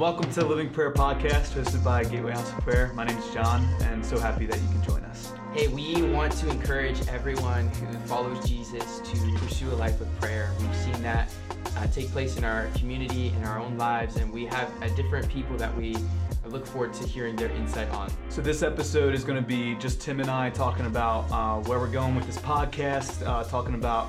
welcome 0.00 0.32
to 0.32 0.40
the 0.40 0.46
Living 0.46 0.70
Prayer 0.70 0.90
Podcast, 0.90 1.52
hosted 1.52 1.84
by 1.84 2.02
Gateway 2.02 2.32
House 2.32 2.50
of 2.50 2.60
Prayer. 2.60 2.90
My 2.94 3.04
name 3.04 3.18
is 3.18 3.34
Jon, 3.34 3.62
and 3.82 4.04
so 4.04 4.18
happy 4.18 4.46
that 4.46 4.58
you 4.58 4.66
can 4.68 4.82
join 4.82 5.04
us. 5.04 5.30
Hey, 5.52 5.68
we 5.68 6.00
want 6.00 6.32
to 6.38 6.48
encourage 6.48 7.06
everyone 7.08 7.68
who 7.68 7.92
follows 8.06 8.48
Jesus 8.48 9.00
to 9.00 9.38
pursue 9.40 9.70
a 9.70 9.76
life 9.76 10.00
of 10.00 10.08
prayer. 10.18 10.54
We've 10.58 10.74
seen 10.76 11.02
that 11.02 11.30
uh, 11.76 11.86
take 11.88 12.10
place 12.12 12.38
in 12.38 12.44
our 12.44 12.68
community, 12.76 13.28
in 13.28 13.44
our 13.44 13.60
own 13.60 13.76
lives, 13.76 14.16
and 14.16 14.32
we 14.32 14.46
have 14.46 14.72
uh, 14.82 14.88
different 14.96 15.28
people 15.28 15.58
that 15.58 15.76
we 15.76 15.94
look 16.46 16.64
forward 16.64 16.94
to 16.94 17.06
hearing 17.06 17.36
their 17.36 17.50
insight 17.50 17.90
on. 17.90 18.10
So, 18.30 18.40
this 18.40 18.62
episode 18.62 19.12
is 19.12 19.22
going 19.22 19.36
to 19.36 19.46
be 19.46 19.74
just 19.74 20.00
Tim 20.00 20.20
and 20.20 20.30
I 20.30 20.48
talking 20.48 20.86
about 20.86 21.30
uh, 21.30 21.62
where 21.68 21.78
we're 21.78 21.88
going 21.88 22.14
with 22.14 22.24
this 22.24 22.38
podcast, 22.38 23.26
uh, 23.26 23.44
talking 23.44 23.74
about 23.74 24.08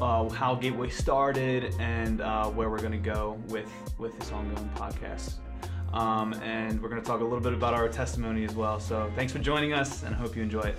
uh, 0.00 0.28
how 0.28 0.54
Gateway 0.54 0.88
started 0.88 1.74
and 1.78 2.20
uh, 2.20 2.48
where 2.48 2.70
we're 2.70 2.78
going 2.78 2.92
to 2.92 2.98
go 2.98 3.38
with 3.48 3.70
with 3.98 4.18
this 4.18 4.32
ongoing 4.32 4.70
podcast. 4.74 5.34
Um, 5.92 6.34
and 6.34 6.80
we're 6.80 6.88
going 6.88 7.02
to 7.02 7.06
talk 7.06 7.20
a 7.20 7.24
little 7.24 7.40
bit 7.40 7.52
about 7.52 7.74
our 7.74 7.88
testimony 7.88 8.44
as 8.44 8.54
well. 8.54 8.78
So 8.78 9.10
thanks 9.16 9.32
for 9.32 9.40
joining 9.40 9.72
us, 9.72 10.02
and 10.04 10.14
I 10.14 10.18
hope 10.18 10.36
you 10.36 10.42
enjoy 10.42 10.62
it. 10.62 10.76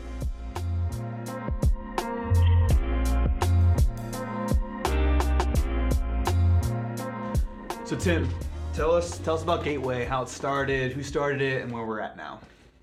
So 7.85 7.97
Tim, 7.97 8.29
tell 8.73 8.95
us 8.95 9.17
tell 9.19 9.35
us 9.35 9.43
about 9.43 9.65
Gateway, 9.65 10.05
how 10.05 10.23
it 10.23 10.29
started, 10.29 10.93
who 10.93 11.03
started 11.03 11.41
it, 11.41 11.61
and 11.61 11.71
where 11.71 11.85
we're 11.85 11.99
at 11.99 12.15
now. 12.15 12.39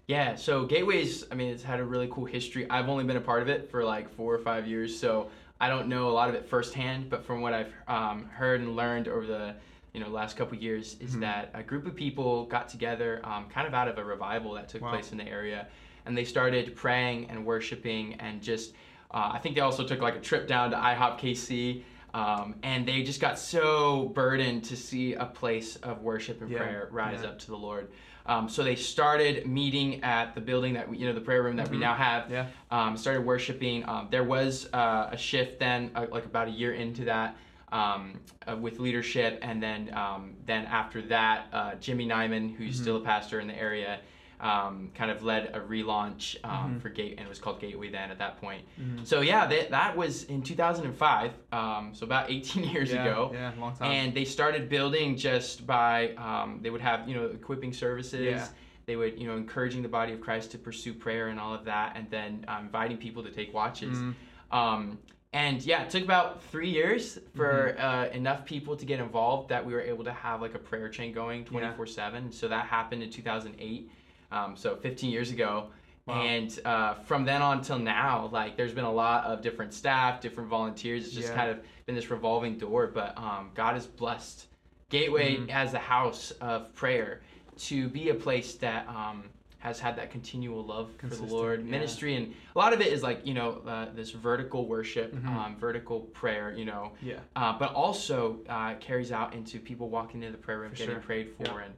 Yeah, 0.07 0.37
so 0.37 0.65
Gateways, 0.65 1.25
I 1.31 1.35
mean, 1.35 1.51
it's 1.51 1.63
had 1.63 1.81
a 1.81 1.85
really 1.85 2.09
cool 2.11 2.25
history. 2.25 2.69
I've 2.71 2.89
only 2.89 3.05
been 3.05 3.19
a 3.19 3.21
part 3.21 3.43
of 3.43 3.49
it 3.49 3.71
for 3.71 3.85
like 3.85 4.09
four 4.09 4.35
or 4.35 4.39
five 4.39 4.67
years, 4.67 4.99
so 4.99 5.31
I 5.61 5.69
don't 5.69 5.89
know 5.89 6.09
a 6.09 6.13
lot 6.13 6.29
of 6.29 6.35
it 6.35 6.47
firsthand, 6.47 7.11
but 7.11 7.25
from 7.25 7.41
what 7.41 7.53
I've 7.53 7.73
um, 7.89 8.27
heard 8.27 8.61
and 8.61 8.77
learned 8.77 9.09
over 9.09 9.27
the 9.27 9.55
you 9.93 10.01
know 10.01 10.09
last 10.09 10.37
couple 10.37 10.57
years 10.57 10.97
is 11.01 11.13
mm-hmm. 11.13 11.21
that 11.21 11.51
a 11.55 11.63
group 11.63 11.87
of 11.87 11.97
people 11.97 12.47
got 12.47 12.69
together, 12.69 13.21
um, 13.25 13.49
kind 13.49 13.67
of 13.67 13.75
out 13.75 13.89
of 13.89 13.99
a 13.99 14.05
revival 14.05 14.55
that 14.55 14.69
took 14.69 14.83
wow. 14.83 14.91
place 14.91 15.13
in 15.13 15.19
the 15.19 15.27
area, 15.27 15.67
and 16.07 16.17
they 16.17 16.25
started 16.25 16.77
praying 16.77 17.29
and 17.31 17.45
worshiping 17.45 18.15
and 18.15 18.43
just. 18.43 18.75
Uh, 19.11 19.31
I 19.33 19.39
think 19.39 19.55
they 19.55 19.63
also 19.63 19.87
took 19.87 20.01
like 20.03 20.17
a 20.17 20.21
trip 20.21 20.47
down 20.47 20.71
to 20.71 20.77
IHOP 20.77 21.19
KC. 21.19 21.83
Um, 22.15 22.57
and 22.63 22.87
they 22.87 23.03
just 23.03 23.21
got 23.21 23.39
so 23.39 24.07
burdened 24.15 24.65
to 24.65 24.77
see 24.77 25.13
a 25.15 25.27
place 25.27 25.77
of 25.77 26.01
worship 26.01 26.41
and 26.41 26.51
yeah, 26.51 26.59
prayer 26.59 26.89
rise 26.91 27.21
yeah. 27.23 27.29
up 27.29 27.39
to 27.41 27.47
the 27.49 27.57
Lord. 27.57 27.91
Um, 28.29 28.49
so 28.49 28.63
they 28.63 28.77
started 28.77 29.47
meeting 29.47 30.05
at 30.05 30.35
the 30.35 30.41
building 30.41 30.75
that 30.75 30.89
we, 30.89 30.99
you 30.99 31.07
know 31.07 31.15
the 31.15 31.21
prayer 31.21 31.43
room 31.43 31.57
that 31.57 31.67
mm-hmm. 31.67 31.77
we 31.77 31.81
now 31.81 31.95
have. 31.95 32.31
Yeah. 32.31 32.47
Um, 32.71 32.97
started 32.97 33.25
worshiping. 33.25 33.89
Um, 33.89 34.09
there 34.11 34.25
was 34.25 34.69
uh, 34.75 35.09
a 35.11 35.17
shift 35.17 35.59
then, 35.59 35.91
uh, 35.95 36.07
like 36.11 36.27
about 36.27 36.49
a 36.49 36.51
year 36.51 36.75
into 36.75 37.05
that, 37.07 37.37
um, 37.73 38.21
uh, 38.47 38.55
with 38.57 38.79
leadership, 38.79 39.39
and 39.41 39.63
then 39.63 39.93
um, 39.95 40.35
then 40.47 40.67
after 40.67 41.01
that, 41.03 41.47
uh, 41.53 41.75
Jimmy 41.77 42.07
Nyman, 42.07 42.55
who's 42.55 42.75
mm-hmm. 42.75 42.83
still 42.83 42.97
a 42.99 43.01
pastor 43.01 43.41
in 43.41 43.49
the 43.49 43.59
area, 43.59 44.01
um, 44.41 44.91
kind 44.95 45.11
of 45.11 45.23
led 45.23 45.51
a 45.55 45.61
relaunch 45.61 46.37
um, 46.45 46.51
mm-hmm. 46.51 46.79
for 46.79 46.89
Gate, 46.89 47.15
and 47.19 47.27
it 47.27 47.29
was 47.29 47.39
called 47.39 47.61
Gateway 47.61 47.91
then 47.91 48.11
at 48.11 48.19
that 48.19 48.41
point. 48.41 48.63
Mm-hmm. 48.81 49.05
So 49.05 49.21
yeah, 49.21 49.47
they, 49.47 49.67
that 49.71 49.97
was 49.97 50.25
in 50.25 50.43
2005, 50.43 51.33
um, 51.53 51.91
so 51.95 52.05
about 52.05 52.31
18 52.31 52.65
years 52.65 52.93
yeah, 52.93 53.03
ago. 53.03 53.31
Yeah, 53.33 53.53
long 53.59 53.75
time. 53.77 53.91
And 53.91 54.15
they 54.15 54.25
started 54.25 54.69
building 54.69 55.17
just 55.17 55.67
by 55.67 56.11
um, 56.15 56.61
they 56.63 56.71
would 56.71 56.81
have 56.81 57.09
you 57.09 57.15
know 57.15 57.27
equipping 57.27 57.73
services. 57.73 58.21
Yeah. 58.23 58.47
They 58.87 58.97
would 58.97 59.19
you 59.19 59.27
know 59.27 59.37
encouraging 59.37 59.83
the 59.83 59.89
body 59.89 60.13
of 60.13 60.21
Christ 60.21 60.53
to 60.53 60.59
pursue 60.59 60.95
prayer 60.95 61.29
and 61.29 61.41
all 61.41 61.55
of 61.55 61.65
that, 61.65 61.93
and 61.97 62.09
then 62.11 62.45
um, 62.49 62.67
inviting 62.67 62.97
people 62.97 63.23
to 63.25 63.31
take 63.31 63.53
watches. 63.53 63.99
Mm-hmm. 63.99 64.57
Um, 64.57 64.99
and 65.35 65.63
yeah, 65.63 65.83
it 65.83 65.91
took 65.91 66.05
about 66.05 66.43
three 66.45 66.71
years 66.71 67.19
for 67.35 67.75
mm-hmm. 67.77 67.85
uh, 67.85 68.17
enough 68.17 68.47
people 68.47 68.77
to 68.77 68.87
get 68.87 68.99
involved 68.99 69.51
that 69.51 69.65
we 69.65 69.75
were 69.75 69.83
able 69.83 70.05
to 70.05 70.13
have 70.13 70.41
like 70.41 70.55
a 70.55 70.59
prayer 70.59 70.89
chain 70.89 71.13
going 71.13 71.45
24 71.45 71.87
yeah. 71.87 71.93
7. 71.93 72.33
So 72.33 72.49
that 72.49 72.67
happened 72.67 73.03
in 73.03 73.11
2008 73.11 73.91
um, 74.33 74.57
so 74.57 74.77
15 74.77 75.11
years 75.11 75.31
ago. 75.31 75.69
Wow. 76.07 76.23
And 76.23 76.59
uh, 76.65 76.95
from 76.95 77.27
then 77.27 77.43
on 77.43 77.61
till 77.61 77.79
now, 77.79 78.31
like 78.33 78.57
there's 78.57 78.73
been 78.73 78.85
a 78.85 78.93
lot 78.93 79.25
of 79.25 79.43
different 79.43 79.75
staff, 79.75 80.23
different 80.23 80.49
volunteers. 80.49 81.05
It's 81.05 81.15
just 81.15 81.29
yeah. 81.29 81.35
kind 81.35 81.51
of 81.51 81.61
been 81.85 81.95
this 81.95 82.11
revolving 82.11 82.57
door. 82.57 82.87
But 82.87 83.17
um, 83.19 83.51
God 83.55 83.75
has 83.75 83.87
blessed 83.87 84.47
Gateway 84.91 85.37
mm-hmm. 85.37 85.51
as 85.51 85.75
a 85.75 85.79
house 85.79 86.31
of 86.41 86.75
prayer 86.75 87.21
to 87.59 87.89
be 87.89 88.09
a 88.09 88.15
place 88.15 88.55
that 88.55 88.89
um, 88.89 89.25
has 89.59 89.79
had 89.79 89.97
that 89.97 90.11
continual 90.11 90.65
love 90.65 90.97
Consistent, 90.97 91.29
for 91.29 91.35
the 91.35 91.41
Lord, 91.41 91.65
yeah. 91.65 91.71
ministry, 91.71 92.15
and 92.15 92.35
a 92.55 92.59
lot 92.59 92.73
of 92.73 92.81
it 92.81 92.87
is 92.87 93.03
like 93.03 93.27
you 93.27 93.35
know 93.35 93.61
uh, 93.67 93.89
this 93.95 94.13
vertical 94.13 94.67
worship, 94.67 95.15
mm-hmm. 95.15 95.29
um, 95.29 95.57
vertical 95.57 96.01
prayer, 96.01 96.55
you 96.57 96.65
know. 96.65 96.93
Yeah. 97.03 97.19
Uh, 97.37 97.59
but 97.59 97.75
also 97.75 98.39
uh, 98.49 98.77
carries 98.77 99.13
out 99.13 99.35
into 99.35 99.59
people 99.59 99.91
walking 99.91 100.23
into 100.23 100.33
the 100.33 100.43
prayer 100.43 100.61
room, 100.61 100.71
for 100.71 100.77
getting 100.77 100.95
sure. 100.95 101.03
prayed 101.03 101.31
for, 101.37 101.45
yeah. 101.45 101.65
and 101.67 101.75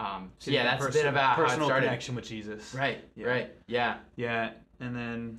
um, 0.00 0.32
so 0.38 0.50
yeah, 0.50 0.64
that's 0.64 0.84
a 0.84 0.90
bit 0.90 1.06
about 1.06 1.36
personal 1.36 1.68
connection 1.68 2.14
with 2.14 2.24
Jesus. 2.24 2.74
Right. 2.74 3.04
Yeah. 3.14 3.26
Right. 3.26 3.50
Yeah. 3.66 3.96
Yeah, 4.16 4.50
and 4.80 4.96
then. 4.96 5.38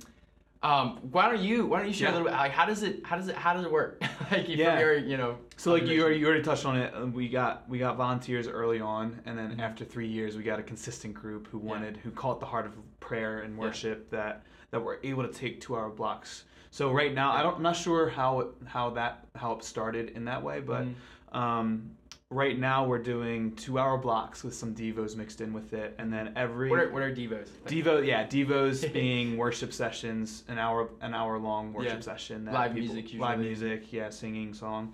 Um, 0.64 1.00
why 1.10 1.28
don't 1.28 1.40
you 1.40 1.66
why 1.66 1.80
don't 1.80 1.88
you 1.88 1.92
share 1.92 2.10
yeah. 2.10 2.14
a 2.14 2.16
little 2.18 2.28
bit 2.28 2.36
like 2.36 2.52
how 2.52 2.64
does 2.64 2.84
it 2.84 3.04
how 3.04 3.16
does 3.16 3.26
it 3.26 3.34
how 3.34 3.52
does 3.52 3.64
it 3.64 3.72
work 3.72 4.00
like 4.30 4.46
yeah. 4.46 4.78
Your, 4.78 4.96
you 4.96 5.16
know 5.16 5.38
so 5.56 5.72
like 5.72 5.88
you 5.88 6.00
already, 6.00 6.20
you 6.20 6.26
already 6.28 6.44
touched 6.44 6.64
on 6.64 6.78
it 6.78 6.94
uh, 6.94 7.04
we 7.04 7.28
got 7.28 7.68
we 7.68 7.80
got 7.80 7.96
volunteers 7.96 8.46
early 8.46 8.80
on 8.80 9.20
and 9.26 9.36
then 9.36 9.50
mm-hmm. 9.50 9.60
after 9.60 9.84
three 9.84 10.06
years 10.06 10.36
we 10.36 10.44
got 10.44 10.60
a 10.60 10.62
consistent 10.62 11.14
group 11.14 11.48
who 11.48 11.58
wanted 11.58 11.96
yeah. 11.96 12.02
who 12.02 12.12
caught 12.12 12.38
the 12.38 12.46
heart 12.46 12.64
of 12.64 12.74
prayer 13.00 13.40
and 13.40 13.58
worship 13.58 14.06
yeah. 14.12 14.18
that 14.18 14.42
that 14.70 14.80
were 14.80 15.00
able 15.02 15.24
to 15.24 15.32
take 15.32 15.60
two 15.60 15.74
hour 15.74 15.90
blocks 15.90 16.44
so 16.70 16.92
right 16.92 17.12
now 17.12 17.32
I 17.32 17.42
don't 17.42 17.56
I'm 17.56 17.62
not 17.64 17.74
sure 17.74 18.08
how 18.08 18.38
it, 18.38 18.46
how 18.64 18.90
that 18.90 19.26
how 19.34 19.54
it 19.54 19.64
started 19.64 20.10
in 20.10 20.26
that 20.26 20.40
way 20.40 20.60
but 20.60 20.84
mm-hmm. 20.84 21.36
um, 21.36 21.90
right 22.32 22.58
now 22.58 22.84
we're 22.84 22.98
doing 22.98 23.54
two 23.56 23.78
hour 23.78 23.98
blocks 23.98 24.42
with 24.42 24.54
some 24.54 24.74
devos 24.74 25.16
mixed 25.16 25.40
in 25.40 25.52
with 25.52 25.72
it 25.74 25.94
and 25.98 26.12
then 26.12 26.32
every 26.34 26.70
what 26.70 26.78
are, 26.78 26.90
what 26.90 27.02
are 27.02 27.14
devos 27.14 27.48
devo 27.66 28.04
yeah 28.04 28.26
devos 28.28 28.90
being 28.92 29.36
worship 29.36 29.72
sessions 29.72 30.42
an 30.48 30.58
hour 30.58 30.88
an 31.02 31.14
hour 31.14 31.38
long 31.38 31.72
worship 31.72 31.94
yeah. 31.94 32.00
session 32.00 32.44
that 32.44 32.54
live 32.54 32.74
people, 32.74 32.94
music 32.94 33.04
usually. 33.12 33.20
live 33.20 33.38
music 33.38 33.92
yeah 33.92 34.08
singing 34.08 34.54
song 34.54 34.92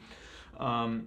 um, 0.58 1.06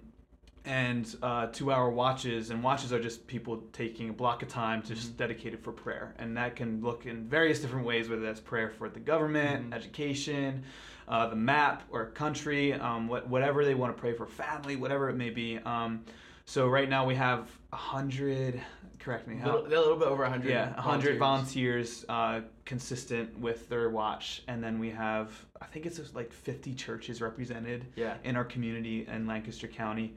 and 0.64 1.16
uh, 1.22 1.48
two 1.48 1.72
hour 1.72 1.90
watches 1.90 2.50
and 2.50 2.62
watches 2.62 2.92
are 2.92 3.00
just 3.00 3.26
people 3.26 3.64
taking 3.72 4.08
a 4.08 4.12
block 4.12 4.42
of 4.42 4.48
time 4.48 4.80
to 4.80 4.94
just 4.94 5.08
mm-hmm. 5.08 5.16
dedicate 5.18 5.52
it 5.52 5.62
for 5.62 5.72
prayer 5.72 6.14
and 6.18 6.36
that 6.36 6.56
can 6.56 6.80
look 6.80 7.04
in 7.04 7.24
various 7.24 7.60
different 7.60 7.84
ways 7.84 8.08
whether 8.08 8.22
that's 8.22 8.40
prayer 8.40 8.70
for 8.70 8.88
the 8.88 9.00
government 9.00 9.64
mm-hmm. 9.64 9.72
education 9.74 10.62
uh, 11.08 11.26
the 11.28 11.36
map 11.36 11.82
or 11.90 12.06
country 12.06 12.72
um, 12.74 13.08
what, 13.08 13.28
whatever 13.28 13.64
they 13.64 13.74
want 13.74 13.94
to 13.94 14.00
pray 14.00 14.12
for 14.12 14.26
family 14.26 14.76
whatever 14.76 15.08
it 15.08 15.16
may 15.16 15.30
be 15.30 15.58
um, 15.64 16.04
so 16.44 16.68
right 16.68 16.88
now 16.88 17.06
we 17.06 17.14
have 17.14 17.48
a 17.72 17.76
hundred. 17.76 18.60
Correct 18.98 19.26
me. 19.26 19.36
How, 19.36 19.44
a, 19.44 19.52
little, 19.52 19.66
a 19.66 19.80
little 19.80 19.96
bit 19.96 20.08
over 20.08 20.24
hundred. 20.24 20.50
Yeah, 20.50 20.78
hundred 20.80 21.18
volunteers, 21.18 22.04
volunteers 22.04 22.44
uh, 22.44 22.48
consistent 22.64 23.38
with 23.38 23.68
their 23.68 23.90
watch, 23.90 24.42
and 24.48 24.62
then 24.62 24.78
we 24.78 24.90
have 24.90 25.30
I 25.60 25.66
think 25.66 25.86
it's 25.86 26.14
like 26.14 26.32
fifty 26.32 26.74
churches 26.74 27.20
represented. 27.20 27.86
Yeah. 27.96 28.16
In 28.24 28.36
our 28.36 28.44
community 28.44 29.06
in 29.10 29.26
Lancaster 29.26 29.66
County, 29.66 30.14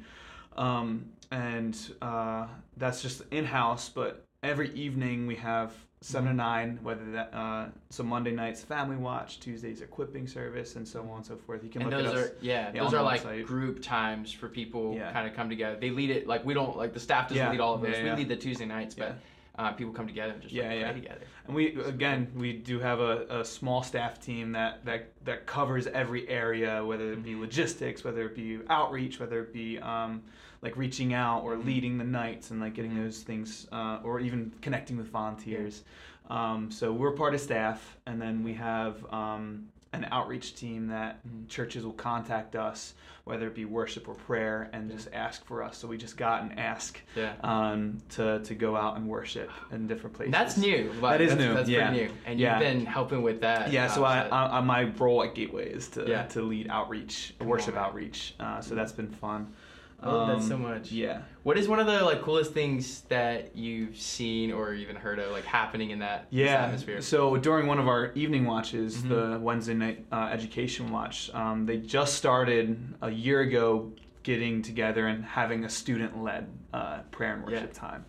um, 0.58 1.06
and 1.32 1.78
uh, 2.02 2.48
that's 2.78 3.02
just 3.02 3.22
in 3.32 3.46
house. 3.46 3.90
But 3.90 4.26
every 4.46 4.72
evening 4.74 5.28
we 5.28 5.36
have 5.36 5.74
seven 6.02 6.26
to 6.26 6.30
mm-hmm. 6.30 6.38
nine, 6.38 6.80
whether 6.84 7.12
that 7.12 7.34
uh, 7.34 7.66
so 7.90 8.04
Monday 8.04 8.32
nights 8.32 8.62
family 8.62 8.96
watch, 8.96 9.40
Tuesdays 9.40 9.82
equipping 9.82 10.28
service, 10.28 10.76
and 10.76 10.88
so 10.88 11.02
on 11.10 11.18
and 11.18 11.26
so 11.26 11.36
forth. 11.36 11.64
You 11.64 11.70
can 11.70 11.82
and 11.82 11.92
look 11.92 12.04
those 12.04 12.14
at 12.14 12.18
are 12.18 12.32
yeah, 12.42 12.72
yeah 12.74 12.84
those 12.84 12.94
are 12.94 13.04
like 13.04 13.24
website. 13.24 13.46
group 13.46 13.82
times 13.82 14.32
for 14.32 14.48
people 14.48 14.94
yeah. 14.96 15.12
kind 15.12 15.28
of 15.28 15.36
come 15.36 15.50
together. 15.50 15.78
They 15.80 15.90
lead 15.90 16.12
it 16.12 16.28
like 16.28 16.46
we 16.46 16.54
don't 16.54 16.78
like 16.78 16.94
the 16.94 17.00
staff 17.00 17.28
doesn't 17.28 17.44
yeah. 17.44 17.52
lead 17.52 17.60
all 17.60 17.74
of 17.74 17.82
those. 17.82 17.96
we 18.02 18.12
lead 18.12 18.30
the 18.30 18.38
Tuesday 18.38 18.66
nights, 18.66 18.96
but. 18.96 19.18
Uh, 19.58 19.72
people 19.72 19.94
come 19.94 20.06
together 20.06 20.34
and 20.34 20.42
just 20.42 20.54
yeah, 20.54 20.68
like, 20.68 20.80
yeah. 20.80 20.92
together. 20.92 21.22
And 21.48 21.56
we 21.56 21.82
again 21.84 22.30
we 22.36 22.52
do 22.52 22.78
have 22.78 23.00
a, 23.00 23.26
a 23.30 23.46
small 23.46 23.84
staff 23.84 24.20
team 24.20 24.52
that, 24.52 24.84
that 24.84 25.14
that 25.24 25.46
covers 25.46 25.88
every 25.88 26.28
area, 26.28 26.84
whether 26.84 27.14
it 27.14 27.24
be 27.24 27.32
mm-hmm. 27.32 27.40
logistics, 27.40 28.04
whether 28.04 28.26
it 28.26 28.36
be 28.36 28.60
outreach, 28.70 29.18
whether 29.18 29.40
it 29.40 29.54
be 29.54 29.80
um, 29.80 30.24
like 30.66 30.76
reaching 30.78 31.14
out 31.14 31.44
or 31.44 31.56
mm-hmm. 31.56 31.68
leading 31.68 31.98
the 32.00 32.04
nights 32.04 32.50
and 32.50 32.60
like 32.60 32.74
getting 32.74 32.92
mm-hmm. 32.92 33.04
those 33.04 33.22
things, 33.22 33.68
uh, 33.72 34.00
or 34.04 34.20
even 34.20 34.52
connecting 34.62 34.98
with 34.98 35.10
volunteers. 35.10 35.84
Um, 36.30 36.72
so 36.72 36.92
we're 36.92 37.12
part 37.12 37.36
of 37.36 37.40
staff, 37.40 37.98
and 38.08 38.20
then 38.20 38.44
we 38.44 38.56
have 38.56 38.94
um, 39.14 39.68
an 39.94 40.08
outreach 40.12 40.56
team 40.56 40.88
that 40.88 41.20
mm-hmm. 41.20 41.46
churches 41.48 41.86
will 41.86 41.94
contact 41.94 42.56
us, 42.56 42.96
whether 43.26 43.46
it 43.46 43.54
be 43.54 43.66
worship 43.66 44.08
or 44.08 44.16
prayer, 44.16 44.72
and 44.74 44.90
just 44.90 45.08
ask 45.14 45.46
for 45.46 45.62
us. 45.62 45.78
So 45.78 45.88
we 45.88 45.98
just 45.98 46.18
got 46.18 46.42
an 46.42 46.58
ask 46.58 47.00
yeah. 47.16 47.34
um, 47.44 48.00
to, 48.16 48.40
to 48.40 48.56
go 48.56 48.76
out 48.76 48.98
and 48.98 49.08
worship 49.08 49.52
in 49.72 49.86
different 49.86 50.16
places. 50.16 50.32
That's 50.32 50.58
new. 50.58 50.92
That 51.02 51.22
is 51.22 51.30
that's, 51.30 51.42
new. 51.42 51.54
That's 51.54 51.70
yeah. 51.70 51.90
pretty 51.90 52.06
new. 52.06 52.12
And 52.26 52.40
you've 52.40 52.58
been 52.58 52.86
helping 52.88 53.22
with 53.22 53.42
that. 53.42 53.72
Yeah. 53.72 53.88
So 53.88 54.04
I, 54.04 54.28
I, 54.32 54.62
my 54.62 54.86
role 54.98 55.24
at 55.24 55.36
Gateway 55.36 55.70
is 55.70 55.90
to 55.90 56.06
yeah. 56.08 56.24
to 56.28 56.42
lead 56.42 56.70
outreach, 56.70 57.36
worship 57.40 57.78
outreach. 57.78 58.34
Uh, 58.40 58.62
so 58.62 58.74
that's 58.74 58.94
been 58.94 59.10
fun. 59.10 59.54
I 60.02 60.12
love 60.12 60.30
um, 60.30 60.40
that 60.40 60.48
so 60.48 60.58
much. 60.58 60.92
Yeah. 60.92 61.22
What 61.44 61.58
is 61.58 61.68
one 61.68 61.80
of 61.80 61.88
the 61.88 62.04
like 62.04 62.22
coolest 62.22 62.54
things 62.54 63.02
that 63.10 63.56
you've 63.56 63.98
seen 63.98 64.52
or 64.52 64.74
even 64.74 64.96
heard 64.96 65.20
of 65.20 65.32
like 65.32 65.46
happening 65.46 65.92
in 65.92 66.00
that 66.00 66.28
yeah. 66.30 66.66
atmosphere? 66.66 67.02
So 67.02 67.38
during 67.38 67.68
one 67.68 67.80
of 67.80 67.88
our 67.88 68.12
evening 68.14 68.46
watches, 68.46 68.98
mm-hmm. 68.98 69.10
the 69.10 69.40
Wednesday 69.40 69.74
night 69.74 70.06
uh, 70.12 70.30
education 70.32 70.92
watch, 70.92 71.34
um, 71.34 71.66
they 71.66 71.78
just 71.78 72.16
started 72.16 72.96
a 73.02 73.10
year 73.10 73.42
ago 73.42 73.92
getting 74.24 74.62
together 74.62 75.08
and 75.08 75.24
having 75.24 75.66
a 75.66 75.70
student-led 75.70 76.48
uh, 76.74 77.00
prayer 77.12 77.36
and 77.36 77.46
worship 77.46 77.72
time. 77.74 78.06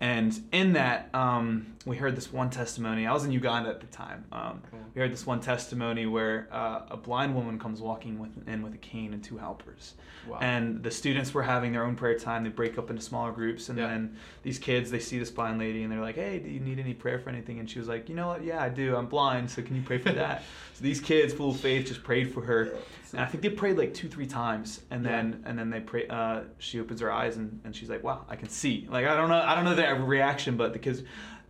And 0.00 0.38
in 0.52 0.74
that, 0.74 1.08
um, 1.14 1.74
we 1.86 1.96
heard 1.96 2.16
this 2.16 2.30
one 2.30 2.50
testimony. 2.50 3.06
I 3.06 3.12
was 3.14 3.24
in 3.24 3.32
Uganda 3.32 3.70
at 3.70 3.80
the 3.80 3.86
time. 3.86 4.24
Um, 4.30 4.62
Cool. 4.70 4.80
We 4.94 5.00
heard 5.00 5.12
this 5.12 5.24
one 5.26 5.40
testimony 5.40 6.04
where 6.06 6.48
uh, 6.52 6.82
a 6.90 6.96
blind 6.96 7.34
woman 7.34 7.58
comes 7.58 7.80
walking 7.80 8.18
with, 8.18 8.30
in 8.48 8.62
with 8.62 8.74
a 8.74 8.78
cane 8.78 9.14
and 9.14 9.22
two 9.24 9.38
helpers. 9.38 9.94
Wow. 10.28 10.38
And 10.42 10.82
the 10.82 10.90
students 10.90 11.32
were 11.32 11.42
having 11.42 11.72
their 11.72 11.84
own 11.84 11.96
prayer 11.96 12.18
time. 12.18 12.44
They 12.44 12.50
break 12.50 12.76
up 12.78 12.90
into 12.90 13.00
smaller 13.02 13.30
groups, 13.32 13.68
and 13.70 13.78
Yeah. 13.78 13.86
then 13.88 14.16
these 14.42 14.58
kids 14.58 14.90
they 14.90 14.98
see 14.98 15.18
this 15.18 15.30
blind 15.30 15.58
lady, 15.58 15.82
and 15.82 15.92
they're 15.92 16.00
like, 16.00 16.16
"Hey, 16.16 16.38
do 16.40 16.48
you 16.50 16.60
need 16.60 16.78
any 16.78 16.94
prayer 16.94 17.18
for 17.18 17.30
anything?" 17.30 17.58
And 17.60 17.70
she 17.70 17.78
was 17.78 17.88
like, 17.88 18.08
"You 18.08 18.14
know 18.16 18.26
what? 18.28 18.42
Yeah, 18.44 18.62
I 18.62 18.68
do. 18.68 18.96
I'm 18.96 19.06
blind, 19.06 19.50
so 19.50 19.62
can 19.62 19.76
you 19.76 19.82
pray 19.82 19.98
for 19.98 20.12
that?" 20.12 20.42
so 20.74 20.82
these 20.82 21.00
kids, 21.00 21.32
full 21.32 21.50
of 21.50 21.60
faith, 21.60 21.86
just 21.86 22.02
prayed 22.02 22.32
for 22.34 22.40
her, 22.42 22.74
and 23.12 23.22
I 23.22 23.26
think 23.26 23.42
they 23.42 23.50
prayed 23.50 23.76
like 23.78 23.94
two, 23.94 24.08
three 24.08 24.26
times, 24.26 24.80
and 24.90 25.04
Yeah. 25.04 25.10
then 25.10 25.42
and 25.46 25.58
then 25.58 25.70
they 25.70 25.80
pray. 25.80 26.06
Uh, 26.08 26.40
she 26.58 26.80
opens 26.80 27.00
her 27.00 27.10
eyes, 27.12 27.36
and, 27.36 27.60
and 27.64 27.74
she's 27.74 27.88
like, 27.90 28.02
"Wow, 28.02 28.24
I 28.28 28.36
can 28.36 28.48
see." 28.48 28.86
Like 28.90 29.06
I 29.06 29.16
don't 29.16 29.28
know, 29.28 29.40
I 29.40 29.54
don't 29.54 29.64
know 29.64 29.74
their 29.74 29.94
reaction, 29.96 30.56
but 30.56 30.72
because 30.72 31.02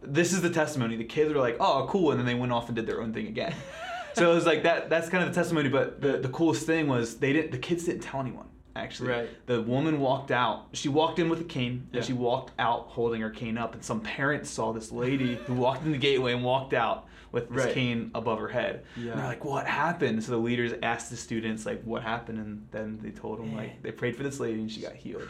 this 0.02 0.32
is 0.32 0.42
the 0.42 0.50
testimony. 0.50 0.96
The 0.96 1.04
kids 1.04 1.32
were 1.32 1.40
like, 1.40 1.56
"Oh, 1.60 1.86
cool," 1.88 2.10
and 2.10 2.18
then 2.20 2.26
they 2.26 2.34
went 2.34 2.52
off 2.52 2.68
and 2.68 2.76
did 2.76 2.86
their 2.86 3.00
own 3.00 3.12
thing 3.12 3.26
again. 3.28 3.54
so 4.14 4.30
it 4.30 4.34
was 4.34 4.46
like 4.46 4.62
that. 4.64 4.88
That's 4.90 5.08
kind 5.08 5.24
of 5.24 5.34
the 5.34 5.40
testimony. 5.40 5.68
But 5.68 6.00
the 6.00 6.18
the 6.18 6.28
coolest 6.28 6.66
thing 6.66 6.86
was 6.88 7.16
they 7.18 7.32
didn't. 7.32 7.52
The 7.52 7.58
kids 7.58 7.84
didn't 7.84 8.02
tell 8.02 8.20
anyone. 8.20 8.46
Actually, 8.76 9.08
Right. 9.10 9.46
the 9.46 9.62
woman 9.62 10.00
walked 10.00 10.30
out. 10.30 10.66
She 10.72 10.88
walked 10.88 11.18
in 11.18 11.28
with 11.28 11.40
a 11.40 11.44
cane, 11.44 11.88
Yeah. 11.90 11.98
and 11.98 12.06
she 12.06 12.12
walked 12.12 12.52
out 12.58 12.86
holding 12.88 13.20
her 13.22 13.30
cane 13.30 13.56
up. 13.58 13.74
And 13.74 13.82
some 13.82 14.00
parents 14.00 14.50
saw 14.50 14.72
this 14.72 14.92
lady 14.92 15.36
who 15.46 15.54
walked 15.54 15.84
in 15.84 15.92
the 15.92 15.98
gateway 15.98 16.32
and 16.34 16.44
walked 16.44 16.74
out 16.74 17.06
with 17.32 17.48
this 17.50 17.64
Right. 17.66 17.74
cane 17.74 18.10
above 18.14 18.38
her 18.38 18.48
head. 18.48 18.84
Yeah. 18.96 19.10
And 19.12 19.20
they're 19.20 19.26
like, 19.28 19.44
"What 19.44 19.66
happened?" 19.66 20.22
So 20.22 20.32
the 20.32 20.38
leaders 20.38 20.72
asked 20.82 21.10
the 21.10 21.16
students 21.16 21.66
like, 21.66 21.82
"What 21.82 22.02
happened?" 22.02 22.38
And 22.38 22.66
then 22.70 22.98
they 23.02 23.10
told 23.10 23.38
them 23.40 23.54
like 23.56 23.82
they 23.82 23.90
prayed 23.92 24.16
for 24.16 24.22
this 24.22 24.38
lady 24.40 24.60
and 24.60 24.70
she 24.70 24.80
got 24.80 24.94
healed. 24.94 25.28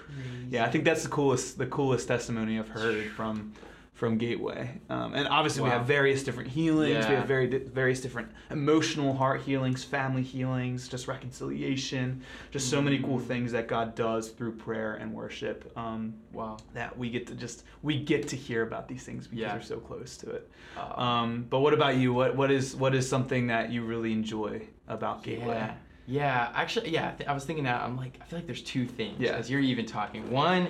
Yeah, 0.50 0.64
I 0.64 0.70
think 0.70 0.84
that's 0.84 1.02
the 1.02 1.08
coolest 1.08 1.58
the 1.58 1.66
coolest 1.66 2.06
testimony 2.08 2.58
I've 2.58 2.68
heard 2.68 3.06
from 3.12 3.52
from 3.96 4.18
Gateway. 4.18 4.78
Um, 4.90 5.14
and 5.14 5.26
obviously 5.26 5.62
we 5.62 5.70
have 5.70 5.86
various 5.86 6.22
different 6.22 6.50
healings. 6.50 7.08
We 7.08 7.14
have 7.14 7.26
very 7.26 7.46
various 7.46 8.02
different 8.02 8.28
emotional 8.50 9.14
heart 9.16 9.40
healings, 9.40 9.82
family 9.84 10.22
healings, 10.22 10.86
just 10.86 11.08
reconciliation, 11.08 12.20
just 12.50 12.68
so 12.68 12.82
many 12.82 12.98
cool 12.98 13.18
Mm. 13.18 13.26
things 13.26 13.52
that 13.52 13.68
God 13.68 13.94
does 13.94 14.28
through 14.28 14.52
prayer 14.56 14.96
and 14.96 15.14
worship. 15.14 15.72
Um, 15.78 16.12
Wow. 16.34 16.58
that 16.74 16.96
we 16.98 17.08
get 17.08 17.26
to 17.28 17.34
just 17.34 17.64
we 17.82 17.98
get 17.98 18.28
to 18.28 18.36
hear 18.36 18.62
about 18.62 18.86
these 18.86 19.02
things 19.02 19.26
because 19.26 19.40
Yeah. 19.40 19.54
we're 19.54 19.62
so 19.62 19.78
close 19.78 20.18
to 20.18 20.30
it. 20.30 20.50
Uh, 20.76 21.00
Um, 21.00 21.46
but 21.48 21.60
what 21.60 21.72
about 21.72 21.96
you? 21.96 22.12
What 22.12 22.36
what 22.36 22.50
is 22.50 22.76
what 22.76 22.94
is 22.94 23.08
something 23.08 23.46
that 23.46 23.70
you 23.72 23.82
really 23.82 24.12
enjoy 24.12 24.60
about 24.88 25.22
Gateway? 25.22 25.54
Yeah. 25.56 25.74
Yeah, 26.08 26.52
actually, 26.54 26.90
yeah. 26.90 27.12
th- 27.12 27.28
I 27.28 27.32
was 27.32 27.44
thinking 27.46 27.64
that. 27.64 27.80
I'm 27.82 27.96
like, 27.96 28.18
I 28.20 28.24
feel 28.26 28.38
like 28.38 28.46
there's 28.46 28.62
two 28.62 28.86
things 28.86 29.18
Yeah. 29.18 29.32
as 29.32 29.50
you're 29.50 29.58
even 29.60 29.86
talking. 29.86 30.30
One, 30.30 30.68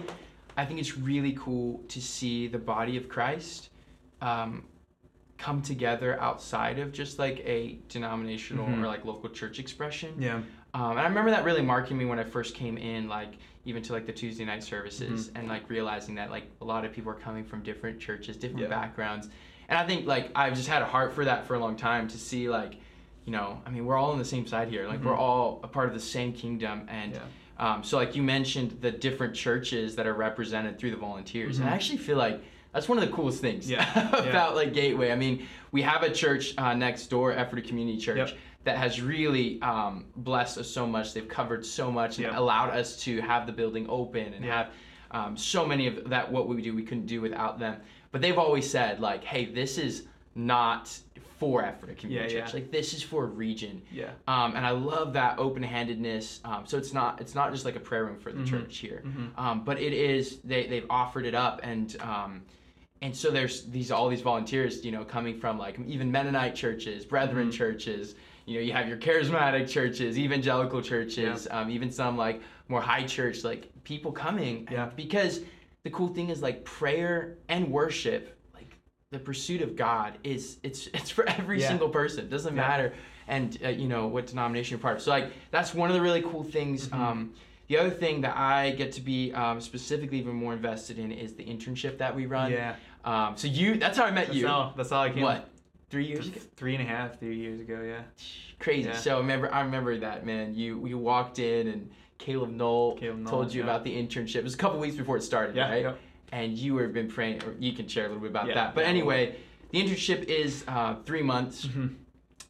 I 0.56 0.64
think 0.64 0.80
it's 0.80 0.96
really 0.96 1.32
cool 1.38 1.82
to 1.88 2.00
see 2.00 2.46
the 2.48 2.58
body 2.58 2.96
of 2.96 3.08
Christ 3.08 3.70
um, 4.22 4.64
come 5.36 5.60
together 5.60 6.18
outside 6.20 6.78
of 6.78 6.92
just 6.92 7.18
like 7.18 7.40
a 7.40 7.78
denominational 7.88 8.66
Mhm. 8.66 8.82
or 8.82 8.86
like 8.86 9.04
local 9.04 9.28
church 9.28 9.58
expression. 9.58 10.14
Yeah. 10.18 10.40
Um, 10.72 10.92
and 10.92 11.00
I 11.00 11.04
remember 11.08 11.30
that 11.30 11.44
really 11.44 11.60
marking 11.62 11.98
me 11.98 12.06
when 12.06 12.18
I 12.18 12.24
first 12.24 12.54
came 12.54 12.78
in, 12.78 13.08
like 13.08 13.34
even 13.66 13.82
to 13.82 13.92
like 13.92 14.06
the 14.06 14.12
Tuesday 14.12 14.44
night 14.44 14.62
services, 14.62 15.28
Mm-hmm. 15.28 15.36
and 15.38 15.48
like 15.48 15.68
realizing 15.68 16.14
that 16.14 16.30
like 16.30 16.44
a 16.62 16.64
lot 16.64 16.84
of 16.86 16.92
people 16.92 17.10
are 17.12 17.16
coming 17.16 17.44
from 17.44 17.62
different 17.62 18.00
churches, 18.00 18.36
different 18.36 18.62
Yeah. 18.62 18.68
backgrounds, 18.68 19.28
and 19.68 19.78
I 19.78 19.86
think 19.86 20.06
like 20.06 20.30
I've 20.34 20.54
just 20.54 20.68
had 20.68 20.80
a 20.80 20.86
heart 20.86 21.12
for 21.12 21.24
that 21.26 21.46
for 21.46 21.54
a 21.54 21.58
long 21.58 21.76
time 21.76 22.08
to 22.08 22.16
see 22.18 22.48
like, 22.48 22.76
you 23.26 23.32
know, 23.32 23.60
I 23.66 23.70
mean 23.70 23.84
we're 23.84 23.96
all 23.96 24.12
on 24.12 24.18
the 24.18 24.24
same 24.24 24.46
side 24.46 24.68
here, 24.68 24.86
like 24.88 25.02
we're 25.04 25.12
Mhm. 25.12 25.18
all 25.18 25.60
a 25.62 25.68
part 25.68 25.88
of 25.88 25.94
the 25.94 26.00
same 26.00 26.32
kingdom, 26.32 26.86
and 26.88 27.12
Yeah. 27.12 27.20
Um, 27.58 27.82
so 27.82 27.96
like 27.96 28.14
you 28.14 28.22
mentioned 28.22 28.78
the 28.80 28.90
different 28.90 29.34
churches 29.34 29.96
that 29.96 30.06
are 30.06 30.14
represented 30.14 30.78
through 30.78 30.90
the 30.90 30.96
volunteers, 30.96 31.58
and 31.58 31.68
I 31.68 31.72
Mhm. 31.72 31.74
actually 31.74 31.98
feel 31.98 32.16
like 32.18 32.42
that's 32.72 32.88
one 32.88 32.98
of 32.98 33.04
the 33.08 33.14
coolest 33.14 33.40
things 33.40 33.70
Yeah. 33.70 34.16
about 34.28 34.54
like 34.54 34.74
Gateway. 34.74 35.10
I 35.10 35.16
mean, 35.16 35.46
we 35.72 35.80
have 35.82 36.02
a 36.02 36.10
church 36.10 36.52
uh, 36.58 36.74
next 36.74 37.06
door, 37.06 37.32
Ephrata 37.32 37.66
Community 37.66 37.98
Church, 37.98 38.18
Yep. 38.32 38.38
that 38.64 38.76
has 38.76 39.00
really 39.00 39.60
um, 39.62 40.04
blessed 40.16 40.58
us 40.58 40.68
so 40.70 40.86
much. 40.86 41.14
They've 41.14 41.26
covered 41.28 41.64
so 41.64 41.90
much 41.90 42.18
and 42.18 42.26
Yep. 42.26 42.36
allowed 42.36 42.70
us 42.70 43.02
to 43.04 43.20
have 43.22 43.46
the 43.46 43.52
building 43.52 43.86
open 43.88 44.34
and 44.34 44.44
Yeah. 44.44 44.56
have 44.58 44.70
um, 45.12 45.36
so 45.36 45.64
many 45.64 45.86
of 45.86 46.10
that 46.10 46.30
what 46.30 46.48
we 46.48 46.60
do 46.60 46.74
we 46.74 46.82
couldn't 46.82 47.06
do 47.06 47.20
without 47.22 47.58
them. 47.60 47.76
But 48.10 48.20
they've 48.20 48.36
always 48.36 48.68
said 48.68 49.00
like, 49.00 49.22
hey, 49.24 49.46
this 49.46 49.78
is 49.78 50.08
not 50.34 50.94
for 51.38 51.62
Community 51.96 52.34
Yeah, 52.34 52.40
Church. 52.40 52.48
yeah. 52.50 52.54
Like 52.60 52.70
this 52.70 52.94
is 52.94 53.02
for 53.02 53.24
a 53.24 53.26
region. 53.26 53.82
Yeah. 53.92 54.10
Um, 54.26 54.56
and 54.56 54.64
I 54.66 54.70
love 54.70 55.12
that 55.14 55.38
open-handedness. 55.38 56.40
Um, 56.44 56.64
so 56.66 56.78
it's 56.78 56.92
not 56.92 57.20
it's 57.20 57.34
not 57.34 57.52
just 57.52 57.64
like 57.64 57.76
a 57.76 57.80
prayer 57.80 58.04
room 58.04 58.18
for 58.18 58.32
the 58.32 58.40
Mhm. 58.42 58.46
church 58.48 58.78
here, 58.78 59.02
Mhm. 59.04 59.38
um, 59.38 59.64
but 59.64 59.80
it 59.80 59.92
is 59.92 60.38
they 60.42 60.66
they've 60.66 60.86
offered 60.90 61.26
it 61.26 61.34
up 61.34 61.60
and 61.62 61.96
um, 62.00 62.42
and 63.02 63.14
so 63.14 63.30
there's 63.30 63.64
these 63.66 63.90
all 63.90 64.08
these 64.08 64.22
volunteers 64.22 64.84
you 64.84 64.92
know 64.92 65.04
coming 65.04 65.38
from 65.38 65.58
like 65.58 65.78
even 65.86 66.10
Mennonite 66.10 66.54
churches, 66.54 67.04
Brethren 67.04 67.48
Mhm. 67.48 67.52
churches. 67.52 68.14
You 68.46 68.54
know 68.54 68.60
you 68.60 68.72
have 68.72 68.88
your 68.88 68.96
charismatic 68.98 69.68
churches, 69.68 70.18
evangelical 70.18 70.80
churches, 70.80 71.48
um, 71.50 71.68
even 71.70 71.90
some 71.90 72.16
like 72.16 72.40
more 72.68 72.80
high 72.80 73.04
church 73.04 73.44
like 73.44 73.70
people 73.84 74.12
coming. 74.12 74.66
Yeah. 74.70 74.90
Because 74.96 75.40
the 75.82 75.90
cool 75.90 76.08
thing 76.08 76.30
is 76.30 76.42
like 76.42 76.64
prayer 76.64 77.36
and 77.48 77.70
worship 77.70 78.35
the 79.16 79.24
pursuit 79.24 79.62
of 79.62 79.76
God 79.76 80.18
is 80.22 80.58
it's 80.62 80.86
it's 80.94 81.10
for 81.10 81.26
every 81.28 81.60
Yeah. 81.60 81.68
single 81.68 81.88
person. 81.88 82.24
It 82.24 82.30
doesn't 82.30 82.54
Yeah. 82.54 82.68
matter 82.68 82.92
and 83.28 83.58
uh, 83.64 83.68
you 83.68 83.88
know 83.88 84.06
what 84.06 84.26
denomination 84.26 84.72
you're 84.76 84.82
part 84.82 84.96
of. 84.98 85.02
So 85.02 85.10
like 85.10 85.32
that's 85.50 85.74
one 85.74 85.88
of 85.90 85.94
the 85.96 86.02
really 86.02 86.22
cool 86.22 86.44
things. 86.44 86.88
Mhm. 86.88 86.98
Um, 86.98 87.32
the 87.68 87.78
other 87.78 87.90
thing 87.90 88.20
that 88.20 88.36
I 88.36 88.70
get 88.72 88.92
to 88.92 89.00
be 89.00 89.32
um, 89.32 89.60
specifically 89.60 90.18
even 90.18 90.34
more 90.34 90.52
invested 90.52 90.98
in 90.98 91.10
is 91.10 91.34
the 91.34 91.44
internship 91.44 91.98
that 91.98 92.14
we 92.14 92.26
run. 92.26 92.52
Yeah. 92.52 92.76
Um, 93.04 93.36
so 93.36 93.48
you 93.48 93.76
that's 93.78 93.96
how 93.96 94.04
I 94.04 94.10
met 94.10 94.26
That's 94.26 94.38
you. 94.38 94.48
all. 94.48 94.74
That's 94.76 94.92
all 94.92 95.02
I 95.02 95.10
came. 95.10 95.22
What? 95.22 95.48
Three 95.88 96.04
years 96.06 96.26
ago. 96.28 96.40
Three 96.56 96.74
and 96.74 96.82
a 96.82 96.86
half, 96.86 97.18
three 97.18 97.36
years 97.36 97.60
ago. 97.60 97.80
Yeah. 97.82 98.02
Crazy. 98.58 98.88
Yeah. 98.88 98.96
So 98.96 99.16
I 99.16 99.18
remember 99.20 99.52
I 99.52 99.62
remember 99.62 99.96
that 99.98 100.26
man. 100.26 100.54
You 100.54 100.86
you 100.86 100.98
walked 100.98 101.38
in 101.38 101.68
and 101.68 101.90
Caleb 102.18 102.50
Knoll 102.50 102.96
Caleb 102.96 103.18
Knoll, 103.20 103.30
told 103.30 103.54
you 103.54 103.60
yeah. 103.62 103.68
about 103.70 103.84
the 103.84 103.94
internship. 103.96 104.36
It 104.36 104.44
was 104.44 104.54
a 104.54 104.58
couple 104.58 104.78
weeks 104.78 104.96
before 104.96 105.16
it 105.16 105.22
started, 105.22 105.56
Yeah. 105.56 105.70
right? 105.70 105.82
yeah. 105.82 105.94
And 106.36 106.58
you 106.58 106.76
have 106.76 106.92
been 106.92 107.08
praying, 107.08 107.42
or 107.44 107.54
you 107.58 107.72
can 107.72 107.88
share 107.88 108.04
a 108.04 108.08
little 108.08 108.20
bit 108.20 108.30
about 108.30 108.46
Yeah, 108.46 108.54
that. 108.54 108.74
But 108.74 108.82
yeah, 108.84 108.90
anyway, 108.90 109.36
the 109.70 109.82
internship 109.82 110.24
is 110.24 110.64
uh, 110.68 110.96
three 111.06 111.22
months 111.22 111.64
Mhm. 111.66 111.94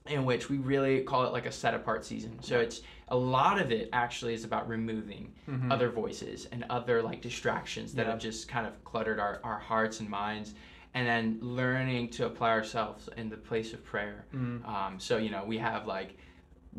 in 0.07 0.25
which 0.25 0.49
we 0.51 0.59
really 0.59 1.03
call 1.03 1.25
it 1.25 1.33
like 1.33 1.47
a 1.47 1.53
set 1.53 1.73
apart 1.73 2.05
season. 2.05 2.43
So 2.43 2.59
it's 2.59 2.81
a 3.09 3.17
lot 3.17 3.61
of 3.61 3.71
it 3.71 3.89
actually 3.93 4.35
is 4.35 4.43
about 4.43 4.69
removing 4.69 5.33
Mhm. 5.49 5.71
other 5.73 5.89
voices 5.89 6.47
and 6.47 6.65
other 6.69 7.01
like 7.01 7.23
distractions 7.23 7.95
that 7.95 8.07
Yeah. 8.07 8.11
have 8.13 8.21
just 8.21 8.49
kind 8.49 8.67
of 8.67 8.83
cluttered 8.85 9.21
our, 9.21 9.41
our 9.45 9.59
hearts 9.59 10.01
and 10.01 10.11
minds. 10.11 10.55
And 10.95 11.07
then 11.07 11.39
learning 11.43 12.09
to 12.13 12.25
apply 12.27 12.51
ourselves 12.51 13.09
in 13.19 13.29
the 13.29 13.37
place 13.37 13.73
of 13.75 13.85
prayer. 13.85 14.25
Mhm. 14.35 14.67
Um, 14.67 14.99
so, 14.99 15.19
you 15.19 15.31
know, 15.31 15.45
we 15.45 15.59
have 15.59 15.87
like 15.87 16.17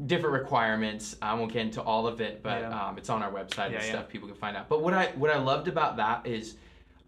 different 0.08 0.34
requirements. 0.34 1.16
I 1.22 1.34
won't 1.36 1.54
get 1.54 1.62
into 1.62 1.82
all 1.84 2.08
of 2.08 2.20
it, 2.20 2.42
but 2.44 2.62
Yeah. 2.62 2.88
um, 2.88 2.98
it's 2.98 3.10
on 3.12 3.22
our 3.24 3.32
website 3.32 3.70
Yeah, 3.72 3.78
and 3.78 3.86
yeah. 3.86 3.92
stuff 3.94 4.10
people 4.10 4.28
can 4.28 4.36
find 4.38 4.58
out. 4.58 4.68
But 4.70 4.82
what 4.82 4.94
I 4.94 5.06
what 5.16 5.30
I 5.30 5.38
loved 5.38 5.68
about 5.68 5.98
that 5.98 6.26
is 6.26 6.58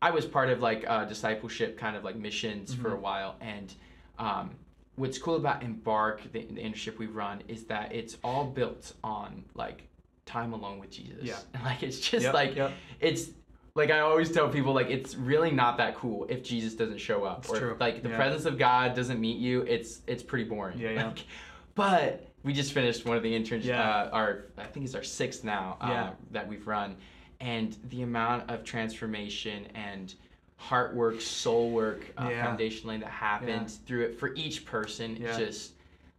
I 0.01 0.12
was 0.12 0.25
part 0.25 0.50
of 0.50 0.62
like 0.62 0.86
uh, 0.88 1.06
discipleship 1.06 1.77
kind 1.77 1.96
of 1.96 2.03
like 2.03 2.15
missions 2.15 2.74
for 2.74 2.94
a 2.94 2.98
Mhm. 2.98 3.01
while, 3.01 3.36
and 3.41 3.74
um, 4.18 4.51
what's 4.96 5.18
cool 5.18 5.36
about 5.36 5.63
Embark, 5.63 6.22
the, 6.32 6.46
the 6.46 6.62
internship 6.62 6.98
we 6.98 7.08
run, 7.08 7.41
is 7.48 7.65
that 7.65 7.94
it's 7.94 8.18
all 8.24 8.46
built 8.46 8.94
on 9.03 9.44
like 9.56 9.84
time 10.25 10.53
alone 10.53 10.79
with 10.79 10.91
Jesus. 10.91 11.24
Yeah. 11.24 11.38
And 11.53 11.63
like 11.70 11.84
it's 11.84 12.00
just 12.00 12.24
Yep, 12.25 12.34
like 12.34 12.56
yep. 12.56 12.72
it's 13.00 13.29
like 13.75 13.91
I 13.91 14.00
always 14.00 14.32
tell 14.32 14.50
people 14.50 14.74
like 14.74 14.89
it's 14.89 15.15
really 15.15 15.51
not 15.51 15.77
that 15.77 15.96
cool 15.96 16.25
if 16.29 16.44
Jesus 16.44 16.74
doesn't 16.75 16.98
show 17.00 17.24
up 17.24 17.39
It's 17.46 17.53
or 17.53 17.60
true. 17.60 17.72
if, 17.72 17.79
like 17.79 18.01
the 18.03 18.10
Yeah. 18.10 18.15
presence 18.15 18.46
of 18.46 18.58
God 18.58 18.96
doesn't 18.96 19.20
meet 19.20 19.38
you. 19.38 19.62
It's 19.63 20.01
it's 20.08 20.24
pretty 20.24 20.46
boring. 20.46 20.77
Yeah, 20.79 20.91
yeah. 20.91 21.08
Like, 21.08 21.25
but 21.75 22.25
we 22.44 22.53
just 22.53 22.72
finished 22.74 23.06
one 23.06 23.18
of 23.18 23.24
the 23.24 23.34
interns. 23.36 23.65
Yeah. 23.65 23.82
Uh, 23.82 24.10
our 24.12 24.46
I 24.58 24.63
think 24.65 24.86
it's 24.86 24.96
our 24.96 25.03
sixth 25.03 25.44
now 25.44 25.77
uh, 25.82 25.88
Yeah. 25.89 26.10
that 26.32 26.48
we've 26.48 26.65
run, 26.68 26.96
and 27.39 27.77
the 27.89 28.01
amount 28.01 28.50
of 28.50 28.63
transformation 28.63 29.65
and 29.75 30.13
heart 30.58 30.93
work, 30.93 31.22
soul 31.22 31.72
work, 31.72 32.01
uh, 32.17 32.27
Yeah. 32.29 32.46
foundationally 32.46 33.00
that 33.00 33.10
happens 33.10 33.77
through 33.86 34.03
it 34.05 34.19
for 34.19 34.34
each 34.36 34.65
person 34.65 35.15
Yeah. 35.15 35.38
just 35.38 35.74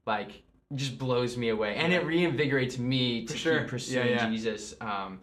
like 0.06 0.42
just 0.76 0.98
blows 0.98 1.36
me 1.36 1.48
away, 1.48 1.74
and 1.74 1.92
it 1.92 2.04
reinvigorates 2.04 2.78
me 2.78 3.26
to 3.26 3.36
sure. 3.36 3.60
keep 3.60 3.68
pursuing 3.68 4.06
Yeah, 4.06 4.24
yeah. 4.24 4.30
Jesus. 4.30 4.74
Um, 4.80 5.18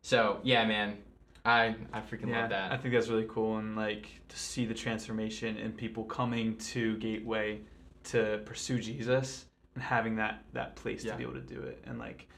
so 0.00 0.38
yeah, 0.44 0.64
man, 0.64 0.96
I 1.44 1.74
I 1.92 2.00
freaking 2.00 2.28
Yeah, 2.28 2.42
love 2.42 2.50
that. 2.50 2.72
I 2.72 2.76
think 2.76 2.94
that's 2.94 3.08
really 3.08 3.26
cool, 3.28 3.58
and 3.58 3.74
like 3.76 4.06
to 4.28 4.38
see 4.38 4.64
the 4.64 4.74
transformation 4.74 5.56
in 5.58 5.72
people 5.72 6.04
coming 6.04 6.56
to 6.58 6.96
Gateway 6.98 7.60
to 8.04 8.40
pursue 8.46 8.78
Jesus 8.78 9.46
and 9.74 9.82
having 9.82 10.16
that 10.16 10.44
that 10.52 10.76
place 10.76 11.04
Yeah. 11.04 11.12
to 11.12 11.18
be 11.18 11.24
able 11.24 11.34
to 11.34 11.40
do 11.40 11.60
it, 11.62 11.82
and 11.86 11.98
like 11.98 12.28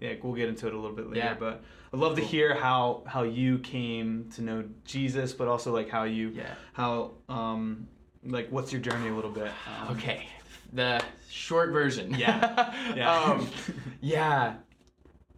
yeah, 0.00 0.14
we'll 0.22 0.34
get 0.34 0.48
into 0.48 0.66
it 0.66 0.74
a 0.74 0.76
little 0.76 0.94
bit 0.94 1.08
later. 1.08 1.18
Yeah. 1.18 1.34
But 1.34 1.62
I'd 1.92 1.98
love 1.98 2.16
to 2.16 2.22
hear 2.22 2.54
how 2.54 3.02
how 3.06 3.22
you 3.22 3.58
came 3.58 4.30
to 4.34 4.42
know 4.42 4.64
Jesus, 4.84 5.32
but 5.32 5.48
also 5.48 5.72
like 5.72 5.88
how 5.88 6.04
you 6.04 6.28
yeah. 6.30 6.54
how 6.72 7.12
um 7.28 7.88
like 8.24 8.50
what's 8.50 8.72
your 8.72 8.80
journey 8.80 9.08
a 9.08 9.14
little 9.14 9.30
bit. 9.30 9.50
Um, 9.80 9.96
Okay, 9.96 10.28
the 10.72 11.02
short 11.28 11.70
version. 11.70 12.14
Yeah. 12.14 12.72
Yeah. 12.96 13.12
um, 13.12 13.48
yeah, 14.00 14.54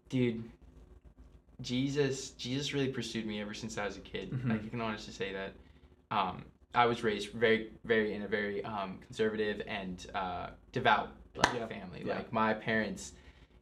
dude. 0.08 0.44
Jesus, 1.60 2.30
Jesus 2.30 2.72
really 2.72 2.88
pursued 2.88 3.26
me 3.26 3.40
ever 3.40 3.52
since 3.52 3.78
I 3.78 3.84
was 3.86 3.96
a 3.96 4.00
kid. 4.00 4.30
Mhm. 4.30 4.48
Like 4.50 4.64
I 4.64 4.68
can 4.68 4.80
honestly 4.80 5.12
say 5.12 5.32
that. 5.32 5.54
Um, 6.10 6.44
I 6.74 6.86
was 6.86 7.02
raised 7.02 7.32
very, 7.32 7.72
very 7.84 8.14
in 8.14 8.22
a 8.22 8.28
very 8.28 8.62
um, 8.64 8.98
conservative 9.04 9.62
and 9.66 10.06
uh, 10.14 10.50
devout 10.70 11.08
like, 11.34 11.52
Yeah. 11.54 11.66
family. 11.66 12.04
Like 12.04 12.32
my 12.32 12.54
parents 12.54 13.12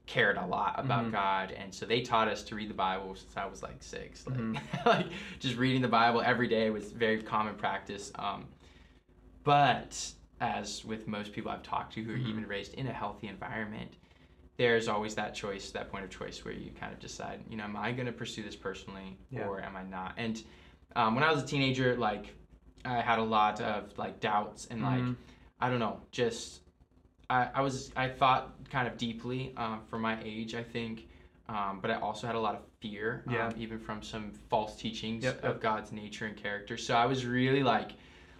cared 0.06 0.36
a 0.36 0.46
lot 0.46 0.74
about 0.78 1.06
Mhm. 1.06 1.12
God, 1.12 1.50
and 1.52 1.74
so 1.74 1.84
they 1.84 2.00
taught 2.00 2.28
us 2.28 2.42
to 2.44 2.54
read 2.54 2.70
the 2.70 2.74
Bible 2.74 3.14
since 3.16 3.36
I 3.36 3.44
was 3.46 3.62
like 3.62 3.82
six. 3.82 4.26
Like, 4.26 4.36
Mhm. 4.38 4.60
like 4.86 5.06
just 5.40 5.56
reading 5.56 5.82
the 5.82 5.88
Bible 5.88 6.22
every 6.22 6.46
day 6.48 6.70
was 6.70 6.92
very 6.92 7.22
common 7.22 7.54
practice. 7.56 8.12
Um, 8.16 8.46
but 9.44 10.12
as 10.40 10.84
with 10.84 11.08
most 11.08 11.32
people 11.32 11.50
I've 11.50 11.62
talked 11.62 11.94
to 11.94 12.02
who 12.02 12.12
are 12.12 12.18
Mhm. 12.18 12.28
even 12.28 12.46
raised 12.46 12.74
in 12.74 12.86
a 12.86 12.92
healthy 12.92 13.28
environment, 13.28 13.92
there's 14.56 14.88
always 14.88 15.14
that 15.16 15.34
choice, 15.34 15.70
that 15.72 15.90
point 15.90 16.04
of 16.04 16.10
choice 16.10 16.44
where 16.44 16.54
you 16.54 16.70
kind 16.72 16.92
of 16.92 16.98
decide, 17.00 17.44
you 17.48 17.56
know, 17.56 17.64
am 17.64 17.76
I 17.76 17.92
going 17.92 18.06
to 18.06 18.12
pursue 18.12 18.42
this 18.42 18.56
personally 18.56 19.16
Yeah. 19.30 19.46
or 19.46 19.60
am 19.60 19.76
I 19.76 19.82
not? 19.82 20.14
And 20.16 20.42
um, 20.94 21.14
when 21.14 21.24
I 21.24 21.32
was 21.32 21.42
a 21.42 21.46
teenager, 21.46 21.96
like 21.96 22.34
I 22.84 23.00
had 23.00 23.18
a 23.18 23.22
lot 23.24 23.60
of 23.60 23.96
like 23.98 24.20
doubts 24.20 24.66
and 24.66 24.82
like 24.82 25.02
Mhm. 25.02 25.16
I 25.60 25.70
don't 25.70 25.78
know, 25.80 26.00
just 26.10 26.60
I, 27.30 27.48
I 27.54 27.60
was 27.60 27.90
I 27.96 28.08
thought 28.08 28.52
kind 28.70 28.86
of 28.86 28.96
deeply 28.96 29.52
um, 29.56 29.80
for 29.88 29.98
my 29.98 30.18
age, 30.22 30.54
I 30.54 30.62
think, 30.62 31.08
um, 31.48 31.80
but 31.82 31.90
I 31.90 31.94
also 31.98 32.26
had 32.26 32.36
a 32.36 32.40
lot 32.40 32.54
of 32.54 32.60
fear, 32.80 33.22
um, 33.26 33.32
Yeah. 33.34 33.52
even 33.56 33.78
from 33.78 34.02
some 34.02 34.32
false 34.50 34.76
teachings 34.76 35.24
Yep, 35.24 35.44
of. 35.44 35.60
God's 35.60 35.92
nature 35.92 36.26
and 36.26 36.36
character. 36.36 36.76
So 36.76 36.94
I 36.94 37.06
was 37.06 37.24
really 37.26 37.62
like, 37.62 37.92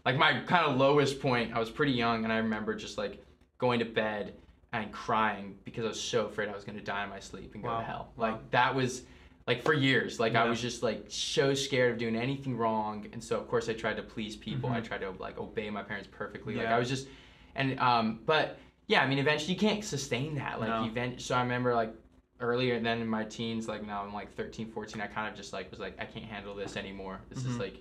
like 0.05 0.17
my 0.17 0.41
kind 0.47 0.67
of 0.67 0.77
lowest 0.77 1.21
point. 1.21 1.53
I 1.55 1.59
was 1.59 1.71
pretty 1.71 1.93
young, 1.93 2.25
and 2.25 2.33
I 2.33 2.37
remember 2.39 2.75
just 2.75 2.97
like 2.99 3.25
going 3.59 3.79
to 3.81 3.85
bed 3.85 4.35
and 4.73 4.93
crying 4.93 5.57
because 5.65 5.85
I 5.85 5.89
was 5.89 6.01
so 6.01 6.27
afraid 6.27 6.49
I 6.49 6.53
was 6.55 6.65
going 6.65 6.79
to 6.79 6.85
die 6.85 7.03
in 7.05 7.11
my 7.11 7.21
sleep 7.21 7.55
and 7.55 7.63
go 7.63 7.71
Wow, 7.71 7.79
to 7.79 7.85
hell. 7.85 8.13
wow. 8.17 8.31
Like 8.33 8.51
that 8.51 8.75
was 8.75 9.03
like 9.49 9.63
for 9.63 9.73
years 9.73 10.19
like 10.19 10.35
i 10.35 10.45
was 10.45 10.61
just 10.61 10.83
like 10.83 11.05
so 11.07 11.55
scared 11.55 11.93
of 11.93 11.99
doing 11.99 12.17
anything 12.17 12.57
wrong 12.57 13.07
and 13.13 13.23
so 13.23 13.39
of 13.39 13.47
course 13.47 13.69
i 13.69 13.73
tried 13.73 13.97
to 13.97 14.03
please 14.03 14.35
people 14.35 14.69
i 14.73 14.81
Mhm. 14.81 14.85
tried 14.89 15.03
to 15.03 15.11
like 15.21 15.39
obey 15.39 15.71
my 15.71 15.85
parents 15.85 16.09
perfectly 16.11 16.57
like 16.57 16.67
i 16.67 16.77
was 16.77 16.89
just 16.89 17.07
and 17.55 17.79
um 17.79 18.19
but 18.27 18.59
yeah 18.87 19.03
i 19.03 19.07
mean 19.07 19.19
eventually 19.19 19.53
you 19.55 19.59
can't 19.59 19.85
sustain 19.85 20.35
that 20.37 20.61
like 20.61 20.69
No. 20.69 20.85
event 20.85 21.21
so 21.21 21.35
i 21.35 21.43
remember 21.43 21.75
like 21.75 21.93
earlier 22.41 22.79
then 22.81 23.01
in 23.01 23.09
my 23.09 23.25
teens 23.25 23.67
like 23.69 23.87
now 23.87 24.03
i'm 24.03 24.13
like 24.13 24.35
13 24.37 24.71
14 24.71 25.01
i 25.01 25.07
kind 25.07 25.29
of 25.29 25.35
just 25.35 25.53
like 25.53 25.71
was 25.71 25.81
like 25.81 25.95
i 25.99 26.05
can't 26.05 26.25
handle 26.27 26.55
this 26.55 26.77
anymore 26.77 27.21
this 27.31 27.45
is 27.45 27.57
Mhm. 27.57 27.61
like 27.61 27.77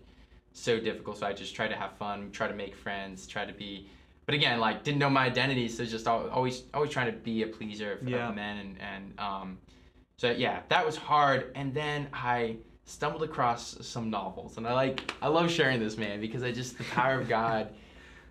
so 0.54 0.80
difficult 0.80 1.18
so 1.18 1.28
i 1.28 1.34
just 1.34 1.54
try 1.56 1.68
to 1.68 1.76
have 1.76 1.92
fun 1.94 2.32
try 2.32 2.48
to 2.48 2.54
make 2.54 2.76
friends 2.76 3.28
try 3.28 3.46
to 3.46 3.54
be 3.54 3.90
but 4.26 4.34
again 4.34 4.60
like 4.60 4.84
didn't 4.84 5.00
know 5.00 5.10
my 5.10 5.26
identity 5.26 5.68
so 5.68 5.84
just 5.84 6.08
always 6.08 6.64
always 6.74 6.90
trying 6.92 7.12
to 7.12 7.18
be 7.18 7.44
a 7.44 7.48
pleaser 7.48 7.94
of, 7.94 8.08
Yeah. 8.08 8.32
men 8.32 8.58
and 8.58 8.82
and 8.82 9.20
um 9.20 9.58
so 10.18 10.32
yeah, 10.32 10.62
that 10.70 10.86
was 10.86 10.96
hard. 10.96 11.52
And 11.56 11.74
then 11.74 12.08
I 12.14 12.56
stumbled 12.86 13.22
across 13.24 13.86
some 13.86 14.10
novels, 14.10 14.56
and 14.56 14.66
I 14.66 14.72
like 14.72 15.14
I 15.22 15.28
love 15.28 15.52
sharing 15.52 15.78
this 15.82 15.98
man 15.98 16.22
because 16.22 16.42
I 16.42 16.54
just 16.54 16.78
the 16.78 16.86
power 16.86 17.20
of 17.20 17.28
God 17.28 17.68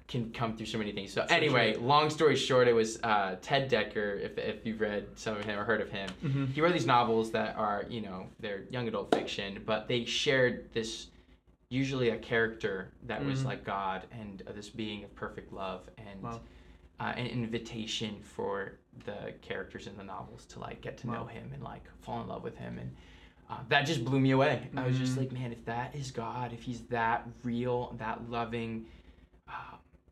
can 0.06 0.30
come 0.32 0.56
through 0.56 0.66
so 0.66 0.76
many 0.78 0.92
things. 0.92 1.12
So 1.12 1.24
anyway, 1.30 1.76
long 1.76 2.10
story 2.10 2.36
short, 2.36 2.68
it 2.68 2.74
was 2.74 2.98
uh, 3.02 3.36
Ted 3.40 3.70
Dekker. 3.70 4.20
If 4.20 4.36
if 4.38 4.66
you've 4.66 4.80
read 4.80 5.06
some 5.16 5.36
of 5.36 5.44
him 5.44 5.58
or 5.58 5.64
heard 5.64 5.80
of 5.80 5.90
him, 5.90 6.08
Mhm. 6.22 6.52
he 6.52 6.60
wrote 6.60 6.72
these 6.74 6.86
novels 6.86 7.30
that 7.32 7.56
are 7.56 7.84
you 7.88 8.00
know 8.02 8.26
they're 8.40 8.64
young 8.70 8.86
adult 8.88 9.14
fiction, 9.14 9.62
but 9.64 9.88
they 9.88 10.04
shared 10.04 10.72
this 10.72 11.08
usually 11.70 12.10
a 12.10 12.18
character 12.18 12.92
that 13.06 13.24
was 13.24 13.40
Mhm. 13.42 13.46
like 13.46 13.64
God 13.64 14.06
and 14.12 14.42
uh, 14.46 14.52
this 14.52 14.68
being 14.68 15.02
of 15.04 15.14
perfect 15.14 15.52
love 15.52 15.88
and 15.98 16.22
Wow. 16.22 16.40
uh, 17.00 17.12
an 17.16 17.26
invitation 17.26 18.20
for 18.22 18.78
the 19.06 19.32
characters 19.40 19.86
in 19.86 19.96
the 19.96 20.04
novels 20.04 20.44
to 20.46 20.60
like 20.60 20.80
get 20.82 20.96
to 20.98 21.06
know 21.10 21.24
him 21.24 21.50
and 21.52 21.62
like 21.62 21.82
fall 22.02 22.20
in 22.20 22.28
love 22.28 22.44
with 22.44 22.56
him 22.56 22.78
and 22.78 22.94
uh, 23.50 23.58
that 23.68 23.82
just 23.86 24.04
blew 24.04 24.20
me 24.20 24.30
away 24.30 24.68
i 24.76 24.86
was 24.86 24.96
just 24.96 25.14
Mhm. 25.14 25.18
like 25.18 25.32
man 25.32 25.50
if 25.52 25.64
that 25.64 25.94
is 25.96 26.12
god 26.12 26.52
if 26.52 26.62
he's 26.62 26.82
that 26.82 27.26
real 27.42 27.94
that 27.98 28.30
loving 28.30 28.86
uh, 29.48 29.52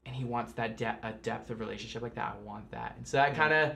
and 0.06 0.14
he 0.14 0.25
wants 0.25 0.52
that 0.54 0.76
de- 0.76 0.99
a 1.02 1.12
depth 1.23 1.50
of 1.50 1.61
relationship 1.61 2.02
like 2.02 2.14
that 2.14 2.37
i 2.38 2.44
want 2.44 2.68
that 2.71 2.94
and 2.97 3.06
so 3.06 3.16
that 3.16 3.35
kind 3.35 3.52
of 3.52 3.73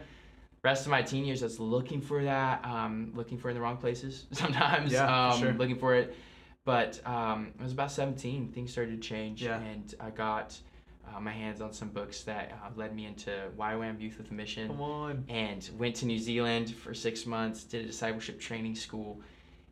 rest 0.62 0.84
of 0.86 0.90
my 0.90 1.02
teen 1.02 1.24
years 1.24 1.42
i 1.42 1.46
was 1.46 1.60
looking 1.60 2.00
for 2.00 2.24
that 2.24 2.64
um, 2.64 3.12
looking 3.14 3.38
for 3.38 3.48
it 3.48 3.52
in 3.52 3.56
the 3.56 3.60
wrong 3.60 3.76
places 3.76 4.24
sometimes 4.32 4.92
Yeah, 4.92 5.06
for 5.30 5.34
um, 5.36 5.40
sure. 5.40 5.52
looking 5.52 5.76
for 5.78 5.94
it 5.94 6.16
but 6.64 7.00
um, 7.06 7.52
I 7.60 7.62
was 7.62 7.70
about 7.70 7.92
17. 7.92 8.48
Things 8.48 8.72
started 8.72 9.00
to 9.00 9.08
change, 9.08 9.40
Yeah. 9.40 9.60
and 9.60 9.94
I 10.00 10.10
got 10.10 10.58
uh, 11.06 11.20
my 11.20 11.30
hands 11.30 11.60
on 11.60 11.72
some 11.72 11.90
books 11.90 12.24
that 12.24 12.50
uh, 12.60 12.70
led 12.74 12.92
me 12.92 13.06
into 13.06 13.30
YWAM 13.56 14.00
Youth 14.00 14.18
with 14.18 14.32
a 14.32 14.34
Mission, 14.34 14.66
Come 14.66 14.80
on. 14.80 15.24
and 15.28 15.70
went 15.78 15.94
to 15.96 16.06
New 16.06 16.18
Zealand 16.18 16.74
for 16.74 16.92
six 16.92 17.24
months. 17.24 17.62
Did 17.62 17.84
a 17.84 17.86
discipleship 17.86 18.40
training 18.40 18.74
school, 18.74 19.20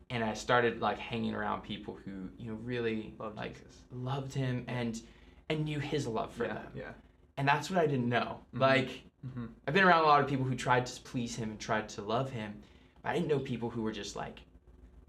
and 0.09 0.23
I 0.23 0.33
started 0.35 0.79
like 0.79 0.97
hanging 0.97 1.35
around 1.35 1.63
people 1.63 1.97
who 2.05 2.29
you 2.39 2.49
know 2.51 2.57
really 2.63 3.13
Love 3.19 3.35
like 3.35 3.55
Jesus. 3.55 3.75
loved 3.91 4.33
him 4.33 4.63
and 4.69 5.01
and 5.49 5.65
knew 5.65 5.79
his 5.79 6.07
love 6.07 6.31
for 6.33 6.45
yeah, 6.45 6.53
them. 6.53 6.67
yeah. 6.75 6.91
And 7.37 7.47
that's 7.47 7.69
what 7.69 7.79
I 7.79 7.87
didn't 7.87 8.09
know. 8.09 8.39
Mhm. 8.55 8.59
Like 8.59 8.89
Mhm. 9.25 9.49
I've 9.67 9.73
been 9.73 9.83
around 9.83 10.03
a 10.03 10.07
lot 10.07 10.21
of 10.21 10.27
people 10.29 10.45
who 10.45 10.55
tried 10.55 10.85
to 10.85 11.01
please 11.01 11.35
him 11.35 11.49
and 11.51 11.59
tried 11.59 11.89
to 11.89 12.01
love 12.01 12.29
him, 12.31 12.61
but 13.01 13.09
I 13.09 13.13
didn't 13.15 13.27
know 13.27 13.39
people 13.39 13.69
who 13.69 13.81
were 13.81 13.91
just 13.91 14.15
like, 14.15 14.39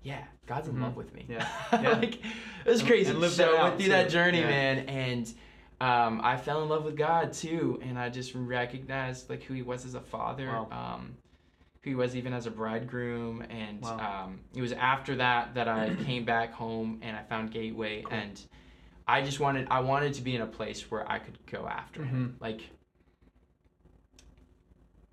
yeah, 0.02 0.24
God's 0.46 0.68
in 0.68 0.76
Mhm. 0.76 0.82
love 0.82 0.96
with 0.96 1.12
me. 1.14 1.26
Yeah. 1.28 1.46
Yeah. 1.72 1.90
like 1.98 2.16
it 2.24 2.70
was 2.70 2.82
crazy. 2.82 3.10
and 3.12 3.24
so 3.30 3.56
I 3.56 3.64
went 3.64 3.78
through 3.80 3.90
that 3.90 4.08
journey, 4.10 4.40
Yeah. 4.40 4.48
man, 4.48 4.78
and 4.88 5.34
um, 5.78 6.20
I 6.24 6.38
fell 6.38 6.62
in 6.62 6.70
love 6.70 6.84
with 6.84 6.96
God 6.96 7.32
too, 7.34 7.78
and 7.82 7.98
I 7.98 8.08
just 8.08 8.34
recognized 8.34 9.28
like 9.28 9.42
who 9.42 9.52
He 9.54 9.62
was 9.62 9.84
as 9.84 9.94
a 9.94 10.00
father. 10.00 10.46
Wow. 10.46 10.68
Um, 10.70 11.16
who 11.82 11.90
he 11.90 11.94
was 11.94 12.16
even 12.16 12.32
as 12.32 12.46
a 12.46 12.50
bridegroom 12.50 13.42
and 13.48 13.80
Wow. 13.80 14.24
um, 14.24 14.40
it 14.56 14.60
was 14.60 14.72
after 14.72 15.14
that 15.16 15.54
that 15.54 15.68
i 15.68 15.94
came 16.04 16.24
back 16.24 16.52
home 16.52 16.98
and 17.00 17.16
i 17.16 17.22
found 17.22 17.52
gateway 17.52 18.02
Cool. 18.02 18.12
and 18.12 18.40
i 19.06 19.22
just 19.22 19.40
wanted 19.40 19.66
i 19.70 19.80
wanted 19.80 20.12
to 20.14 20.22
be 20.22 20.34
in 20.34 20.42
a 20.42 20.46
place 20.46 20.90
where 20.90 21.10
i 21.10 21.18
could 21.18 21.38
go 21.46 21.66
after 21.68 22.02
him 22.04 22.34
Mm-hmm. 22.36 22.42
like 22.44 22.60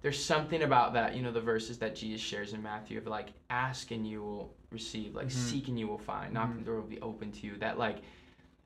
there's 0.01 0.23
something 0.23 0.63
about 0.63 0.93
that 0.93 1.15
you 1.15 1.21
know 1.21 1.31
the 1.31 1.41
verses 1.41 1.77
that 1.79 1.95
jesus 1.95 2.21
shares 2.21 2.53
in 2.53 2.61
matthew 2.61 2.97
of 2.97 3.07
like 3.07 3.29
ask 3.49 3.91
and 3.91 4.07
you 4.07 4.21
will 4.21 4.53
receive 4.71 5.15
like 5.15 5.27
Mhm. 5.27 5.31
seek 5.31 5.67
and 5.67 5.79
you 5.79 5.87
will 5.87 5.97
find 5.97 6.33
knock 6.33 6.45
and 6.49 6.55
Mhm. 6.55 6.59
the 6.59 6.65
door 6.65 6.75
will 6.81 6.87
be 6.87 7.01
open 7.01 7.31
to 7.31 7.47
you 7.47 7.57
that 7.57 7.77
like 7.77 7.97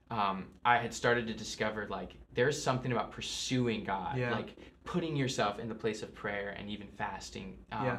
um, 0.10 0.46
i 0.64 0.78
had 0.78 0.94
started 0.94 1.28
to 1.28 1.34
discover 1.34 1.86
like 1.90 2.14
there's 2.34 2.62
something 2.62 2.92
about 2.94 3.12
pursuing 3.12 3.84
god 3.84 4.18
Yeah. 4.18 4.32
like 4.32 4.56
putting 4.86 5.16
yourself 5.18 5.60
in 5.60 5.68
the 5.68 5.76
place 5.76 6.02
of 6.02 6.16
prayer 6.16 6.56
and 6.58 6.70
even 6.70 6.88
fasting 6.88 7.58
um, 7.74 7.86
Yeah. 7.86 7.98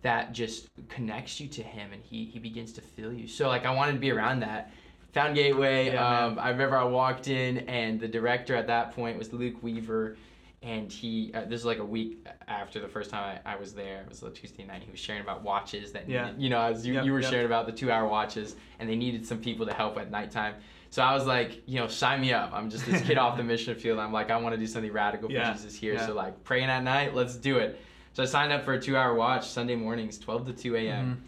that 0.00 0.32
just 0.32 0.68
connects 0.88 1.38
you 1.40 1.48
to 1.48 1.62
him 1.62 1.92
and 1.92 2.02
he 2.02 2.24
he 2.24 2.38
begins 2.38 2.72
to 2.72 2.80
fill 2.80 3.12
you 3.12 3.28
so 3.28 3.48
like 3.48 3.66
i 3.66 3.70
wanted 3.70 3.92
to 3.92 3.98
be 3.98 4.10
around 4.10 4.40
that 4.40 4.72
found 5.12 5.34
gateway 5.34 5.92
Yeah, 5.92 6.24
um, 6.26 6.38
i 6.38 6.50
remember 6.50 6.76
i 6.76 6.84
walked 6.84 7.28
in 7.28 7.58
and 7.68 8.00
the 8.00 8.08
director 8.08 8.54
at 8.54 8.66
that 8.68 8.92
point 8.94 9.18
was 9.18 9.32
luke 9.32 9.62
weaver 9.62 10.16
and 10.62 10.90
he 10.92 11.32
uh, 11.34 11.42
this 11.44 11.60
is 11.60 11.66
like 11.66 11.78
a 11.78 11.84
week 11.84 12.24
after 12.48 12.80
the 12.80 12.86
first 12.88 13.10
time 13.10 13.40
I, 13.44 13.54
I 13.54 13.56
was 13.56 13.72
there. 13.74 14.02
It 14.02 14.08
was 14.08 14.22
a 14.22 14.30
tuesday 14.30 14.62
night. 14.64 14.84
He 14.84 14.92
was 14.92 15.00
sharing 15.00 15.20
about 15.22 15.42
watches 15.42 15.90
that 15.90 16.08
Yeah. 16.08 16.26
needed, 16.26 16.40
you 16.40 16.50
know 16.50 16.60
as 16.60 16.86
you, 16.86 16.94
Yep, 16.94 17.04
you 17.04 17.12
were 17.12 17.20
yep. 17.20 17.30
sharing 17.32 17.46
about 17.46 17.66
the 17.66 17.72
two 17.72 17.90
hour 17.90 18.06
watches 18.06 18.54
and 18.78 18.88
they 18.88 18.94
needed 18.94 19.26
some 19.26 19.38
people 19.38 19.66
to 19.66 19.74
help 19.74 19.98
at 19.98 20.12
nighttime. 20.12 20.54
So 20.90 21.02
i 21.02 21.12
was 21.14 21.26
like 21.26 21.62
you 21.66 21.80
know 21.80 21.88
sign 21.88 22.20
me 22.20 22.32
up. 22.32 22.52
I'm 22.54 22.70
just 22.70 22.86
this 22.86 23.02
kid 23.02 23.18
off 23.18 23.36
the 23.36 23.42
mission 23.52 23.74
field. 23.74 23.98
I'm 23.98 24.12
like 24.12 24.30
i 24.30 24.36
want 24.36 24.54
to 24.54 24.58
do 24.58 24.68
something 24.68 24.92
radical 24.92 25.28
for 25.28 25.34
Yeah, 25.34 25.52
jesus 25.52 25.74
here. 25.74 25.94
yeah. 25.94 26.06
so 26.06 26.14
like 26.14 26.42
praying 26.44 26.68
at 26.70 26.84
night 26.84 27.12
let's 27.12 27.34
do 27.34 27.56
it. 27.58 27.80
So 28.12 28.22
i 28.22 28.26
signed 28.26 28.52
up 28.52 28.64
for 28.64 28.74
a 28.74 28.80
two 28.80 28.96
hour 28.96 29.14
watch 29.14 29.48
sunday 29.48 29.74
mornings 29.74 30.16
12 30.16 30.46
to 30.46 30.52
2 30.52 30.76
a.m 30.76 31.24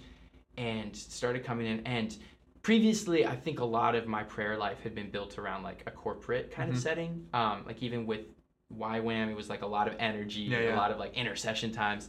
and 0.56 0.94
started 0.96 1.44
coming 1.44 1.66
in. 1.66 1.84
And 1.84 2.16
previously 2.64 3.24
i 3.26 3.36
think 3.36 3.60
a 3.60 3.64
lot 3.64 3.94
of 3.94 4.06
my 4.08 4.24
prayer 4.24 4.56
life 4.56 4.80
had 4.82 4.94
been 4.94 5.10
built 5.10 5.38
around 5.38 5.62
like 5.62 5.82
a 5.86 5.90
corporate 5.90 6.50
kind 6.50 6.72
Mhm. 6.72 6.74
of 6.76 6.80
setting 6.82 7.26
um, 7.32 7.62
like 7.66 7.80
even 7.82 8.06
with 8.06 8.22
YWAM, 8.76 9.30
it 9.30 9.36
was 9.36 9.48
like 9.50 9.62
a 9.62 9.66
lot 9.66 9.86
of 9.86 9.94
energy 10.00 10.40
Yeah, 10.40 10.74
a 10.74 10.76
lot 10.76 10.90
of 10.90 10.98
like 10.98 11.14
intercession 11.14 11.70
times 11.70 12.08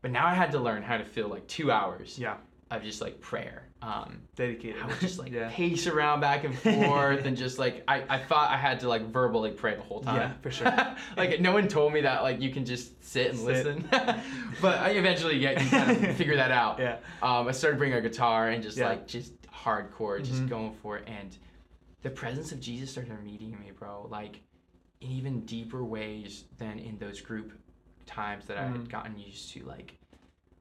but 0.00 0.10
now 0.12 0.24
i 0.26 0.32
had 0.32 0.52
to 0.52 0.58
learn 0.60 0.82
how 0.82 0.96
to 0.96 1.04
fill 1.04 1.28
like 1.28 1.46
two 1.48 1.70
hours 1.72 2.18
Yeah. 2.18 2.36
of 2.70 2.82
just 2.82 3.02
like 3.02 3.20
prayer 3.20 3.64
um, 3.82 4.22
Dedicated. 4.36 4.80
I 4.82 4.86
would 4.86 4.98
just 5.00 5.18
like 5.18 5.30
yeah. 5.38 5.50
pace 5.52 5.86
around 5.86 6.20
back 6.20 6.44
and 6.44 6.56
forth 6.86 7.26
and 7.26 7.36
just 7.36 7.58
like 7.58 7.84
I, 7.86 8.02
I 8.08 8.18
thought 8.18 8.50
I 8.50 8.56
had 8.56 8.80
to 8.80 8.88
like 8.88 9.02
verbally 9.12 9.50
pray 9.50 9.74
the 9.74 9.82
whole 9.82 10.00
time. 10.00 10.16
Yeah, 10.16 10.32
for 10.40 10.50
sure. 10.50 10.74
like 11.16 11.40
no 11.40 11.52
one 11.52 11.68
told 11.68 11.92
me 11.92 12.00
that 12.00 12.22
like 12.22 12.40
you 12.40 12.50
can 12.50 12.64
just 12.64 13.04
sit 13.04 13.30
and 13.32 13.38
Sit. 13.38 13.46
listen. 13.46 13.88
but 14.62 14.78
I 14.78 14.90
eventually 14.92 15.38
get 15.38 15.62
you 15.62 15.68
kind 15.68 16.04
of 16.06 16.16
figure 16.16 16.36
that 16.36 16.50
out. 16.50 16.78
Yeah. 16.78 16.96
Um, 17.22 17.46
I 17.46 17.52
started 17.52 17.76
bringing 17.76 17.98
a 17.98 18.00
guitar 18.00 18.48
and 18.48 18.62
just 18.62 18.78
Yeah. 18.78 18.88
like 18.88 19.06
just 19.06 19.32
hardcore, 19.66 20.22
just 20.22 20.42
Mhm. 20.42 20.48
going 20.48 20.72
for 20.74 20.98
it. 20.98 21.08
And 21.08 21.36
the 22.02 22.10
presence 22.10 22.52
of 22.52 22.60
Jesus 22.60 22.90
started 22.92 23.22
meeting 23.24 23.58
me, 23.58 23.72
bro. 23.72 24.06
Like 24.08 24.40
in 25.00 25.10
even 25.10 25.44
deeper 25.44 25.84
ways 25.84 26.44
than 26.58 26.78
in 26.78 26.98
those 26.98 27.20
group 27.20 27.52
times 28.06 28.46
that 28.46 28.56
I 28.56 28.66
had 28.66 28.74
Mhm. 28.84 28.88
gotten 28.88 29.18
used 29.18 29.52
to. 29.52 29.64
Like, 29.64 29.94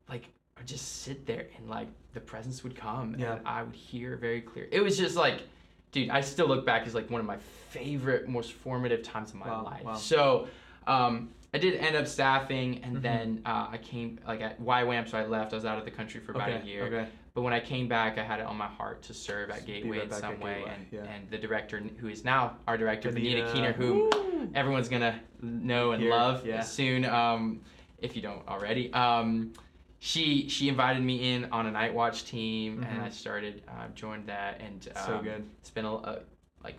like 0.10 0.30
I 0.58 0.64
just 0.64 1.04
sit 1.04 1.26
there 1.26 1.48
and 1.58 1.70
like 1.70 1.88
the 2.14 2.20
presence 2.20 2.64
would 2.64 2.76
come 2.76 3.16
Yeah. 3.18 3.36
and 3.36 3.48
I 3.48 3.64
would 3.64 3.76
hear 3.76 4.18
very 4.18 4.42
clear. 4.42 4.68
It 4.72 4.82
was 4.82 4.98
just 4.98 5.16
like, 5.16 5.44
dude, 5.92 6.10
I 6.10 6.22
still 6.22 6.48
look 6.48 6.66
back 6.66 6.88
as 6.88 6.96
like 6.96 7.10
one 7.10 7.22
of 7.22 7.28
my 7.28 7.38
favorite, 7.70 8.28
most 8.28 8.54
formative 8.54 9.04
times 9.04 9.30
of 9.30 9.36
my 9.38 9.48
Wow, 9.48 9.64
life. 9.64 9.84
wow. 9.86 9.94
So, 9.96 10.48
um, 10.88 11.30
I 11.54 11.58
did 11.58 11.76
end 11.76 11.96
up 11.96 12.06
staffing, 12.06 12.84
and 12.84 12.98
Mhm. 12.98 13.02
then 13.02 13.42
uh, 13.46 13.68
I 13.72 13.78
came 13.78 14.20
like 14.28 14.42
at 14.42 14.60
YWAM, 14.60 15.08
so 15.08 15.18
I 15.18 15.26
left. 15.26 15.54
I 15.54 15.56
was 15.56 15.64
out 15.64 15.80
of 15.80 15.86
the 15.86 15.92
country 15.92 16.20
for 16.20 16.34
about 16.34 16.50
okay. 16.50 16.60
a 16.62 16.66
year. 16.66 16.84
Okay. 16.84 17.08
But 17.36 17.42
when 17.42 17.52
I 17.54 17.60
came 17.60 17.88
back, 17.90 18.18
I 18.18 18.24
had 18.24 18.40
it 18.40 18.46
on 18.46 18.56
my 18.56 18.66
heart 18.66 19.04
to 19.04 19.14
serve 19.14 19.50
at 19.52 19.66
Gateway 19.68 19.98
right 20.00 20.08
in 20.08 20.12
some 20.14 20.40
way, 20.40 20.56
Gateway, 20.56 20.72
and, 20.74 20.88
yeah. 20.90 21.04
and 21.14 21.30
the 21.30 21.38
director 21.38 21.84
who 21.98 22.08
is 22.08 22.24
now 22.24 22.56
our 22.66 22.78
director, 22.78 23.12
Benita 23.12 23.42
Benita. 23.42 23.54
Keener, 23.54 23.74
who 23.74 24.50
everyone's 24.56 24.88
gonna 24.88 25.20
know 25.42 25.92
and 25.92 26.02
Here, 26.02 26.12
love 26.12 26.46
yeah. 26.46 26.62
soon, 26.62 27.04
um, 27.04 27.60
if 28.00 28.16
you 28.16 28.22
don't 28.22 28.48
already. 28.48 28.92
Um, 28.94 29.52
she 30.00 30.48
she 30.48 30.70
invited 30.70 31.04
me 31.04 31.34
in 31.34 31.46
on 31.52 31.66
a 31.66 31.72
night 31.72 31.94
watch 31.94 32.24
team, 32.24 32.84
and 32.84 33.02
Mhm. 33.02 33.04
I 33.06 33.10
started 33.10 33.64
uh, 33.68 33.90
joined 33.94 34.28
that, 34.28 34.62
and 34.62 34.88
um, 34.96 35.06
So 35.06 35.22
good. 35.22 35.46
It's 35.60 35.72
been 35.72 35.86
a, 35.86 35.96
uh, 35.96 36.20
like 36.64 36.78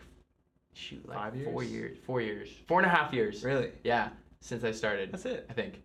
shoot 0.72 1.06
like 1.06 1.18
Five 1.18 1.44
four 1.44 1.64
years? 1.64 1.72
years, 1.72 1.98
four 2.06 2.20
years, 2.22 2.48
four 2.66 2.80
and 2.80 2.86
a 2.90 2.94
half 2.94 3.12
years. 3.12 3.44
Really? 3.44 3.72
Yeah, 3.84 4.08
since 4.40 4.64
I 4.64 4.70
started. 4.70 5.12
That's 5.12 5.26
it. 5.26 5.46
I 5.50 5.52
think 5.52 5.82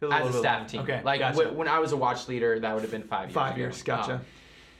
Feels 0.00 0.12
as 0.12 0.28
a 0.28 0.32
bit 0.32 0.38
staff 0.38 0.66
team. 0.70 0.80
Okay. 0.82 1.00
Like 1.04 1.20
gotcha. 1.20 1.48
wh- 1.48 1.56
when 1.56 1.68
I 1.68 1.78
was 1.78 1.92
a 1.92 1.96
watch 1.96 2.28
leader, 2.28 2.58
that 2.60 2.72
would 2.74 2.82
have 2.82 2.90
been 2.90 3.02
five 3.02 3.28
years. 3.28 3.34
Five 3.34 3.52
ago. 3.54 3.60
years. 3.62 3.82
Gotcha. 3.82 4.14
Um, 4.14 4.20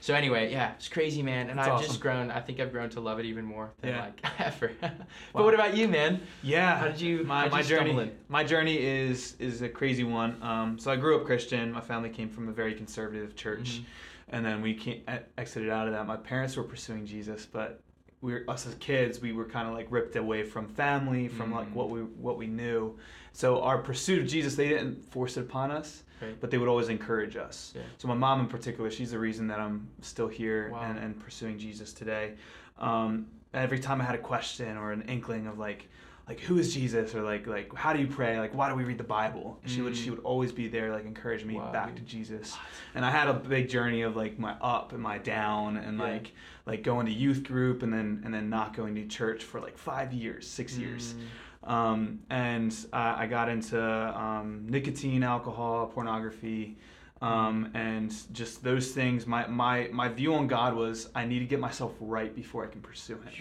so 0.01 0.15
anyway, 0.15 0.53
yeah, 0.53 0.75
it's 0.75 0.87
crazy, 0.89 1.25
man, 1.25 1.51
and 1.51 1.59
That's 1.59 1.67
I've 1.67 1.75
awesome. 1.75 1.87
just 1.89 2.01
grown. 2.01 2.31
I 2.31 2.39
think 2.41 2.61
I've 2.61 2.71
grown 2.71 2.89
to 2.91 3.01
love 3.01 3.19
it 3.19 3.25
even 3.25 3.45
more 3.45 3.73
than 3.81 3.91
Yeah. 3.95 4.01
like 4.03 4.21
ever. 4.41 4.71
but 4.81 4.93
Wow. 5.35 5.43
what 5.45 5.55
about 5.55 5.77
you, 5.77 5.89
man? 5.89 6.21
Yeah. 6.43 6.79
How 6.79 6.87
did 6.87 7.01
you? 7.01 7.25
my, 7.25 7.49
my 7.49 7.59
you 7.63 7.65
journey 7.65 8.11
my 8.29 8.45
journey 8.45 8.77
is 8.79 9.35
is 9.41 9.61
a 9.63 9.69
crazy 9.69 10.05
one 10.05 10.41
um, 10.41 10.79
so 10.79 10.93
i 10.93 10.97
grew 10.97 11.19
up 11.19 11.27
christian 11.27 11.73
my 11.73 11.81
family 11.81 12.11
came 12.11 12.29
from 12.29 12.49
a 12.49 12.53
very 12.53 12.75
conservative 12.75 13.35
church 13.35 13.81
Mhm. 13.81 13.85
and 14.29 14.47
then 14.47 14.63
we 14.63 14.75
came, 14.75 15.03
exited 15.37 15.69
out 15.71 15.89
of 15.89 15.95
that 15.95 16.07
my 16.07 16.17
parents 16.17 16.57
were 16.57 16.63
pursuing 16.63 17.05
jesus 17.07 17.45
but 17.47 17.81
we 18.21 18.33
were 18.33 18.45
us 18.49 18.67
as 18.67 18.75
kids 18.77 19.21
we 19.21 19.33
were 19.33 19.45
kind 19.47 19.67
of 19.67 19.75
like 19.75 19.87
ripped 19.91 20.15
away 20.17 20.43
from 20.45 20.69
family 20.69 21.27
from 21.29 21.53
like 21.53 21.69
Mm. 21.69 21.75
what 21.75 21.91
we 21.91 22.01
what 22.03 22.37
we 22.39 22.47
knew 22.47 22.97
so 23.33 23.61
our 23.63 23.79
pursuit 23.79 24.21
of 24.23 24.27
jesus 24.29 24.55
they 24.55 24.69
didn't 24.69 25.03
force 25.11 25.37
it 25.37 25.41
upon 25.41 25.71
us 25.71 26.03
Right. 26.21 26.41
but 26.41 26.51
they 26.51 26.59
would 26.59 26.69
always 26.69 26.89
encourage 26.89 27.37
us 27.37 27.73
Yeah. 27.77 27.83
so 27.99 28.09
my 28.09 28.15
mom 28.15 28.41
in 28.41 28.47
particular 28.47 28.91
she's 28.91 29.13
the 29.13 29.19
reason 29.19 29.47
that 29.49 29.61
i'm 29.61 29.87
still 30.03 30.27
here 30.29 30.71
Wow. 30.73 30.83
and, 30.83 30.99
and 30.99 31.19
pursuing 31.21 31.59
jesus 31.59 31.93
today 31.93 32.33
um, 32.79 33.27
every 33.55 33.79
time 33.79 34.01
i 34.01 34.05
had 34.05 34.15
a 34.15 34.19
question 34.33 34.77
or 34.77 34.93
an 34.93 35.03
inkling 35.03 35.47
of 35.47 35.59
like 35.59 35.89
like 36.29 36.41
who 36.41 36.59
is 36.59 36.75
jesus 36.75 37.15
or 37.15 37.23
like 37.23 37.47
like 37.47 37.73
how 37.75 37.93
do 37.93 38.01
you 38.01 38.07
pray 38.09 38.39
like 38.39 38.53
why 38.55 38.69
do 38.69 38.75
we 38.75 38.85
read 38.85 38.99
the 38.99 39.05
bible 39.05 39.59
she 39.65 39.81
would 39.81 39.93
Mm. 39.95 40.05
she 40.05 40.11
would 40.11 40.19
always 40.21 40.53
be 40.53 40.67
there 40.69 40.93
like 40.93 41.05
encourage 41.07 41.45
me 41.45 41.55
Wow, 41.55 41.71
back 41.73 41.95
dude. 41.95 41.99
to 41.99 42.03
jesus 42.03 42.57
and 42.97 43.05
i 43.05 43.11
had 43.11 43.29
a 43.29 43.35
big 43.35 43.69
journey 43.69 44.03
of 44.03 44.17
like 44.17 44.39
my 44.39 44.53
up 44.61 44.93
and 44.93 45.01
my 45.03 45.19
down 45.19 45.77
and 45.77 45.99
Yeah. 45.99 46.05
like 46.05 46.33
like 46.67 46.83
going 46.83 47.07
to 47.07 47.13
youth 47.13 47.45
group 47.45 47.83
and 47.85 47.93
then 47.93 48.23
and 48.25 48.35
then 48.35 48.51
not 48.51 48.75
going 48.77 48.95
to 48.97 49.07
church 49.07 49.43
for 49.45 49.61
like 49.61 49.79
five 49.79 50.13
years 50.13 50.47
six 50.49 50.77
years 50.77 51.15
Mm, 51.15 51.23
um, 51.69 52.21
and 52.31 52.75
uh, 52.93 53.15
I 53.19 53.27
got 53.27 53.49
into 53.49 53.79
um, 53.81 54.67
nicotine, 54.69 55.23
alcohol, 55.23 55.87
pornography, 55.87 56.77
um, 57.21 57.71
and 57.75 58.15
just 58.33 58.63
those 58.65 58.93
things. 58.93 59.27
My, 59.27 59.47
my 59.47 59.89
my 59.93 60.09
view 60.09 60.35
on 60.35 60.47
God 60.47 60.75
was 60.75 61.09
I 61.15 61.25
need 61.27 61.41
to 61.41 61.45
get 61.45 61.61
myself 61.61 61.93
right 62.01 62.35
before 62.35 62.65
I 62.65 62.69
can 62.69 62.81
pursue 62.81 63.17
Him. 63.21 63.33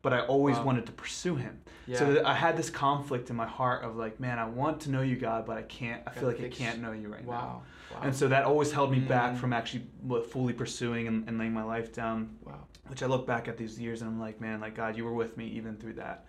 But 0.00 0.12
I 0.12 0.20
always 0.20 0.56
Wow. 0.58 0.64
wanted 0.66 0.86
to 0.86 0.92
pursue 0.92 1.34
Him. 1.36 1.58
Yeah. 1.86 1.98
So 1.98 2.22
I 2.24 2.32
had 2.34 2.56
this 2.56 2.70
conflict 2.70 3.30
in 3.30 3.36
my 3.36 3.46
heart 3.46 3.84
of 3.84 3.96
like, 3.96 4.20
man, 4.20 4.38
I 4.38 4.44
want 4.46 4.80
to 4.82 4.90
know 4.90 5.02
you, 5.02 5.16
God, 5.16 5.44
but 5.46 5.56
I 5.58 5.62
can't. 5.62 6.02
I 6.06 6.10
feel 6.10 6.28
like 6.28 6.38
fix- 6.38 6.60
I 6.60 6.64
can't 6.64 6.80
know 6.80 6.92
you 6.92 7.08
right 7.08 7.24
now. 7.24 7.30
wow. 7.32 7.62
Wow. 7.92 8.00
And 8.02 8.14
so 8.14 8.28
that 8.28 8.44
always 8.44 8.70
held 8.70 8.90
me 8.92 8.98
back 9.00 9.34
Mm. 9.34 9.38
from 9.38 9.52
actually 9.52 9.86
fully 10.30 10.52
pursuing 10.52 11.08
and, 11.08 11.26
and 11.28 11.38
laying 11.38 11.52
my 11.54 11.64
life 11.64 11.92
down. 11.92 12.36
wow. 12.44 12.64
Which 12.88 13.02
I 13.02 13.06
look 13.06 13.26
back 13.26 13.48
at 13.48 13.56
these 13.58 13.78
years 13.78 14.00
and 14.02 14.10
I'm 14.10 14.20
like, 14.20 14.40
man, 14.40 14.60
like 14.60 14.74
God, 14.74 14.96
you 14.96 15.04
were 15.04 15.12
with 15.12 15.36
me 15.36 15.46
even 15.48 15.76
through 15.76 15.94
that. 15.94 16.24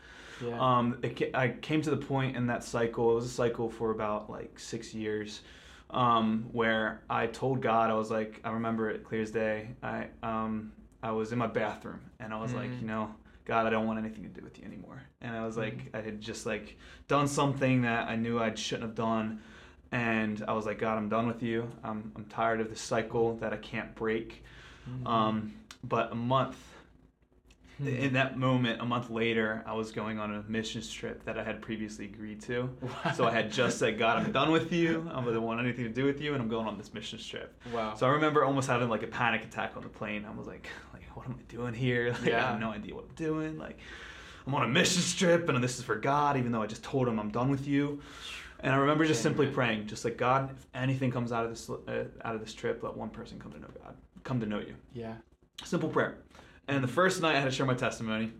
Yeah. 0.45 0.57
Um, 0.59 0.97
it, 1.03 1.31
I 1.35 1.49
came 1.49 1.81
to 1.81 1.89
the 1.89 1.97
point 1.97 2.35
in 2.37 2.47
that 2.47 2.63
cycle. 2.63 3.11
It 3.11 3.15
was 3.15 3.25
a 3.25 3.29
cycle 3.29 3.69
for 3.69 3.91
about 3.91 4.29
like 4.29 4.57
six 4.59 4.93
years, 4.93 5.41
um, 5.89 6.47
where 6.51 7.01
I 7.09 7.27
told 7.27 7.61
God, 7.61 7.89
I 7.89 7.93
was 7.95 8.09
like, 8.11 8.39
I 8.43 8.51
remember 8.51 8.89
it 8.89 9.03
clear 9.03 9.21
as 9.21 9.31
day. 9.31 9.69
I 9.83 10.07
um, 10.23 10.71
I 11.01 11.11
was 11.11 11.31
in 11.31 11.39
my 11.39 11.47
bathroom 11.47 12.01
and 12.19 12.33
I 12.33 12.39
was 12.39 12.53
like, 12.53 12.69
Mm. 12.69 12.81
you 12.81 12.87
know, 12.87 13.15
God, 13.45 13.65
I 13.65 13.69
don't 13.69 13.87
want 13.87 13.99
anything 13.99 14.23
to 14.23 14.29
do 14.29 14.41
with 14.43 14.59
you 14.59 14.65
anymore. 14.65 15.01
And 15.21 15.35
I 15.35 15.45
was 15.45 15.57
like, 15.57 15.91
Mm. 15.91 15.97
I 15.99 16.01
had 16.01 16.21
just 16.21 16.45
like 16.45 16.77
done 17.07 17.27
something 17.27 17.81
that 17.83 18.07
I 18.09 18.15
knew 18.15 18.39
I 18.39 18.53
shouldn't 18.53 18.83
have 18.89 18.95
done. 18.95 19.39
And 19.91 20.43
I 20.47 20.53
was 20.53 20.65
like, 20.67 20.77
God, 20.77 20.97
I'm 20.97 21.09
done 21.09 21.25
with 21.27 21.41
you. 21.41 21.67
I'm, 21.83 22.11
I'm 22.15 22.25
tired 22.25 22.61
of 22.61 22.69
this 22.69 22.81
cycle 22.81 23.35
that 23.37 23.53
I 23.53 23.57
can't 23.57 23.95
break. 23.95 24.43
Mhm. 24.89 25.07
Um, 25.07 25.53
but 25.83 26.11
a 26.11 26.15
month. 26.15 26.57
In 27.85 28.13
that 28.13 28.37
moment, 28.37 28.81
a 28.81 28.85
month 28.85 29.09
later, 29.09 29.63
I 29.65 29.73
was 29.73 29.91
going 29.91 30.19
on 30.19 30.33
a 30.33 30.43
missions 30.47 30.91
trip 30.91 31.23
that 31.25 31.37
I 31.39 31.43
had 31.43 31.61
previously 31.61 32.05
agreed 32.05 32.41
to. 32.43 32.69
So 33.15 33.25
I 33.25 33.31
had 33.31 33.51
just 33.51 33.77
said, 33.79 33.97
God, 33.97 34.17
I'm 34.17 34.31
done 34.31 34.51
with 34.51 34.71
you. 34.73 35.09
I 35.13 35.21
don't 35.21 35.41
want 35.43 35.59
anything 35.59 35.85
to 35.85 35.89
do 35.91 36.05
with 36.05 36.19
you, 36.19 36.33
and 36.33 36.41
I'm 36.41 36.49
going 36.49 36.67
on 36.67 36.77
this 36.77 36.93
missions 36.93 37.25
trip. 37.25 37.59
wow. 37.73 37.95
So 37.95 38.05
I 38.05 38.09
remember 38.11 38.43
almost 38.43 38.67
having 38.67 38.89
like 38.89 39.03
a 39.03 39.07
panic 39.07 39.43
attack 39.43 39.77
on 39.77 39.83
the 39.83 39.89
plane. 39.89 40.25
I 40.25 40.35
was 40.35 40.47
like, 40.47 40.67
like, 40.93 41.03
what 41.15 41.25
am 41.25 41.35
I 41.39 41.51
doing 41.51 41.73
here? 41.73 42.13
Like, 42.21 42.33
I 42.33 42.39
have 42.51 42.59
no 42.59 42.71
idea 42.71 42.95
what 42.95 43.05
I'm 43.09 43.15
doing. 43.15 43.57
Like, 43.57 43.77
I'm 44.45 44.53
on 44.55 44.63
a 44.63 44.67
missions 44.67 45.15
trip, 45.15 45.47
and 45.47 45.63
this 45.63 45.77
is 45.77 45.83
for 45.85 45.95
God, 45.95 46.37
even 46.37 46.51
though 46.51 46.61
I 46.61 46.67
just 46.67 46.83
told 46.83 47.07
him 47.07 47.19
I'm 47.19 47.29
done 47.31 47.49
with 47.49 47.67
you. 47.67 48.01
And 48.61 48.73
I 48.73 48.77
remember 48.77 49.05
just 49.05 49.21
simply 49.21 49.47
praying, 49.47 49.87
just 49.87 50.03
like 50.03 50.17
God, 50.17 50.51
if 50.51 50.67
anything 50.73 51.11
comes 51.11 51.31
out 51.31 51.45
of 51.45 51.51
this 51.51 51.69
uh, 51.69 52.05
out 52.25 52.35
of 52.35 52.41
this 52.41 52.53
trip, 52.53 52.83
let 52.83 52.97
one 52.97 53.09
person 53.09 53.39
come 53.39 53.53
to 53.53 53.59
know 53.59 53.67
God, 53.81 53.95
come 54.25 54.39
to 54.41 54.45
know 54.45 54.59
you. 54.59 54.75
yeah. 54.93 55.13
Simple 55.63 55.87
prayer. 55.89 56.17
And 56.69 56.83
the 56.83 56.87
first 56.87 57.21
night 57.21 57.35
I 57.35 57.39
had 57.39 57.45
to 57.45 57.51
share 57.51 57.65
my 57.65 57.73
testimony. 57.73 58.31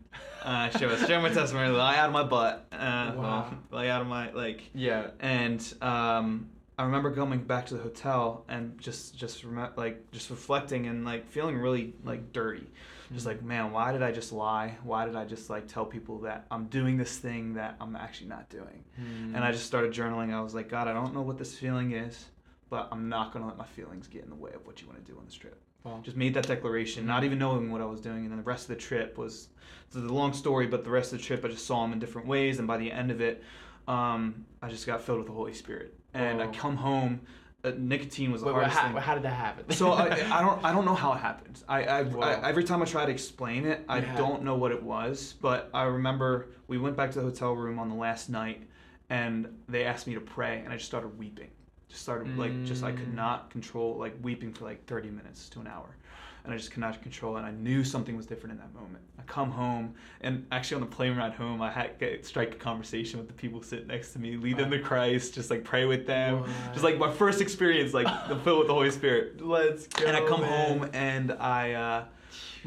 Uh, 0.43 0.69
share, 0.69 0.95
share 1.05 1.19
my 1.19 1.29
testimony, 1.29 1.69
lie 1.75 1.97
out 1.97 2.07
of 2.07 2.13
my 2.13 2.23
butt. 2.23 2.65
Uh, 2.71 2.77
Wow. 2.77 3.15
well, 3.17 3.53
lie 3.71 3.87
out 3.87 4.01
of 4.01 4.07
my, 4.07 4.31
like, 4.31 4.61
Yeah. 4.73 5.07
and 5.19 5.61
um, 5.81 6.49
I 6.77 6.83
remember 6.83 7.09
going 7.09 7.39
back 7.43 7.65
to 7.67 7.73
the 7.73 7.81
hotel 7.83 8.45
and 8.47 8.79
just, 8.79 9.17
just 9.17 9.43
rem- 9.43 9.71
like, 9.75 10.11
just 10.11 10.29
reflecting 10.29 10.85
and 10.87 11.03
like 11.03 11.27
feeling 11.27 11.57
really 11.57 11.93
like 12.05 12.31
dirty. 12.31 12.67
Just 13.11 13.25
like, 13.25 13.41
man, 13.41 13.71
why 13.71 13.91
did 13.91 14.03
I 14.03 14.11
just 14.11 14.31
lie? 14.31 14.77
Why 14.83 15.05
did 15.07 15.15
I 15.15 15.25
just 15.25 15.49
like 15.49 15.67
tell 15.67 15.83
people 15.85 16.19
that 16.19 16.45
I'm 16.51 16.67
doing 16.67 16.95
this 16.95 17.17
thing 17.17 17.55
that 17.55 17.75
I'm 17.81 17.95
actually 17.95 18.27
not 18.29 18.47
doing? 18.49 18.83
Mm. 19.01 19.35
And 19.35 19.37
I 19.43 19.51
just 19.51 19.65
started 19.65 19.91
journaling. 19.91 20.31
I 20.31 20.39
was 20.41 20.53
like, 20.53 20.69
God, 20.69 20.87
I 20.87 20.93
don't 20.93 21.13
know 21.15 21.23
what 21.23 21.39
this 21.39 21.57
feeling 21.57 21.93
is, 21.93 22.27
but 22.69 22.87
I'm 22.91 23.09
not 23.09 23.33
gonna 23.33 23.47
let 23.47 23.57
my 23.57 23.65
feelings 23.65 24.07
get 24.07 24.23
in 24.23 24.29
the 24.29 24.35
way 24.35 24.51
of 24.53 24.65
what 24.67 24.79
you 24.79 24.87
want 24.87 25.03
to 25.03 25.11
do 25.11 25.17
on 25.17 25.25
this 25.25 25.33
trip 25.33 25.59
Wow. 25.83 25.99
just 26.03 26.17
made 26.17 26.33
that 26.33 26.47
declaration, 26.47 27.05
not 27.05 27.23
even 27.23 27.39
knowing 27.39 27.71
what 27.71 27.81
I 27.81 27.85
was 27.85 28.01
doing. 28.01 28.23
And 28.23 28.31
then 28.31 28.37
the 28.37 28.43
rest 28.43 28.63
of 28.69 28.75
the 28.75 28.81
trip 28.81 29.17
was 29.17 29.47
it's 29.87 29.95
a 29.95 29.99
long 29.99 30.33
story, 30.33 30.67
but 30.67 30.83
the 30.83 30.89
rest 30.89 31.13
of 31.13 31.19
the 31.19 31.23
trip 31.25 31.43
I 31.45 31.47
just 31.47 31.65
saw 31.65 31.83
him 31.85 31.93
in 31.93 31.99
different 31.99 32.27
ways. 32.27 32.59
And 32.59 32.67
by 32.67 32.77
the 32.77 32.91
end 32.91 33.11
of 33.11 33.21
it, 33.21 33.43
um, 33.87 34.45
I 34.61 34.69
just 34.69 34.85
got 34.85 35.01
filled 35.01 35.19
with 35.19 35.27
the 35.27 35.33
Holy 35.33 35.53
Spirit. 35.53 35.93
And 36.13 36.41
I 36.41 36.47
come 36.47 36.75
home, 36.75 37.21
uh, 37.63 37.71
nicotine 37.77 38.31
was 38.31 38.41
the 38.41 38.47
Wait, 38.47 38.53
hardest 38.53 38.77
how, 38.77 38.87
thing. 38.87 38.97
how 38.97 39.13
did 39.13 39.23
that 39.23 39.33
happen? 39.33 39.69
so 39.75 39.91
I, 39.91 40.05
I 40.37 40.41
don't 40.41 40.63
I 40.65 40.71
don't 40.71 40.85
know 40.85 40.95
how 40.95 41.13
it 41.13 41.17
happened. 41.19 41.63
I, 41.67 41.83
I. 41.83 41.99
I 42.01 42.49
every 42.49 42.63
time 42.63 42.81
I 42.81 42.85
try 42.85 43.05
to 43.05 43.11
explain 43.11 43.65
it, 43.65 43.83
I 43.87 43.99
Yeah. 43.99 44.15
don't 44.17 44.43
know 44.43 44.55
what 44.55 44.71
it 44.71 44.81
was. 44.83 45.35
But 45.41 45.69
I 45.73 45.83
remember 45.83 46.47
we 46.67 46.77
went 46.77 46.97
back 46.97 47.11
to 47.11 47.19
the 47.19 47.25
hotel 47.25 47.53
room 47.53 47.79
on 47.79 47.89
the 47.89 47.95
last 47.95 48.29
night, 48.29 48.63
and 49.09 49.47
they 49.67 49.83
asked 49.85 50.07
me 50.07 50.13
to 50.15 50.21
pray, 50.21 50.59
and 50.63 50.73
I 50.73 50.75
just 50.77 50.87
started 50.87 51.17
weeping. 51.17 51.49
Just 51.89 52.01
started 52.03 52.37
like 52.37 52.63
just 52.65 52.83
I 52.83 52.91
could 52.91 53.09
Mm. 53.11 53.15
not 53.15 53.49
control 53.49 53.97
like 53.97 54.15
weeping 54.21 54.53
for 54.53 54.65
like 54.65 54.85
30 54.85 55.09
minutes 55.09 55.49
to 55.49 55.59
an 55.59 55.65
hour, 55.67 55.95
and 56.43 56.53
I 56.53 56.57
just 56.57 56.69
could 56.69 56.81
not 56.81 57.01
control 57.01 57.35
it. 57.35 57.39
And 57.39 57.47
I 57.47 57.51
knew 57.51 57.83
something 57.83 58.15
was 58.15 58.27
different 58.27 58.53
in 58.53 58.59
that 58.59 58.73
moment. 58.75 59.03
I 59.17 59.23
come 59.23 59.49
home, 59.49 59.95
and 60.21 60.45
actually 60.51 60.75
on 60.75 60.81
the 60.89 60.95
plane 60.95 61.17
ride 61.17 61.33
home, 61.33 61.61
I 61.63 61.71
had 61.71 61.99
to 61.99 62.23
strike 62.23 62.53
a 62.53 62.57
conversation 62.57 63.17
with 63.17 63.27
the 63.27 63.33
people 63.33 63.63
sitting 63.63 63.87
next 63.87 64.13
to 64.13 64.19
me, 64.19 64.37
lead 64.37 64.57
them 64.57 64.69
to 64.69 64.79
Christ, 64.79 65.33
just 65.33 65.49
like 65.49 65.63
pray 65.63 65.85
with 65.85 66.05
them, 66.05 66.43
just 66.73 66.83
like 66.83 66.99
my 66.99 67.11
first 67.11 67.41
experience, 67.41 67.91
like 67.93 68.07
filled 68.43 68.59
with 68.59 68.67
the 68.67 68.73
Holy 68.73 68.91
Spirit 68.91 69.41
Let's 69.45 69.87
go. 69.87 70.05
and 70.05 70.15
I 70.15 70.21
come 70.27 70.41
man. 70.41 70.49
home 70.79 70.89
and 70.93 71.31
I 71.33 71.73
uh, 71.73 72.05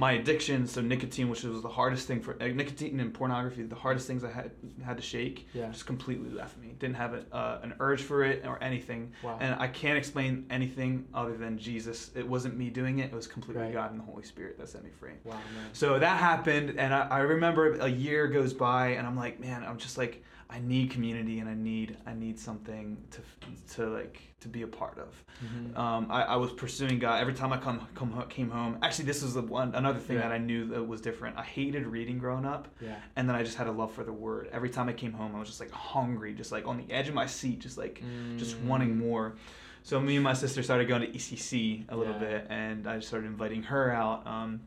my 0.02 0.12
addiction, 0.14 0.66
so 0.66 0.80
nicotine, 0.80 1.28
which 1.28 1.44
was 1.44 1.62
the 1.62 1.68
hardest 1.68 2.08
thing 2.08 2.20
for 2.20 2.32
uh, 2.42 2.48
nicotine 2.48 2.98
and 2.98 3.14
pornography, 3.14 3.62
the 3.62 3.76
hardest 3.76 4.04
things 4.08 4.24
I 4.24 4.32
had 4.32 4.50
had 4.84 4.96
to 4.96 5.02
shake, 5.02 5.46
Yeah. 5.54 5.68
just 5.70 5.86
completely 5.86 6.28
left 6.28 6.58
me. 6.58 6.74
Didn't 6.80 6.96
have 6.96 7.14
a, 7.14 7.22
uh, 7.32 7.60
an 7.62 7.74
urge 7.78 8.02
for 8.02 8.24
it 8.24 8.44
or 8.44 8.60
anything, 8.60 9.12
Wow. 9.22 9.38
and 9.40 9.54
I 9.60 9.68
can't 9.68 9.96
explain 9.96 10.44
anything 10.50 11.06
other 11.14 11.36
than 11.36 11.56
Jesus. 11.56 12.10
It 12.16 12.26
wasn't 12.26 12.56
me 12.56 12.68
doing 12.68 12.98
it; 12.98 13.12
it 13.12 13.14
was 13.14 13.28
completely 13.28 13.62
Right. 13.62 13.72
God 13.72 13.92
and 13.92 14.00
the 14.00 14.04
Holy 14.04 14.24
Spirit 14.24 14.58
that 14.58 14.68
set 14.68 14.82
me 14.82 14.90
free. 14.90 15.12
Wow, 15.22 15.34
man. 15.54 15.68
So 15.72 16.00
that 16.00 16.16
happened, 16.18 16.74
and 16.78 16.92
I, 16.92 17.06
I 17.06 17.18
remember 17.20 17.74
a 17.74 17.86
year 17.88 18.26
goes 18.26 18.52
by, 18.52 18.88
and 18.96 19.06
I'm 19.06 19.16
like, 19.16 19.38
man, 19.38 19.62
I'm 19.62 19.78
just 19.78 19.96
like, 19.96 20.24
I 20.52 20.58
need 20.60 20.90
community, 20.90 21.38
and 21.38 21.48
I 21.48 21.54
need, 21.54 21.96
I 22.06 22.12
need 22.12 22.38
something 22.38 22.98
to, 23.12 23.20
to 23.76 23.86
like, 23.88 24.20
to 24.40 24.48
be 24.48 24.62
a 24.62 24.66
part 24.66 24.98
of. 24.98 25.24
Mhm. 25.42 25.78
Um, 25.78 26.06
I, 26.10 26.22
I 26.22 26.36
was 26.36 26.52
pursuing 26.52 26.98
God 26.98 27.20
every 27.22 27.32
time 27.32 27.54
I 27.54 27.56
come, 27.56 27.86
come 27.94 28.22
came 28.28 28.50
home. 28.50 28.76
Actually, 28.82 29.06
this 29.06 29.22
was 29.22 29.32
the 29.32 29.40
one 29.40 29.74
another 29.74 29.98
thing 29.98 30.16
Yeah. 30.16 30.22
that 30.22 30.32
I 30.32 30.38
knew 30.38 30.66
that 30.68 30.82
was 30.86 31.00
different. 31.00 31.38
I 31.38 31.42
hated 31.42 31.86
reading 31.86 32.18
growing 32.18 32.44
up, 32.44 32.68
Yeah. 32.82 32.96
and 33.16 33.26
then 33.26 33.34
I 33.34 33.42
just 33.42 33.56
had 33.56 33.66
a 33.66 33.72
love 33.72 33.92
for 33.94 34.04
the 34.04 34.12
Word. 34.12 34.50
Every 34.52 34.68
time 34.68 34.90
I 34.90 34.92
came 34.92 35.12
home, 35.14 35.34
I 35.34 35.38
was 35.38 35.48
just 35.48 35.60
like 35.60 35.70
hungry, 35.70 36.34
just 36.34 36.52
like 36.52 36.66
on 36.66 36.76
the 36.76 36.92
edge 36.92 37.08
of 37.08 37.14
my 37.14 37.24
seat, 37.26 37.60
just 37.60 37.78
like 37.78 38.02
just 38.36 38.56
Mm. 38.60 38.66
wanting 38.66 38.98
more. 38.98 39.36
So 39.84 39.98
me 40.00 40.16
and 40.16 40.22
my 40.22 40.34
sister 40.34 40.62
started 40.62 40.86
going 40.86 41.00
to 41.00 41.08
ECC 41.08 41.86
a 41.88 41.96
little 41.96 42.12
Yeah. 42.14 42.18
bit, 42.20 42.46
and 42.50 42.86
I 42.86 43.00
started 43.00 43.26
inviting 43.26 43.62
her 43.64 43.90
out. 43.90 44.26
Um, 44.26 44.60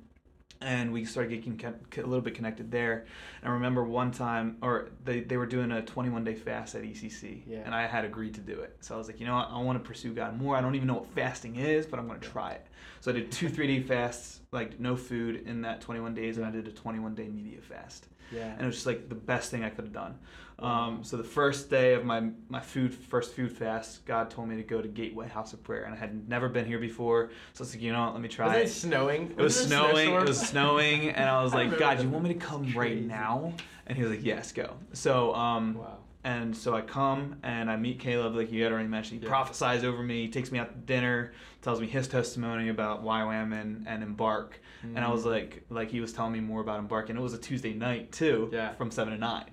and 0.62 0.92
we 0.94 1.06
started 1.06 1.44
getting 1.44 1.60
a 2.04 2.08
little 2.08 2.22
bit 2.22 2.34
connected 2.36 2.72
there. 2.72 3.06
And 3.42 3.50
I 3.50 3.54
remember 3.54 3.84
one 3.84 4.12
time, 4.12 4.58
or 4.62 4.90
they, 5.04 5.22
they 5.22 5.38
were 5.38 5.46
doing 5.46 5.72
a 5.72 5.82
21 5.82 6.24
day 6.24 6.36
fast 6.36 6.76
at 6.76 6.84
ECC, 6.84 7.42
Yeah. 7.48 7.60
and 7.66 7.76
I 7.76 7.86
had 7.88 8.06
agreed 8.06 8.34
to 8.36 8.42
do 8.42 8.60
it. 8.62 8.76
So 8.80 8.96
I 8.96 8.98
was 8.98 9.08
like, 9.08 9.20
you 9.20 9.26
know 9.26 9.36
what, 9.36 9.50
I 9.52 9.58
want 9.62 9.82
to 9.82 9.88
pursue 9.88 10.14
God 10.14 10.40
more. 10.40 10.56
I 10.56 10.62
don't 10.62 10.76
even 10.76 10.88
know 10.88 10.96
what 10.96 11.08
fasting 11.08 11.56
is, 11.58 11.86
but 11.86 12.00
I'm 12.00 12.08
going 12.08 12.20
to 12.20 12.30
try 12.30 12.52
it. 12.52 12.66
So 13.02 13.12
I 13.12 13.14
did 13.14 13.32
two 13.32 13.50
three 13.50 13.68
day 13.68 13.82
fasts, 13.82 14.40
like 14.52 14.80
no 14.80 14.96
food 14.96 15.44
in 15.48 15.62
that 15.62 15.82
21 15.82 16.16
days, 16.16 16.38
and 16.38 16.46
I 16.46 16.50
did 16.52 16.68
a 16.68 16.72
21 16.72 17.14
day 17.16 17.28
media 17.28 17.60
fast 17.62 18.08
Yeah. 18.32 18.52
and 18.52 18.62
it 18.62 18.66
was 18.66 18.76
just 18.76 18.86
like 18.88 19.10
the 19.10 19.16
best 19.16 19.52
thing 19.52 19.64
I 19.64 19.70
could 19.70 19.86
have 19.86 19.94
done. 19.94 20.16
Um, 20.58 21.04
so 21.04 21.18
the 21.18 21.24
first 21.24 21.70
day 21.70 21.96
of 21.96 22.06
my 22.06 22.30
my 22.48 22.62
food 22.62 22.94
first 22.94 23.36
food 23.36 23.52
fast, 23.52 24.06
God 24.06 24.30
told 24.30 24.48
me 24.48 24.56
to 24.56 24.64
go 24.64 24.82
to 24.82 24.88
Gateway 24.88 25.28
House 25.28 25.52
of 25.52 25.62
Prayer, 25.64 25.84
and 25.84 25.94
I 25.94 25.98
had 25.98 26.30
never 26.30 26.48
been 26.48 26.66
here 26.66 26.80
before. 26.80 27.30
So 27.54 27.62
I 27.62 27.64
was 27.64 27.74
like, 27.76 27.84
you 27.84 27.92
know 27.92 28.02
what, 28.06 28.14
let 28.14 28.22
me 28.22 28.30
try 28.30 28.46
Wasn't 28.48 28.64
it. 28.64 28.68
it 28.68 28.72
snowing? 28.74 29.22
It 29.32 29.38
was 29.38 29.56
Wasn't 29.58 29.68
snowing. 29.70 30.14
It 30.14 30.28
was 30.28 30.40
snowing, 30.40 31.10
and 31.10 31.30
I 31.30 31.44
was 31.44 31.54
like, 31.60 31.66
remember 31.72 31.80
God, 31.80 32.02
you 32.02 32.10
want 32.10 32.24
me 32.24 32.34
to 32.34 32.40
come 32.40 32.72
right 32.74 33.02
now? 33.02 33.54
And 33.86 33.98
he 33.98 34.04
was 34.04 34.12
like, 34.12 34.24
Yes, 34.24 34.54
go. 34.54 34.76
So 34.94 35.36
um, 35.36 35.76
Wow. 35.76 35.98
And 36.26 36.58
so 36.58 36.76
I 36.76 36.82
come 36.82 37.36
and 37.44 37.70
I 37.70 37.76
meet 37.78 38.00
Caleb, 38.00 38.36
like 38.36 38.52
you 38.52 38.64
had 38.64 38.72
already 38.74 38.88
mentioned. 38.90 39.20
He 39.22 39.26
Yeah. 39.28 39.32
prophesies 39.32 39.84
over 39.84 40.02
me, 40.02 40.24
he 40.24 40.28
takes 40.30 40.52
me 40.52 40.58
out 40.58 40.70
to 40.72 40.76
dinner, 40.80 41.32
tells 41.62 41.80
me 41.80 41.86
his 41.88 42.08
testimony 42.08 42.70
about 42.70 43.04
YWAM 43.06 43.54
and, 43.54 43.88
and 43.88 44.02
Embark. 44.04 44.60
And 44.84 45.00
I 45.00 45.10
was 45.12 45.24
Mm. 45.24 45.32
like, 45.32 45.64
like 45.70 45.90
he 45.92 46.02
was 46.02 46.12
telling 46.14 46.34
me 46.34 46.40
more 46.40 46.62
about 46.62 46.80
Embark, 46.80 47.10
and 47.10 47.18
it 47.18 47.22
was 47.22 47.34
a 47.34 47.38
Tuesday 47.38 47.74
night 47.74 48.12
too, 48.12 48.50
Yeah. 48.52 48.74
from 48.74 48.90
seven 48.92 49.14
to 49.14 49.20
nine. 49.20 49.46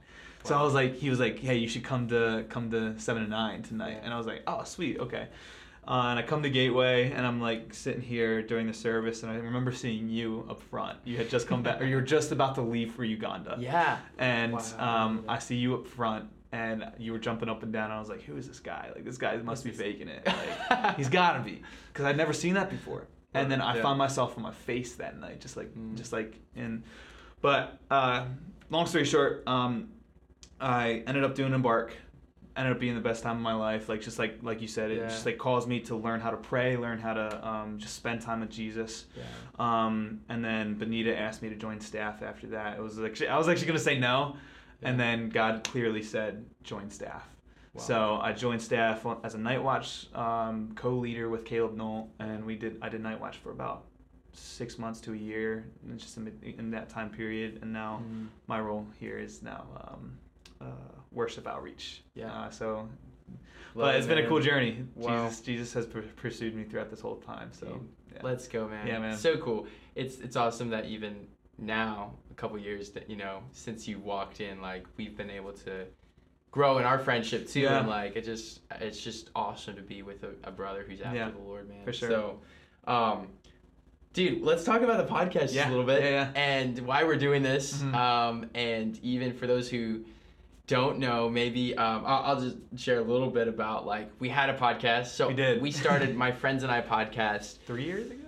So 0.45 0.59
I 0.59 0.63
was 0.63 0.75
like, 0.75 0.97
he 0.97 1.09
was 1.11 1.21
like, 1.21 1.39
hey, 1.39 1.57
you 1.57 1.69
should 1.69 1.85
come 1.85 2.09
to 2.09 2.45
come 2.49 2.71
to 2.71 2.99
seven 2.99 3.23
to 3.23 3.29
nine 3.31 3.63
tonight, 3.63 3.93
Yeah. 3.99 4.05
and 4.05 4.15
I 4.15 4.17
was 4.19 4.27
like, 4.27 4.43
oh, 4.47 4.65
sweet, 4.65 4.99
okay. 4.99 5.29
Uh, 5.87 6.07
and 6.11 6.19
I 6.19 6.23
come 6.23 6.43
to 6.43 6.51
Gateway, 6.51 7.11
and 7.13 7.27
I'm 7.27 7.41
like 7.41 7.75
sitting 7.75 8.03
here 8.03 8.41
during 8.43 8.67
the 8.67 8.73
service, 8.75 9.23
and 9.25 9.31
I 9.33 9.37
remember 9.37 9.73
seeing 9.73 10.09
you 10.09 10.47
up 10.49 10.63
front. 10.63 10.99
You 11.05 11.17
had 11.19 11.29
just 11.29 11.47
come 11.49 11.63
back, 11.63 11.81
or 11.81 11.85
you 11.85 11.97
were 11.97 12.03
just 12.03 12.33
about 12.33 12.55
to 12.57 12.63
leave 12.63 12.93
for 12.95 13.05
Uganda 13.05 13.57
Yeah. 13.61 13.99
and 14.19 14.53
Wow. 14.55 15.07
um, 15.07 15.25
I 15.29 15.39
see 15.39 15.57
you 15.57 15.75
up 15.75 15.87
front, 15.87 16.29
and 16.53 16.85
you 16.99 17.13
were 17.13 17.19
jumping 17.19 17.49
up 17.49 17.63
and 17.63 17.73
down. 17.73 17.85
And 17.87 17.95
I 17.95 17.99
was 17.99 18.09
like, 18.09 18.23
"Who 18.23 18.37
is 18.37 18.47
this 18.47 18.61
guy? 18.61 18.91
Like, 18.95 19.05
this 19.05 19.19
guy 19.19 19.37
must 19.39 19.65
be 19.65 19.71
faking 19.71 20.09
it. 20.09 20.27
Like, 20.71 20.97
he's 20.97 21.09
got 21.09 21.35
to 21.39 21.41
be, 21.43 21.63
because 21.93 22.05
I'd 22.05 22.17
never 22.17 22.33
seen 22.33 22.55
that 22.55 22.71
before." 22.71 23.07
And 23.35 23.51
then 23.51 23.61
I 23.63 23.77
Yeah. 23.77 23.83
found 23.83 23.99
myself 23.99 24.37
on 24.37 24.43
my 24.43 24.53
face 24.53 24.97
that 24.97 25.19
night, 25.19 25.41
just 25.41 25.57
like, 25.57 25.75
Mm. 25.75 25.97
just 25.97 26.13
like 26.13 26.35
in. 26.55 26.85
But 27.41 27.79
uh, 27.91 28.27
long 28.71 28.87
story 28.87 29.05
short, 29.05 29.43
um, 29.47 29.89
I 30.61 31.03
ended 31.07 31.25
up 31.25 31.35
doing 31.35 31.53
embark. 31.55 31.95
Ended 32.55 32.75
up 32.75 32.81
being 32.81 32.95
the 32.95 33.01
best 33.01 33.23
time 33.23 33.37
of 33.37 33.43
my 33.43 33.55
life. 33.55 33.89
Like 33.89 34.03
just 34.03 34.19
like 34.19 34.41
like 34.43 34.61
you 34.61 34.69
said, 34.69 34.91
it 34.91 34.99
Yeah. 34.99 35.09
just 35.09 35.25
like 35.25 35.39
caused 35.39 35.67
me 35.67 35.81
to 35.81 35.97
learn 35.97 36.21
how 36.21 36.31
to 36.31 36.37
pray, 36.37 36.77
learn 36.77 36.99
how 36.99 37.15
to 37.15 37.49
um, 37.49 37.79
just 37.79 37.95
spend 37.97 38.21
time 38.21 38.41
with 38.41 38.51
Jesus. 38.51 39.07
Yeah. 39.17 39.23
Um, 39.59 40.21
and 40.29 40.45
then 40.45 40.75
Benita 40.75 41.19
asked 41.19 41.41
me 41.41 41.49
to 41.49 41.57
join 41.57 41.81
staff 41.81 42.23
after 42.23 42.49
that. 42.49 42.77
It 42.77 42.83
was 42.83 42.99
like 42.99 43.21
I 43.23 43.39
was 43.39 43.49
actually 43.49 43.69
gonna 43.69 43.79
say 43.79 43.99
no, 43.99 44.37
and 44.83 44.99
then 44.99 45.29
God 45.29 45.65
clearly 45.65 46.03
said 46.03 46.45
join 46.63 46.91
staff. 46.91 47.27
Wow. 47.75 47.83
So 47.83 48.19
I 48.23 48.33
joined 48.33 48.61
staff 48.61 49.07
as 49.25 49.35
a 49.35 49.39
night 49.39 49.63
watch 49.63 50.07
um, 50.15 50.73
co-leader 50.75 51.29
with 51.31 51.45
Caleb 51.45 51.75
Knoll, 51.77 52.11
and 52.19 52.45
we 52.45 52.55
did 52.57 52.79
I 52.83 52.89
did 52.89 53.03
night 53.03 53.21
watch 53.21 53.37
for 53.39 53.51
about 53.51 53.85
six 54.33 54.79
months 54.79 55.01
to 55.03 55.13
a 55.13 55.17
year, 55.17 55.67
and 55.87 55.99
just 55.99 56.17
in, 56.17 56.33
in 56.59 56.71
that 56.73 56.89
time 56.89 57.11
period. 57.11 57.59
And 57.63 57.73
now 57.73 58.03
Mm. 58.07 58.29
my 58.47 58.61
role 58.61 58.87
here 59.01 59.19
is 59.19 59.43
now 59.43 59.65
um, 59.89 60.19
uh, 60.61 60.65
worship 61.11 61.47
outreach. 61.47 62.03
Yeah. 62.15 62.33
Uh, 62.33 62.51
so, 62.51 62.67
Love 62.77 62.89
but 63.75 63.95
it, 63.95 63.99
it's 63.99 64.07
been 64.07 64.19
a 64.19 64.27
cool 64.29 64.41
journey. 64.41 64.85
Wow. 64.95 65.25
Jesus 65.25 65.41
Jesus 65.41 65.73
has 65.73 65.87
pur- 65.87 66.03
pursued 66.17 66.55
me 66.55 66.65
throughout 66.65 66.91
this 66.91 67.01
whole 67.01 67.17
time. 67.17 67.51
So. 67.53 67.81
Yeah. 68.15 68.21
Let's 68.23 68.47
go, 68.47 68.69
man. 68.69 68.87
Yeah, 68.87 68.99
man. 68.99 69.17
So 69.17 69.39
cool. 69.39 69.67
It's 69.95 70.19
it's 70.19 70.37
awesome 70.37 70.69
that 70.71 70.85
even 70.85 71.27
now, 71.59 72.15
a 72.31 72.35
couple 72.35 72.59
years 72.59 72.91
that 72.91 73.09
you 73.11 73.17
know 73.17 73.43
since 73.53 73.87
you 73.87 73.99
walked 73.99 74.41
in, 74.41 74.61
like 74.61 74.85
we've 74.97 75.17
been 75.17 75.31
able 75.31 75.53
to 75.53 75.85
grow 76.51 76.79
in 76.79 76.85
our 76.85 76.99
friendship 76.99 77.49
too, 77.49 77.61
Yeah. 77.61 77.79
and 77.81 77.89
like 77.89 78.17
it 78.17 78.25
just 78.25 78.61
it's 78.81 79.01
just 79.03 79.31
awesome 79.35 79.77
to 79.77 79.83
be 79.83 80.03
with 80.03 80.23
a, 80.25 80.31
a 80.45 80.51
brother 80.51 80.85
who's 80.89 81.01
after 81.01 81.17
Yeah, 81.19 81.31
the 81.31 81.39
Lord, 81.39 81.69
man. 81.69 81.85
for 81.85 81.93
sure. 81.93 82.09
So, 82.11 82.41
um, 82.87 83.29
dude, 84.13 84.43
let's 84.43 84.65
talk 84.65 84.83
about 84.83 85.07
the 85.07 85.13
podcast 85.15 85.33
just 85.43 85.55
Yeah, 85.55 85.69
a 85.69 85.71
little 85.71 85.85
bit 85.87 86.03
yeah, 86.03 86.31
and 86.35 86.79
why 86.81 87.05
we're 87.05 87.17
doing 87.17 87.43
this. 87.43 87.79
Mhm. 87.83 87.95
Um, 87.95 88.51
and 88.55 88.99
even 89.03 89.33
for 89.33 89.47
those 89.47 89.69
who 89.71 90.05
don't 90.67 90.99
know, 90.99 91.29
maybe 91.29 91.77
um, 91.77 92.05
I'll, 92.07 92.23
I'll 92.37 92.41
just 92.41 92.57
share 92.77 92.99
a 92.99 93.03
little 93.03 93.31
bit 93.31 93.49
about 93.49 93.85
like 93.87 94.11
we 94.21 94.29
had 94.29 94.49
a 94.51 94.57
podcast. 94.57 95.07
So 95.09 95.29
We 95.29 95.35
did. 95.35 95.61
We 95.63 95.71
started 95.71 96.17
my 96.25 96.33
friends 96.33 96.63
and 96.63 96.73
I 96.73 96.81
podcast 96.83 97.59
Three 97.67 97.85
years 97.85 98.11
ago. 98.11 98.22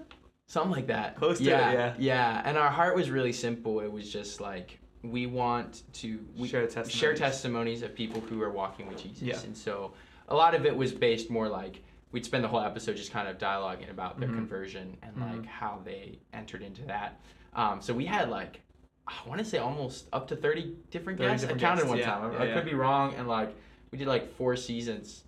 Something 0.46 0.72
like 0.72 0.86
that. 0.88 1.16
Close 1.16 1.38
to 1.38 1.44
it, 1.44 1.48
yeah, 1.48 1.72
yeah. 1.72 1.94
Yeah, 1.98 2.42
and 2.44 2.56
our 2.56 2.70
heart 2.70 2.94
was 2.94 3.10
really 3.10 3.32
simple. 3.32 3.80
It 3.80 3.90
was 3.90 4.10
just 4.12 4.40
like 4.40 4.78
we 5.02 5.26
want 5.26 5.82
to 5.94 6.24
we 6.36 6.48
Share 6.48 6.62
testimonies. 6.66 6.92
share 6.92 7.14
testimonies 7.14 7.82
of 7.82 7.94
people 7.94 8.20
who 8.22 8.40
are 8.42 8.50
walking 8.50 8.86
with 8.86 9.02
Jesus. 9.02 9.22
Yeah. 9.22 9.40
And 9.40 9.56
so 9.56 9.92
a 10.28 10.34
lot 10.34 10.54
of 10.54 10.64
it 10.64 10.74
was 10.74 10.92
based 10.92 11.28
more 11.30 11.48
like 11.48 11.82
we'd 12.12 12.24
spend 12.24 12.42
the 12.44 12.48
whole 12.48 12.60
episode 12.60 12.96
just 12.96 13.12
kind 13.12 13.28
of 13.28 13.36
dialoguing 13.36 13.90
about 13.90 14.18
their 14.18 14.28
Mhm. 14.28 14.36
conversion 14.36 14.96
and 15.02 15.14
Mhm. 15.16 15.36
like 15.38 15.46
how 15.46 15.80
they 15.84 16.18
entered 16.32 16.62
into 16.62 16.82
that. 16.86 17.20
Um, 17.54 17.80
so 17.82 17.92
we 17.92 18.06
had 18.06 18.30
like 18.30 18.60
I 19.06 19.12
want 19.28 19.38
to 19.38 19.44
say 19.44 19.58
almost 19.58 20.08
up 20.14 20.26
to 20.28 20.36
30 20.36 20.76
different 20.90 21.18
30 21.18 21.30
guests. 21.32 21.42
different 21.42 21.62
I 21.62 21.66
counted 21.66 21.80
guests, 21.82 21.88
one 21.90 21.98
yeah, 21.98 22.06
time. 22.06 22.30
I, 22.30 22.32
yeah, 22.32 22.40
I 22.40 22.44
yeah. 22.46 22.54
could 22.54 22.64
be 22.64 22.72
wrong 22.74 23.14
and 23.16 23.28
like 23.28 23.54
we 23.90 23.98
did 23.98 24.06
like 24.08 24.34
four 24.36 24.56
seasons 24.56 25.24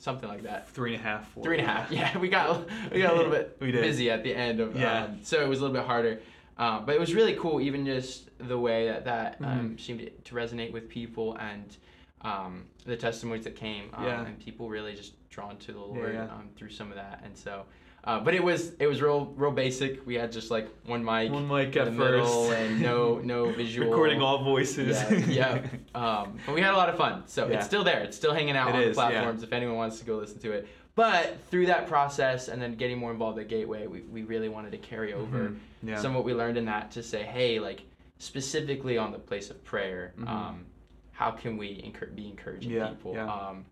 something 0.00 0.28
like 0.28 0.42
that. 0.42 0.68
Three 0.70 0.94
and 0.94 1.00
a 1.04 1.06
half. 1.06 1.28
Four. 1.32 1.44
Three 1.44 1.58
and 1.58 1.66
a 1.68 1.70
half. 1.70 1.90
Yeah, 1.92 2.18
we 2.18 2.28
got 2.28 2.66
we 2.92 3.00
got 3.00 3.12
a 3.14 3.16
little 3.16 3.30
bit 3.30 3.56
We 3.60 3.70
did. 3.70 3.82
busy 3.82 4.10
at 4.10 4.24
the 4.24 4.34
end 4.34 4.58
of 4.58 4.74
Yeah. 4.74 5.04
um, 5.04 5.18
so 5.22 5.40
it 5.40 5.48
was 5.48 5.60
a 5.60 5.62
little 5.62 5.76
bit 5.76 5.84
harder. 5.86 6.20
Um, 6.58 6.84
but 6.84 6.94
it 6.94 7.00
was 7.00 7.14
really 7.14 7.34
cool, 7.36 7.60
even 7.60 7.86
just 7.86 8.28
the 8.38 8.58
way 8.58 8.86
that 8.88 9.04
that 9.04 9.36
um, 9.42 9.70
Mhm. 9.76 9.80
seemed 9.80 10.10
to 10.24 10.34
resonate 10.34 10.72
with 10.72 10.88
people 10.88 11.36
and 11.36 11.76
um, 12.22 12.64
the 12.84 12.96
testimonies 12.96 13.44
that 13.44 13.56
came, 13.56 13.84
um, 13.94 14.04
Yeah. 14.04 14.26
and 14.26 14.38
people 14.38 14.68
really 14.68 14.94
just 14.94 15.12
drawn 15.30 15.56
to 15.58 15.72
the 15.72 15.78
Lord 15.78 16.12
yeah. 16.14 16.24
Um, 16.24 16.50
through 16.56 16.68
some 16.70 16.90
of 16.90 16.96
that. 16.96 17.22
And 17.24 17.34
so, 17.36 17.64
uh, 18.04 18.18
but 18.20 18.34
it 18.34 18.42
was 18.42 18.72
it 18.80 18.86
was 18.86 19.02
real 19.02 19.26
real 19.36 19.50
basic. 19.50 20.06
We 20.06 20.14
had 20.14 20.32
just 20.32 20.50
like 20.50 20.68
one 20.86 21.04
mic, 21.04 21.30
One 21.30 21.46
mic 21.46 21.76
at 21.76 21.94
first. 21.94 22.32
and 22.52 22.80
no 22.80 23.18
no 23.18 23.50
visual 23.52 23.88
Recording 23.90 24.22
all 24.22 24.42
voices. 24.44 24.98
yeah, 25.28 25.60
yeah. 25.62 25.66
Um, 25.94 26.38
but 26.46 26.54
we 26.54 26.60
had 26.62 26.72
a 26.72 26.76
lot 26.76 26.88
of 26.88 26.96
fun. 26.96 27.24
So 27.26 27.46
Yeah. 27.48 27.56
it's 27.58 27.66
still 27.66 27.84
there. 27.84 28.00
It's 28.00 28.16
still 28.16 28.32
hanging 28.32 28.56
out 28.56 28.70
It 28.70 28.74
on 28.76 28.82
is, 28.82 28.96
the 28.96 29.02
yeah. 29.02 29.10
platforms 29.10 29.42
if 29.42 29.52
anyone 29.52 29.76
wants 29.76 29.98
to 29.98 30.04
go 30.04 30.16
listen 30.16 30.38
to 30.40 30.52
it. 30.52 30.68
But 30.96 31.38
through 31.50 31.66
that 31.66 31.86
process 31.86 32.48
and 32.48 32.60
then 32.60 32.74
getting 32.74 32.98
more 32.98 33.12
involved 33.12 33.38
at 33.38 33.48
Gateway, 33.48 33.86
we, 33.86 34.00
we 34.02 34.22
really 34.24 34.48
wanted 34.48 34.72
to 34.72 34.78
carry 34.78 35.12
over 35.14 35.38
Mhm. 35.50 35.56
Yeah. 35.82 35.96
some 35.98 36.10
of 36.12 36.16
what 36.16 36.24
we 36.24 36.34
learned 36.34 36.58
in 36.58 36.64
that 36.66 36.90
to 36.92 37.02
say, 37.02 37.22
hey, 37.22 37.58
like 37.60 37.82
specifically 38.18 38.98
on 38.98 39.12
the 39.12 39.18
place 39.18 39.50
of 39.50 39.62
prayer, 39.64 40.14
Mhm. 40.18 40.28
um, 40.28 40.66
how 41.12 41.30
can 41.30 41.56
we 41.56 41.74
be 42.14 42.26
encouraging 42.26 42.70
Yeah, 42.70 42.88
people? 42.88 43.14
yeah. 43.14 43.30
Um, 43.32 43.64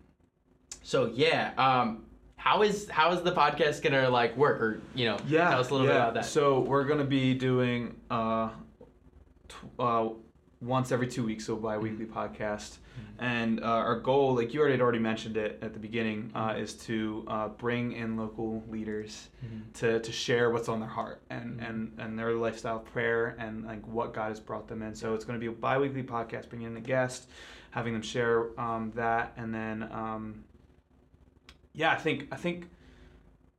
so 0.83 1.11
yeah, 1.14 1.53
um, 1.59 2.05
how 2.38 2.62
is 2.62 2.88
how 2.88 3.12
is 3.12 3.20
the 3.22 3.33
podcast 3.33 3.83
gonna 3.83 4.09
like 4.09 4.35
work 4.37 4.61
or 4.62 4.81
you 4.94 5.05
know 5.05 5.18
yeah. 5.27 5.51
tell 5.51 5.61
us 5.61 5.68
a 5.68 5.72
little 5.74 5.87
yeah. 5.87 5.92
bit 5.92 6.01
about 6.01 6.14
that. 6.14 6.24
So 6.24 6.61
we're 6.61 6.85
gonna 6.85 7.05
be 7.05 7.35
doing 7.35 7.94
uh, 8.11 8.48
tw- 9.48 9.55
uh, 9.81 10.09
once 10.61 10.90
every 10.90 11.07
two 11.07 11.24
weeks, 11.24 11.44
so 11.46 11.55
bi-weekly 11.57 12.07
Mm-hmm. 12.07 12.18
podcast. 12.18 12.79
And 13.20 13.61
uh, 13.61 13.66
our 13.66 14.01
goal, 14.01 14.35
like 14.35 14.53
you 14.53 14.59
already 14.61 14.74
had 14.74 14.81
already 14.81 14.98
mentioned 14.98 15.37
it 15.37 15.59
at 15.62 15.72
the 15.72 15.79
beginning, 15.79 16.33
uh, 16.35 16.51
Mm-hmm. 16.51 16.62
is 16.62 16.74
to 16.87 17.24
uh, 17.29 17.48
bring 17.48 17.92
in 17.92 18.16
local 18.16 18.64
leaders 18.68 19.29
Mhm. 19.44 19.72
to, 19.74 20.01
to 20.01 20.12
share 20.12 20.51
what's 20.51 20.68
on 20.68 20.81
their 20.81 20.88
heart 20.88 21.20
and, 21.31 21.61
Mhm. 21.61 21.68
and, 21.68 21.92
and 21.98 22.18
their 22.18 22.33
lifestyle 22.35 22.81
prayer 22.81 23.37
and 23.38 23.64
like 23.66 23.87
what 23.87 24.12
God 24.14 24.29
has 24.31 24.40
brought 24.40 24.66
them 24.66 24.83
in. 24.83 24.94
So 24.96 25.14
it's 25.14 25.24
going 25.24 25.38
to 25.38 25.40
be 25.40 25.46
a 25.46 25.53
bi-weekly 25.53 26.03
podcast, 26.03 26.48
bringing 26.48 26.66
in 26.68 26.77
a 26.77 26.81
guest, 26.81 27.29
having 27.70 27.92
them 27.92 28.03
share 28.03 28.59
um, 28.61 28.90
that, 28.96 29.33
and 29.37 29.55
then 29.55 29.88
um, 29.92 30.42
yeah, 31.79 31.93
I 31.93 31.97
think 31.97 32.29
I 32.33 32.37
think 32.37 32.69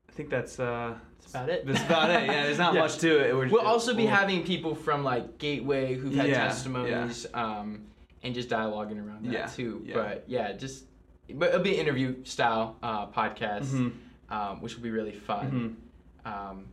I 0.09 0.11
think 0.11 0.29
that's 0.29 0.59
uh, 0.59 0.95
That's 1.19 1.31
about 1.31 1.49
it. 1.49 1.65
That's 1.65 1.83
about 1.83 2.09
it. 2.11 2.25
Yeah, 2.27 2.43
there's 2.43 2.57
not 2.57 2.73
Yeah. 2.75 2.81
much 2.81 2.97
to 2.99 3.09
it. 3.27 3.35
We're, 3.35 3.47
We'll 3.49 3.61
also 3.65 3.93
be 3.95 4.03
we'll- 4.03 4.13
having 4.13 4.43
people 4.43 4.75
from 4.75 5.03
like 5.03 5.37
Gateway 5.37 5.95
who've 5.95 6.13
had 6.13 6.27
Yeah, 6.29 6.47
testimonies, 6.47 7.25
um, 7.33 7.85
and 8.23 8.35
just 8.35 8.49
dialoguing 8.49 8.99
around 9.05 9.25
that 9.25 9.31
Yeah, 9.33 9.45
too. 9.47 9.81
yeah. 9.85 9.95
But 9.95 10.25
yeah, 10.27 10.51
just 10.53 10.85
but 11.33 11.49
it'll 11.49 11.61
be 11.61 11.73
an 11.75 11.79
interview 11.79 12.23
style 12.25 12.75
uh, 12.83 13.07
podcast, 13.07 13.65
Mhm, 13.71 13.93
um, 14.29 14.61
which 14.61 14.75
will 14.75 14.83
be 14.83 14.91
really 14.91 15.13
fun. 15.13 15.77
mhm. 16.25 16.29
Um, 16.31 16.65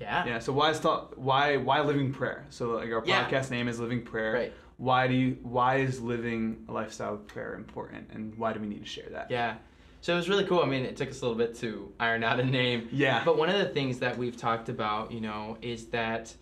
yeah. 0.00 0.24
Yeah. 0.24 0.38
So 0.38 0.52
why 0.54 0.70
is 0.70 0.78
thought 0.78 1.18
why 1.18 1.56
why 1.58 1.80
living 1.80 2.12
prayer? 2.12 2.46
So 2.50 2.70
like 2.70 2.90
our 2.90 3.02
Yeah. 3.04 3.28
podcast 3.28 3.50
name 3.50 3.68
is 3.68 3.78
Living 3.78 4.02
Prayer. 4.02 4.32
Right. 4.32 4.52
Why 4.78 5.06
do 5.08 5.14
you 5.14 5.36
why 5.42 5.76
is 5.88 6.00
living 6.00 6.64
a 6.68 6.72
lifestyle 6.72 7.14
of 7.14 7.26
prayer 7.26 7.54
important, 7.54 8.08
and 8.14 8.34
why 8.38 8.54
do 8.54 8.60
we 8.60 8.66
need 8.66 8.80
to 8.82 8.88
share 8.88 9.10
that? 9.10 9.30
Yeah. 9.30 9.56
So 10.02 10.14
it 10.14 10.16
was 10.16 10.28
really 10.28 10.44
cool. 10.44 10.60
I 10.62 10.66
mean, 10.66 10.84
it 10.84 10.96
took 10.96 11.10
us 11.10 11.20
a 11.20 11.26
little 11.26 11.36
bit 11.36 11.54
to 11.56 11.92
iron 12.00 12.24
out 12.24 12.40
a 12.40 12.44
name. 12.44 12.88
Yeah. 12.90 13.22
But 13.24 13.36
one 13.36 13.50
of 13.50 13.58
the 13.58 13.66
things 13.68 13.98
that 13.98 14.16
we've 14.16 14.36
talked 14.36 14.68
about, 14.70 15.12
you 15.12 15.20
know, 15.20 15.58
is 15.60 15.86
that 15.88 16.34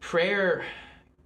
prayer 0.00 0.64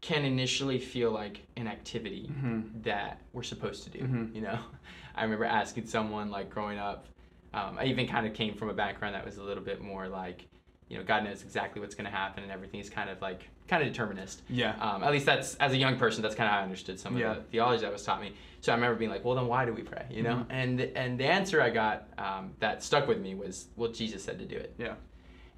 can 0.00 0.24
initially 0.24 0.78
feel 0.78 1.10
like 1.10 1.42
an 1.56 1.66
activity 1.66 2.30
Mhm. 2.32 2.82
that 2.84 3.20
we're 3.32 3.42
supposed 3.42 3.84
to 3.84 3.90
do. 3.90 3.98
Mhm. 3.98 4.34
You 4.34 4.42
know, 4.42 4.58
I 5.14 5.24
remember 5.24 5.44
asking 5.44 5.86
someone 5.86 6.30
like 6.30 6.50
growing 6.50 6.78
up. 6.78 7.06
Um, 7.52 7.76
I 7.78 7.86
even 7.86 8.06
kind 8.06 8.26
of 8.26 8.32
came 8.32 8.54
from 8.54 8.70
a 8.70 8.74
background 8.74 9.14
that 9.16 9.24
was 9.24 9.36
a 9.38 9.42
little 9.42 9.62
bit 9.64 9.80
more 9.82 10.08
like, 10.08 10.46
you 10.90 10.98
know 10.98 11.05
God 11.05 11.24
knows 11.24 11.42
exactly 11.42 11.81
what's 11.81 11.94
going 11.94 12.05
to 12.05 12.11
happen 12.11 12.42
and 12.42 12.53
everything 12.53 12.81
is 12.81 12.90
kind 12.90 13.09
of 13.09 13.22
like 13.22 13.48
kind 13.68 13.83
of 13.83 13.88
determinist. 13.88 14.42
Yeah. 14.50 14.74
Um, 14.81 15.05
at 15.05 15.12
least 15.12 15.24
that's 15.24 15.55
as 15.57 15.72
a 15.72 15.76
young 15.76 15.96
person, 15.96 16.20
that's 16.22 16.35
kind 16.35 16.48
of 16.48 16.53
how 16.53 16.59
I 16.61 16.62
understood 16.64 16.98
some 16.98 17.14
of 17.14 17.20
Yeah. 17.20 17.35
the 17.35 17.40
theology 17.42 17.83
that 17.83 17.92
was 17.92 18.03
taught 18.03 18.20
me. 18.20 18.35
So 18.61 18.72
I 18.72 18.74
remember 18.74 18.96
being 18.98 19.11
like, 19.11 19.24
well, 19.24 19.37
then 19.37 19.46
why 19.46 19.64
do 19.64 19.72
we 19.72 19.83
pray? 19.83 20.05
You 20.11 20.24
know, 20.24 20.35
Mhm. 20.35 20.46
and 20.50 20.81
and 20.81 21.18
the 21.18 21.26
answer 21.26 21.62
I 21.62 21.70
got 21.70 22.09
um, 22.18 22.53
that 22.59 22.83
stuck 22.83 23.07
with 23.07 23.20
me 23.20 23.35
was, 23.37 23.68
well, 23.76 23.90
Jesus 23.92 24.22
said 24.24 24.38
to 24.40 24.44
do 24.44 24.57
it. 24.57 24.74
Yeah. 24.76 24.94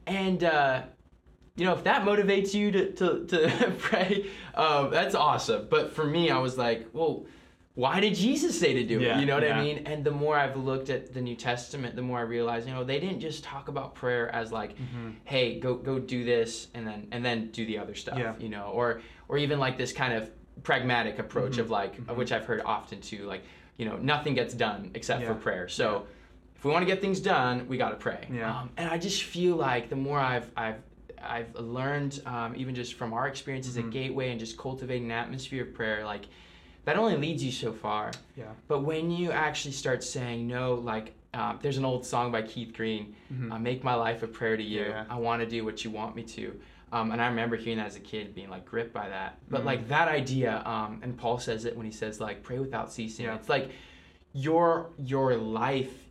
And 0.07 0.45
uh, 0.45 0.83
you 1.57 1.65
know, 1.65 1.73
if 1.73 1.85
that 1.85 2.03
motivates 2.05 2.53
you 2.55 2.71
to 2.71 2.93
to, 2.93 3.27
to 3.27 3.73
pray, 3.79 4.27
um, 4.55 4.91
that's 4.91 5.15
awesome. 5.15 5.67
But 5.71 5.93
for 5.95 6.05
me, 6.05 6.31
I 6.31 6.39
was 6.39 6.57
like, 6.59 6.87
well. 6.93 7.25
Why 7.75 8.01
did 8.01 8.15
Jesus 8.15 8.59
say 8.59 8.75
to 8.75 8.85
do 8.85 9.01
Yeah, 9.01 9.17
it? 9.17 9.21
You 9.21 9.27
know 9.27 9.35
what 9.35 9.45
yeah. 9.45 9.59
I 9.59 9.63
mean? 9.65 9.87
And 9.87 10.05
the 10.05 10.11
more 10.11 10.37
I've 10.37 10.57
looked 10.57 10.91
at 10.91 11.15
the 11.15 11.23
New 11.23 11.35
Testament, 11.35 11.97
the 11.97 12.03
more 12.03 12.19
I 12.19 12.23
realize, 12.23 12.67
you 12.67 12.75
know, 12.75 12.85
they 12.85 13.01
didn't 13.01 13.21
just 13.21 13.43
talk 13.45 13.69
about 13.69 13.95
prayer 13.95 14.29
as 14.35 14.53
like, 14.53 14.77
Mhm. 14.77 15.15
hey 15.25 15.59
go 15.59 15.75
go 15.75 15.99
do 15.99 16.23
this 16.25 16.69
and 16.75 16.87
then 16.87 17.09
and 17.13 17.25
then 17.25 17.49
do 17.51 17.65
the 17.65 17.79
other 17.79 17.95
stuff 17.95 18.19
Yeah. 18.19 18.35
you 18.39 18.51
know 18.51 18.65
or 18.67 19.01
or 19.29 19.39
even 19.39 19.59
like 19.59 19.79
this 19.79 19.93
kind 19.93 20.13
of 20.13 20.31
pragmatic 20.65 21.19
approach 21.19 21.55
Mhm. 21.57 21.61
of 21.61 21.71
like 21.71 21.97
Mhm. 21.97 22.15
which 22.17 22.31
i've 22.31 22.45
heard 22.45 22.61
often 22.65 23.01
too 23.01 23.25
like 23.25 23.43
you 23.79 23.87
know 23.87 23.97
nothing 23.97 24.35
gets 24.35 24.53
done 24.53 24.91
except 24.95 25.25
for 25.25 25.35
prayer 25.35 25.67
so 25.67 26.07
if 26.57 26.65
we 26.65 26.71
want 26.71 26.83
to 26.83 26.87
get 26.87 27.01
things 27.01 27.21
done 27.21 27.67
we 27.69 27.79
got 27.79 27.91
to 27.91 27.97
pray 27.97 28.29
Yeah. 28.31 28.55
um, 28.61 28.71
and 28.77 28.89
i 28.91 28.99
just 28.99 29.23
feel 29.23 29.57
like 29.57 29.89
the 29.89 29.97
more 29.97 30.19
i've 30.21 30.51
i've 30.59 30.83
i've 31.23 31.55
learned 31.55 32.21
um, 32.27 32.55
even 32.57 32.75
just 32.75 32.95
from 32.95 33.13
our 33.15 33.27
experiences 33.29 33.79
at 33.79 33.89
gateway 33.91 34.31
and 34.31 34.39
just 34.39 34.59
cultivating 34.59 35.07
an 35.07 35.13
atmosphere 35.13 35.63
of 35.63 35.73
prayer 35.73 36.05
like 36.05 36.27
that 36.85 36.97
only 36.97 37.17
leads 37.17 37.43
you 37.45 37.53
so 37.53 37.73
far 37.73 38.11
Yeah. 38.37 38.47
but 38.69 38.81
when 38.81 39.11
you 39.11 39.31
actually 39.31 39.73
start 39.73 40.03
saying 40.05 40.47
no 40.47 40.75
like 40.75 41.15
um, 41.35 41.59
there's 41.63 41.79
an 41.79 41.85
old 41.85 42.05
song 42.05 42.31
by 42.31 42.43
keith 42.43 42.75
green 42.75 43.15
Mhm. 43.33 43.53
uh, 43.53 43.59
make 43.59 43.83
my 43.83 43.95
life 43.95 44.23
a 44.23 44.27
prayer 44.27 44.57
to 44.57 44.63
you. 44.63 44.83
Yeah. 44.83 45.07
I 45.09 45.17
want 45.17 45.41
to 45.41 45.49
do 45.49 45.65
what 45.65 45.83
you 45.83 45.91
want 45.91 46.15
me 46.15 46.25
to. 46.25 46.61
Um, 46.93 47.11
and 47.11 47.23
I 47.23 47.29
remember 47.29 47.57
hearing 47.57 47.79
that 47.79 47.87
as 47.87 47.97
a 47.97 48.01
kid, 48.01 48.35
being 48.35 48.51
like 48.51 48.67
gripped 48.67 48.93
by 48.93 49.09
that. 49.09 49.39
But 49.49 49.63
Mhm. 49.63 49.65
like 49.65 49.89
that 49.89 50.09
idea, 50.09 50.63
um, 50.67 51.01
and 51.03 51.17
Paul 51.17 51.39
says 51.39 51.65
it 51.65 51.75
when 51.75 51.87
he 51.87 51.93
says 51.93 52.21
like 52.21 52.43
pray 52.43 52.59
without 52.59 52.93
ceasing. 52.93 53.25
Yeah. 53.25 53.37
It's 53.37 53.49
like 53.49 53.71
your 54.35 54.91
your 54.99 55.37
life 55.39 56.11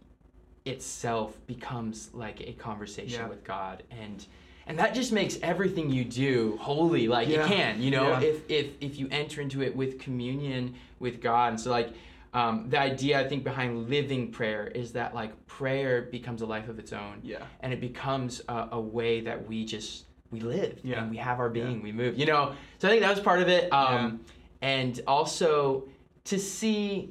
itself 0.65 1.35
becomes 1.47 2.13
like 2.13 2.41
a 2.41 2.53
conversation 2.53 3.21
Yeah. 3.21 3.27
with 3.29 3.43
God, 3.43 3.83
and 3.91 4.25
and 4.67 4.77
that 4.79 4.93
just 4.93 5.11
makes 5.11 5.37
everything 5.41 5.89
you 5.89 6.03
do 6.05 6.57
holy. 6.61 7.07
Like 7.07 7.27
Yeah. 7.27 7.45
it 7.45 7.47
can, 7.47 7.81
you 7.81 7.91
know, 7.91 8.09
Yeah. 8.09 8.21
if 8.21 8.49
if 8.49 8.67
if 8.81 8.99
you 8.99 9.07
enter 9.11 9.41
into 9.41 9.61
it 9.61 9.75
with 9.75 9.99
communion 9.99 10.75
with 10.99 11.21
God. 11.21 11.49
And 11.53 11.59
so 11.59 11.71
like 11.71 11.89
um, 12.33 12.69
the 12.69 12.79
idea 12.79 13.19
I 13.19 13.27
think 13.27 13.43
behind 13.43 13.89
living 13.89 14.31
prayer 14.31 14.65
is 14.67 14.93
that 14.93 15.13
like 15.13 15.31
prayer 15.47 16.03
becomes 16.03 16.41
a 16.41 16.45
life 16.45 16.69
of 16.69 16.79
its 16.79 16.93
own 16.93 17.19
Yeah. 17.23 17.43
and 17.59 17.73
it 17.73 17.81
becomes 17.81 18.41
a, 18.47 18.69
a 18.73 18.79
way 18.79 19.19
that 19.21 19.47
we 19.49 19.65
just 19.65 20.05
we 20.31 20.39
live 20.39 20.79
Yeah. 20.81 21.01
and 21.01 21.11
we 21.11 21.17
have 21.17 21.39
our 21.41 21.47
Yeah. 21.53 21.65
being 21.65 21.81
we 21.81 21.91
move 21.91 22.17
you 22.17 22.25
know 22.25 22.53
so 22.77 22.87
i 22.87 22.91
think 22.91 23.01
that 23.01 23.09
was 23.09 23.19
part 23.19 23.41
of 23.41 23.49
it 23.49 23.67
um, 23.73 24.21
and 24.61 25.01
also 25.07 25.89
to 26.23 26.39
see 26.39 27.09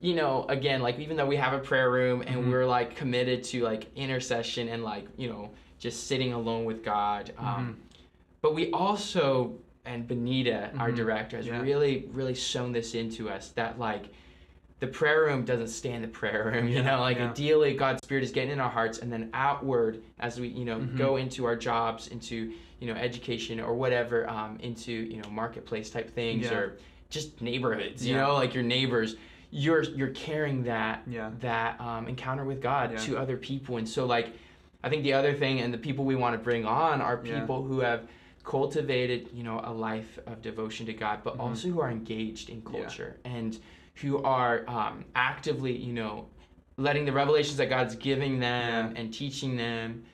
you 0.00 0.14
know 0.14 0.46
again 0.48 0.80
like 0.80 0.98
even 1.00 1.18
though 1.18 1.26
we 1.26 1.36
have 1.36 1.52
a 1.52 1.58
prayer 1.58 1.90
room 1.90 2.22
and 2.22 2.36
Mhm. 2.44 2.50
we're 2.50 2.64
like 2.64 2.96
committed 2.96 3.44
to 3.44 3.62
like 3.62 3.88
intercession 3.94 4.68
and 4.68 4.82
like 4.82 5.04
you 5.18 5.28
know 5.28 5.50
just 5.78 6.06
sitting 6.06 6.32
alone 6.32 6.64
with 6.64 6.82
god 6.84 7.32
um, 7.38 7.46
Mhm. 7.46 7.96
but 8.42 8.54
we 8.54 8.70
also 8.72 9.54
and 9.84 10.06
benita 10.08 10.70
our 10.78 10.90
Mhm. 10.90 10.96
director 10.96 11.36
has 11.36 11.46
Yeah. 11.46 11.60
really 11.60 12.06
really 12.12 12.34
shown 12.34 12.72
this 12.72 12.94
into 12.94 13.28
us 13.28 13.50
that 13.50 13.78
like 13.78 14.06
the 14.78 14.86
prayer 14.86 15.24
room 15.24 15.42
doesn't 15.44 15.68
stay 15.68 15.92
in 15.92 16.02
the 16.02 16.08
prayer 16.08 16.50
room, 16.52 16.68
you 16.68 16.74
Yeah, 16.76 16.82
know, 16.96 17.00
like 17.00 17.16
yeah. 17.16 17.30
ideally 17.30 17.72
God's 17.72 18.02
spirit 18.04 18.22
is 18.22 18.30
getting 18.30 18.50
in 18.50 18.60
our 18.60 18.68
hearts 18.68 18.98
and 18.98 19.10
then 19.10 19.30
outward 19.32 20.02
as 20.18 20.38
we, 20.38 20.48
you 20.48 20.66
know, 20.66 20.80
Mhm. 20.80 20.96
go 20.98 21.16
into 21.16 21.46
our 21.46 21.56
jobs, 21.56 22.08
into, 22.08 22.52
you 22.78 22.86
know, 22.86 22.92
education 22.92 23.58
or 23.58 23.72
whatever, 23.74 24.28
um, 24.28 24.58
into, 24.60 24.92
you 24.92 25.22
know, 25.22 25.30
marketplace 25.30 25.88
type 25.88 26.10
things 26.10 26.44
or 26.52 26.76
just 27.08 27.40
neighborhoods, 27.40 28.06
you 28.06 28.14
know, 28.16 28.34
like 28.34 28.52
your 28.52 28.64
neighbors, 28.64 29.16
you're, 29.50 29.82
you're 29.82 30.10
carrying 30.10 30.62
that, 30.64 31.04
Yeah. 31.06 31.30
that, 31.40 31.80
um, 31.80 32.06
encounter 32.06 32.44
with 32.44 32.60
God 32.60 32.90
Yeah. 32.92 32.98
to 32.98 33.16
other 33.16 33.38
people. 33.38 33.78
And 33.78 33.88
so 33.88 34.04
like, 34.04 34.28
I 34.86 34.88
think 34.88 35.02
the 35.02 35.14
other 35.14 35.34
thing 35.34 35.60
and 35.62 35.74
the 35.74 35.78
people 35.78 36.04
we 36.04 36.14
want 36.14 36.34
to 36.34 36.38
bring 36.38 36.64
on 36.64 37.02
are 37.02 37.20
Yeah. 37.24 37.40
people 37.40 37.64
who 37.64 37.80
have 37.80 38.06
cultivated, 38.44 39.28
you 39.34 39.42
know, 39.42 39.60
a 39.64 39.72
life 39.72 40.16
of 40.28 40.40
devotion 40.42 40.86
to 40.86 40.92
God, 40.94 41.18
but 41.24 41.36
Mhm. 41.36 41.40
also 41.40 41.66
who 41.68 41.80
are 41.80 41.90
engaged 41.90 42.48
in 42.50 42.58
Yeah. 42.64 42.70
culture 42.82 43.16
and 43.24 43.58
who 43.96 44.22
are 44.22 44.64
um, 44.68 45.04
actively, 45.16 45.76
you 45.76 45.92
know, 45.92 46.26
letting 46.76 47.04
the 47.04 47.10
revelations 47.12 47.56
that 47.56 47.68
God's 47.68 47.96
giving 47.96 48.38
them 48.38 48.92
Yeah. 48.94 49.00
and 49.00 49.12
teaching 49.12 49.56
them 49.56 50.04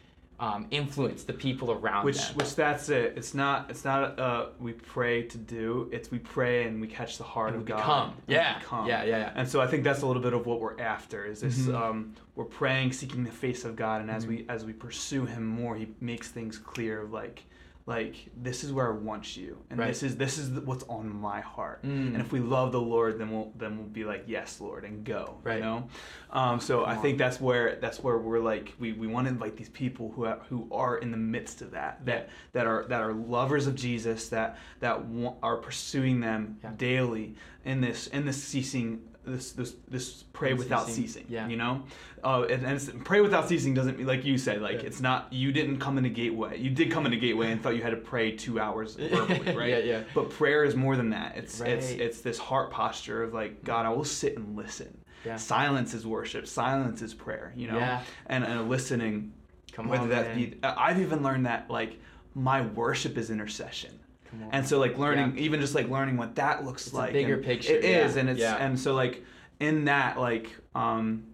um, 0.43 0.67
influence 0.73 1.23
the 1.23 1.33
people 1.33 1.71
around 1.71 2.05
which 2.05 2.19
them. 2.19 2.35
which 2.37 2.57
that's 2.57 2.89
it 2.89 3.15
it's 3.17 3.33
not 3.33 3.71
it's 3.71 3.85
not 3.85 4.19
uh 4.19 4.47
we 4.59 4.73
pray 4.73 5.23
to 5.23 5.39
do 5.39 5.89
it's 5.93 6.11
we 6.11 6.19
pray 6.19 6.65
and 6.65 6.81
we 6.81 6.89
catch 6.89 7.17
the 7.17 7.23
heart 7.23 7.51
And 7.53 7.59
of 7.63 7.65
god 7.69 7.77
become. 7.77 8.09
and 8.09 8.17
we 8.27 8.35
Yeah. 8.35 8.59
become. 8.59 8.87
yeah, 8.89 9.05
yeah, 9.05 9.19
yeah. 9.19 9.33
and 9.37 9.49
so 9.49 9.61
i 9.61 9.69
think 9.69 9.85
that's 9.85 10.03
a 10.03 10.07
little 10.07 10.21
bit 10.21 10.33
of 10.33 10.45
what 10.45 10.61
we're 10.61 10.81
after 10.81 11.25
is 11.25 11.43
this 11.43 11.59
Mhm. 11.61 11.81
um 11.81 12.15
we're 12.35 12.45
praying 12.45 12.91
seeking 12.93 13.23
the 13.23 13.31
face 13.31 13.65
of 13.65 13.77
god 13.77 14.01
and 14.01 14.11
as 14.11 14.25
Mhm. 14.25 14.29
we 14.31 14.47
as 14.49 14.65
we 14.65 14.73
pursue 14.73 15.27
him 15.27 15.47
more 15.47 15.77
he 15.77 15.87
makes 16.01 16.29
things 16.33 16.59
clear 16.59 17.03
of 17.03 17.13
like 17.13 17.45
like 17.87 18.15
this 18.37 18.63
is 18.63 18.73
where 18.73 18.87
i 18.93 18.97
want 18.97 19.37
you 19.37 19.59
and 19.71 19.79
Right. 19.79 19.89
this 19.89 20.03
is 20.05 20.17
this 20.17 20.39
is 20.39 20.51
what's 20.61 20.85
on 20.85 21.09
my 21.15 21.41
heart 21.41 21.83
Mm. 21.83 22.09
and 22.15 22.21
if 22.21 22.31
we 22.33 22.39
love 22.41 22.71
the 22.73 22.81
Lord, 22.81 23.19
then 23.19 23.31
we'll 23.31 23.53
then 23.57 23.77
we'll 23.77 23.87
be 23.89 24.05
like, 24.05 24.25
yes, 24.27 24.61
Lord, 24.61 24.85
and 24.85 25.05
go. 25.05 25.39
Right. 25.43 25.57
You 25.57 25.63
know, 25.65 25.89
um, 26.31 26.61
so 26.61 26.85
I 26.85 26.95
Come 26.95 27.03
think 27.03 27.19
that's 27.19 27.41
where 27.41 27.77
that's 27.81 28.01
where 28.03 28.19
we're 28.19 28.39
like 28.41 28.73
we, 28.79 28.93
we 28.93 29.07
want 29.09 29.27
to 29.27 29.33
invite 29.33 29.57
these 29.57 29.69
people 29.71 30.13
who 30.15 30.25
are, 30.27 30.39
who 30.49 30.69
are 30.71 30.99
in 30.99 31.11
the 31.11 31.17
midst 31.17 31.61
of 31.63 31.73
that 31.73 32.05
that 32.07 32.29
that 32.53 32.67
are 32.67 32.85
that 32.89 33.01
are 33.01 33.13
lovers 33.13 33.67
of 33.67 33.75
Jesus 33.75 34.29
that 34.29 34.59
that 34.81 35.01
are 35.43 35.57
pursuing 35.57 36.21
them 36.21 36.59
Yeah. 36.63 36.71
daily 36.77 37.35
in 37.65 37.81
this 37.81 38.07
in 38.09 38.25
this 38.27 38.41
ceasing 38.43 39.01
this 39.25 39.53
this 39.53 39.75
this 39.89 40.25
pray 40.33 40.53
without 40.55 40.87
Unceasing. 40.89 41.07
ceasing. 41.07 41.27
Yeah. 41.29 41.47
You 41.49 41.57
know, 41.57 41.83
uh, 42.25 42.43
and, 42.51 42.65
and 42.67 42.75
it's, 42.77 42.91
pray 43.05 43.21
without 43.21 43.49
ceasing 43.49 43.73
doesn't 43.75 43.99
mean 43.99 44.07
like 44.07 44.25
you 44.25 44.37
said 44.37 44.61
like 44.61 44.81
Yeah. 44.81 44.87
it's 44.89 45.01
not 45.01 45.33
you 45.33 45.53
didn't 45.53 45.79
come 45.79 45.97
in 45.99 46.05
a 46.05 46.09
gateway 46.09 46.59
you 46.59 46.71
did 46.71 46.91
come 46.91 47.07
in 47.07 47.13
a 47.13 47.17
gateway 47.17 47.53
and 47.53 47.63
thought 47.63 47.77
you 47.77 47.83
had 47.83 47.91
to 47.91 47.97
pray 47.97 48.33
two 48.33 48.59
hours 48.59 48.97
verbally 48.97 49.55
right 49.57 49.69
yeah, 49.71 49.79
yeah. 49.79 50.03
but 50.15 50.31
prayer 50.31 50.65
is 50.65 50.75
more 50.75 50.97
than 50.97 51.11
that. 51.11 51.37
It's 51.37 51.61
it's 51.61 51.91
Right. 51.91 52.01
it's 52.01 52.21
this 52.21 52.39
heart 52.39 52.71
posture 52.73 53.23
of 53.23 53.33
like 53.33 53.63
God, 53.65 53.87
I 53.87 53.91
will 53.91 54.05
sit 54.05 54.37
and 54.37 54.57
listen. 54.57 54.99
Yeah. 55.25 55.37
Silence 55.37 55.95
is 55.95 56.05
worship. 56.05 56.49
Silence 56.49 57.01
is 57.01 57.15
prayer. 57.15 57.53
You 57.57 57.69
know, 57.69 57.79
Yeah. 57.79 58.03
and 58.27 58.43
and 58.45 58.69
listening. 58.69 59.33
Come 59.73 59.89
whether 59.89 60.03
on, 60.03 60.09
that 60.11 60.37
man. 60.37 60.37
be, 60.37 60.59
I've 60.65 61.01
even 61.01 61.23
learned 61.23 61.47
that 61.47 61.71
like 61.71 61.99
my 62.35 62.61
worship 62.63 63.17
is 63.17 63.31
intercession. 63.31 63.99
Come 64.33 64.43
on. 64.45 64.49
And 64.53 64.67
so 64.67 64.79
like 64.79 64.99
learning, 64.99 65.39
even 65.39 65.61
just 65.61 65.75
like 65.75 65.89
learning 65.89 66.17
what 66.17 66.35
that 66.37 66.65
looks 66.65 66.87
It's 66.87 66.95
a 66.95 66.99
like. 66.99 67.13
bigger 67.13 67.35
and 67.35 67.45
picture, 67.45 67.75
It 67.75 67.85
is, 67.85 68.15
yeah, 68.15 68.21
and 68.21 68.31
it's 68.31 68.41
yeah. 68.41 68.57
and 68.57 68.79
so 68.79 68.95
like 68.95 69.23
in 69.61 69.85
that 69.85 70.19
like 70.19 70.51
um 70.75 71.25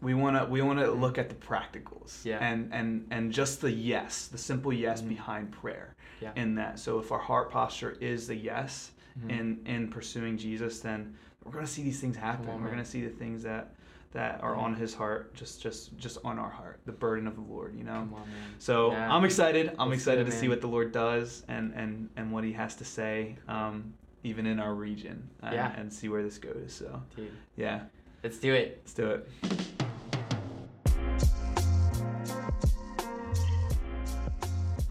we 0.00 0.14
want 0.14 0.36
to 0.36 0.44
we 0.50 0.62
want 0.62 0.78
to 0.78 0.90
look 0.90 1.18
at 1.18 1.28
the 1.28 1.34
practicals 1.34 2.24
Yeah. 2.24 2.38
and 2.40 2.72
and 2.72 3.06
and 3.10 3.32
just 3.32 3.60
the 3.60 3.70
yes 3.70 4.28
the 4.28 4.38
simple 4.38 4.72
yes 4.72 5.02
Mhm. 5.02 5.08
behind 5.08 5.52
prayer 5.52 5.94
Yeah. 6.20 6.30
in 6.36 6.54
that 6.54 6.78
so 6.78 6.98
if 6.98 7.10
our 7.12 7.18
heart 7.18 7.50
posture 7.50 7.96
is 8.00 8.26
the 8.28 8.36
yes 8.36 8.92
Mhm. 9.20 9.30
in 9.30 9.58
in 9.66 9.88
pursuing 9.88 10.36
jesus 10.38 10.80
then 10.80 11.14
we're 11.44 11.52
going 11.52 11.64
to 11.66 11.70
see 11.70 11.82
these 11.82 12.00
things 12.00 12.16
happen 12.16 12.48
on, 12.48 12.54
we're 12.56 12.60
man. 12.68 12.72
going 12.72 12.84
to 12.84 12.90
see 12.90 13.02
the 13.02 13.10
things 13.10 13.42
that 13.42 13.74
that 14.14 14.40
are 14.42 14.56
on 14.56 14.74
his 14.74 14.94
heart 14.94 15.34
just 15.34 15.60
just 15.62 15.96
just 15.98 16.16
on 16.24 16.38
our 16.38 16.48
heart 16.50 16.80
the 16.86 16.92
burden 16.92 17.26
of 17.26 17.34
the 17.34 17.42
lord 17.42 17.76
you 17.76 17.84
know? 17.84 17.92
On, 17.92 18.14
so 18.58 18.90
Yeah. 18.92 19.12
i'm 19.14 19.24
excited. 19.24 19.72
I'm 19.78 19.90
Let's 19.90 20.00
excited 20.02 20.26
it, 20.26 20.30
to 20.30 20.36
see 20.36 20.48
what 20.48 20.60
the 20.62 20.68
lord 20.68 20.90
does 20.92 21.42
and 21.48 21.74
and 21.74 22.08
and 22.16 22.32
what 22.32 22.44
he 22.44 22.52
has 22.52 22.74
to 22.76 22.84
say 22.84 23.36
um 23.48 23.92
even 24.22 24.46
in 24.46 24.58
our 24.58 24.72
region 24.74 25.28
uh, 25.42 25.50
Yeah. 25.52 25.72
and 25.78 25.92
see 25.92 26.08
where 26.08 26.22
this 26.22 26.38
goes 26.38 26.72
so. 26.72 27.02
Dude, 27.14 27.30
yeah. 27.56 27.80
Let's 28.22 28.38
do 28.38 28.54
it. 28.54 28.80
let's 28.82 28.94
do 28.94 29.06
it 29.10 29.83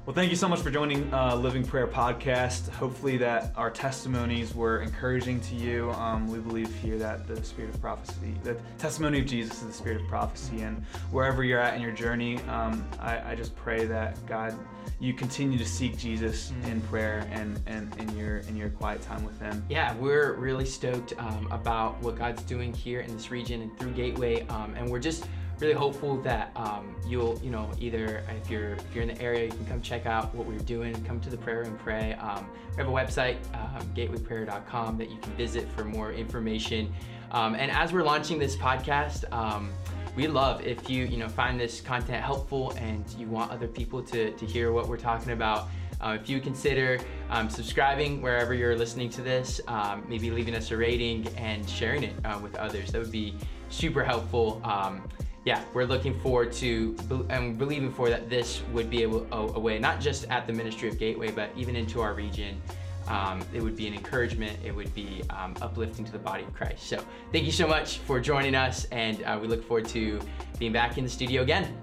Well, 0.05 0.13
thank 0.13 0.31
you 0.31 0.35
so 0.35 0.49
much 0.49 0.59
for 0.59 0.69
joining 0.69 1.13
uh, 1.13 1.33
Living 1.33 1.63
Prayer 1.63 1.87
Podcast. 1.87 2.67
Hopefully, 2.67 3.15
that 3.19 3.53
our 3.55 3.71
testimonies 3.71 4.53
were 4.53 4.81
encouraging 4.81 5.39
to 5.39 5.55
you. 5.55 5.91
Um, 5.91 6.27
we 6.27 6.39
believe 6.39 6.75
here 6.81 6.97
that 6.97 7.25
the 7.25 7.41
spirit 7.41 7.73
of 7.73 7.79
prophecy, 7.79 8.33
the 8.43 8.57
testimony 8.77 9.19
of 9.21 9.25
Jesus 9.25 9.61
is 9.61 9.67
the 9.67 9.73
spirit 9.73 10.01
of 10.01 10.07
prophecy, 10.09 10.59
and 10.59 10.83
wherever 11.11 11.45
you're 11.45 11.61
at 11.61 11.75
in 11.75 11.81
your 11.81 11.93
journey, 11.93 12.37
um, 12.49 12.85
I, 12.99 13.31
I 13.31 13.35
just 13.35 13.55
pray 13.55 13.85
that 13.85 14.17
God, 14.25 14.53
you 14.99 15.13
continue 15.13 15.57
to 15.57 15.65
seek 15.65 15.97
Jesus 15.97 16.51
in 16.65 16.81
prayer 16.81 17.25
and 17.31 17.57
and 17.65 17.95
in 17.95 18.17
your 18.17 18.39
in 18.39 18.57
your 18.57 18.71
quiet 18.71 19.01
time 19.03 19.23
with 19.23 19.39
Him. 19.39 19.63
Yeah, 19.69 19.95
we're 19.95 20.33
really 20.33 20.65
stoked 20.65 21.13
um, 21.17 21.47
about 21.49 21.97
what 22.01 22.17
God's 22.17 22.43
doing 22.43 22.73
here 22.73 22.99
in 22.99 23.13
this 23.15 23.31
region 23.31 23.61
and 23.61 23.79
through 23.79 23.91
Gateway, 23.91 24.45
um, 24.47 24.75
and 24.75 24.89
we're 24.89 24.99
just 24.99 25.27
really 25.59 25.73
hopeful 25.73 26.17
that 26.21 26.51
um, 26.55 26.95
you'll, 27.07 27.39
you 27.43 27.49
know, 27.49 27.69
either 27.79 28.23
if 28.41 28.49
you're 28.49 28.73
if 28.73 28.93
you're 28.93 29.03
in 29.03 29.09
the 29.09 29.21
area, 29.21 29.45
you 29.45 29.51
can 29.51 29.65
come 29.65 29.81
check 29.81 30.05
out 30.05 30.33
what 30.35 30.45
we're 30.45 30.57
doing, 30.59 30.93
come 31.05 31.19
to 31.21 31.29
the 31.29 31.37
prayer 31.37 31.61
and 31.61 31.77
pray. 31.79 32.13
Um, 32.13 32.49
we 32.71 32.77
have 32.77 32.87
a 32.87 32.91
website, 32.91 33.37
um, 33.53 33.87
gatewayprayer.com, 33.95 34.97
that 34.97 35.09
you 35.09 35.17
can 35.17 35.31
visit 35.33 35.69
for 35.71 35.85
more 35.85 36.11
information. 36.11 36.93
Um, 37.31 37.55
and 37.55 37.71
as 37.71 37.93
we're 37.93 38.03
launching 38.03 38.39
this 38.39 38.55
podcast. 38.55 39.31
Um, 39.33 39.71
we 40.15 40.27
love 40.27 40.65
if 40.65 40.89
you 40.89 41.05
you 41.05 41.17
know 41.17 41.27
find 41.27 41.59
this 41.59 41.81
content 41.81 42.23
helpful 42.23 42.71
and 42.77 43.03
you 43.17 43.27
want 43.27 43.51
other 43.51 43.67
people 43.67 44.01
to, 44.03 44.31
to 44.31 44.45
hear 44.45 44.71
what 44.71 44.87
we're 44.87 44.97
talking 44.97 45.31
about. 45.31 45.69
Uh, 46.01 46.17
if 46.21 46.29
you 46.29 46.41
consider 46.41 46.99
um, 47.29 47.49
subscribing 47.49 48.21
wherever 48.21 48.53
you're 48.53 48.75
listening 48.75 49.09
to 49.09 49.21
this, 49.21 49.61
um, 49.69 50.03
maybe 50.09 50.29
leaving 50.29 50.53
us 50.53 50.69
a 50.71 50.77
rating 50.77 51.25
and 51.37 51.67
sharing 51.69 52.03
it 52.03 52.13
uh, 52.25 52.37
with 52.43 52.55
others, 52.55 52.91
that 52.91 53.01
would 53.01 53.11
be 53.11 53.33
super 53.69 54.03
helpful. 54.03 54.59
Um, 54.65 55.07
yeah, 55.45 55.61
we're 55.73 55.85
looking 55.85 56.17
forward 56.19 56.53
to 56.53 56.95
and 57.29 57.57
believing 57.57 57.91
for 57.91 58.09
that 58.09 58.29
this 58.29 58.61
would 58.71 58.89
be 58.89 59.03
a, 59.03 59.09
a, 59.09 59.59
way, 59.59 59.77
not 59.77 59.99
just 59.99 60.25
at 60.29 60.47
the 60.47 60.53
ministry 60.53 60.87
of 60.87 60.97
Gateway, 60.97 61.31
but 61.31 61.49
even 61.57 61.75
into 61.75 62.01
our 62.01 62.13
region. 62.13 62.61
Um, 63.07 63.43
it 63.53 63.61
would 63.61 63.75
be 63.75 63.85
an 63.85 63.93
encouragement. 63.93 64.57
It 64.63 64.73
would 64.73 64.95
be 64.95 65.23
um, 65.29 65.55
uplifting 65.61 66.05
to 66.05 66.11
the 66.13 66.19
body 66.19 66.43
of 66.43 66.53
Christ. 66.53 66.87
So, 66.87 67.03
thank 67.33 67.43
you 67.43 67.51
so 67.51 67.67
much 67.67 67.97
for 67.97 68.17
joining 68.21 68.55
us, 68.55 68.85
and 68.93 69.21
uh, 69.23 69.37
we 69.41 69.49
look 69.49 69.61
forward 69.67 69.89
to 69.89 70.21
being 70.57 70.71
back 70.71 70.97
in 70.97 71.03
the 71.03 71.09
studio 71.09 71.41
again. 71.41 71.77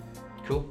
Cool. 0.46 0.66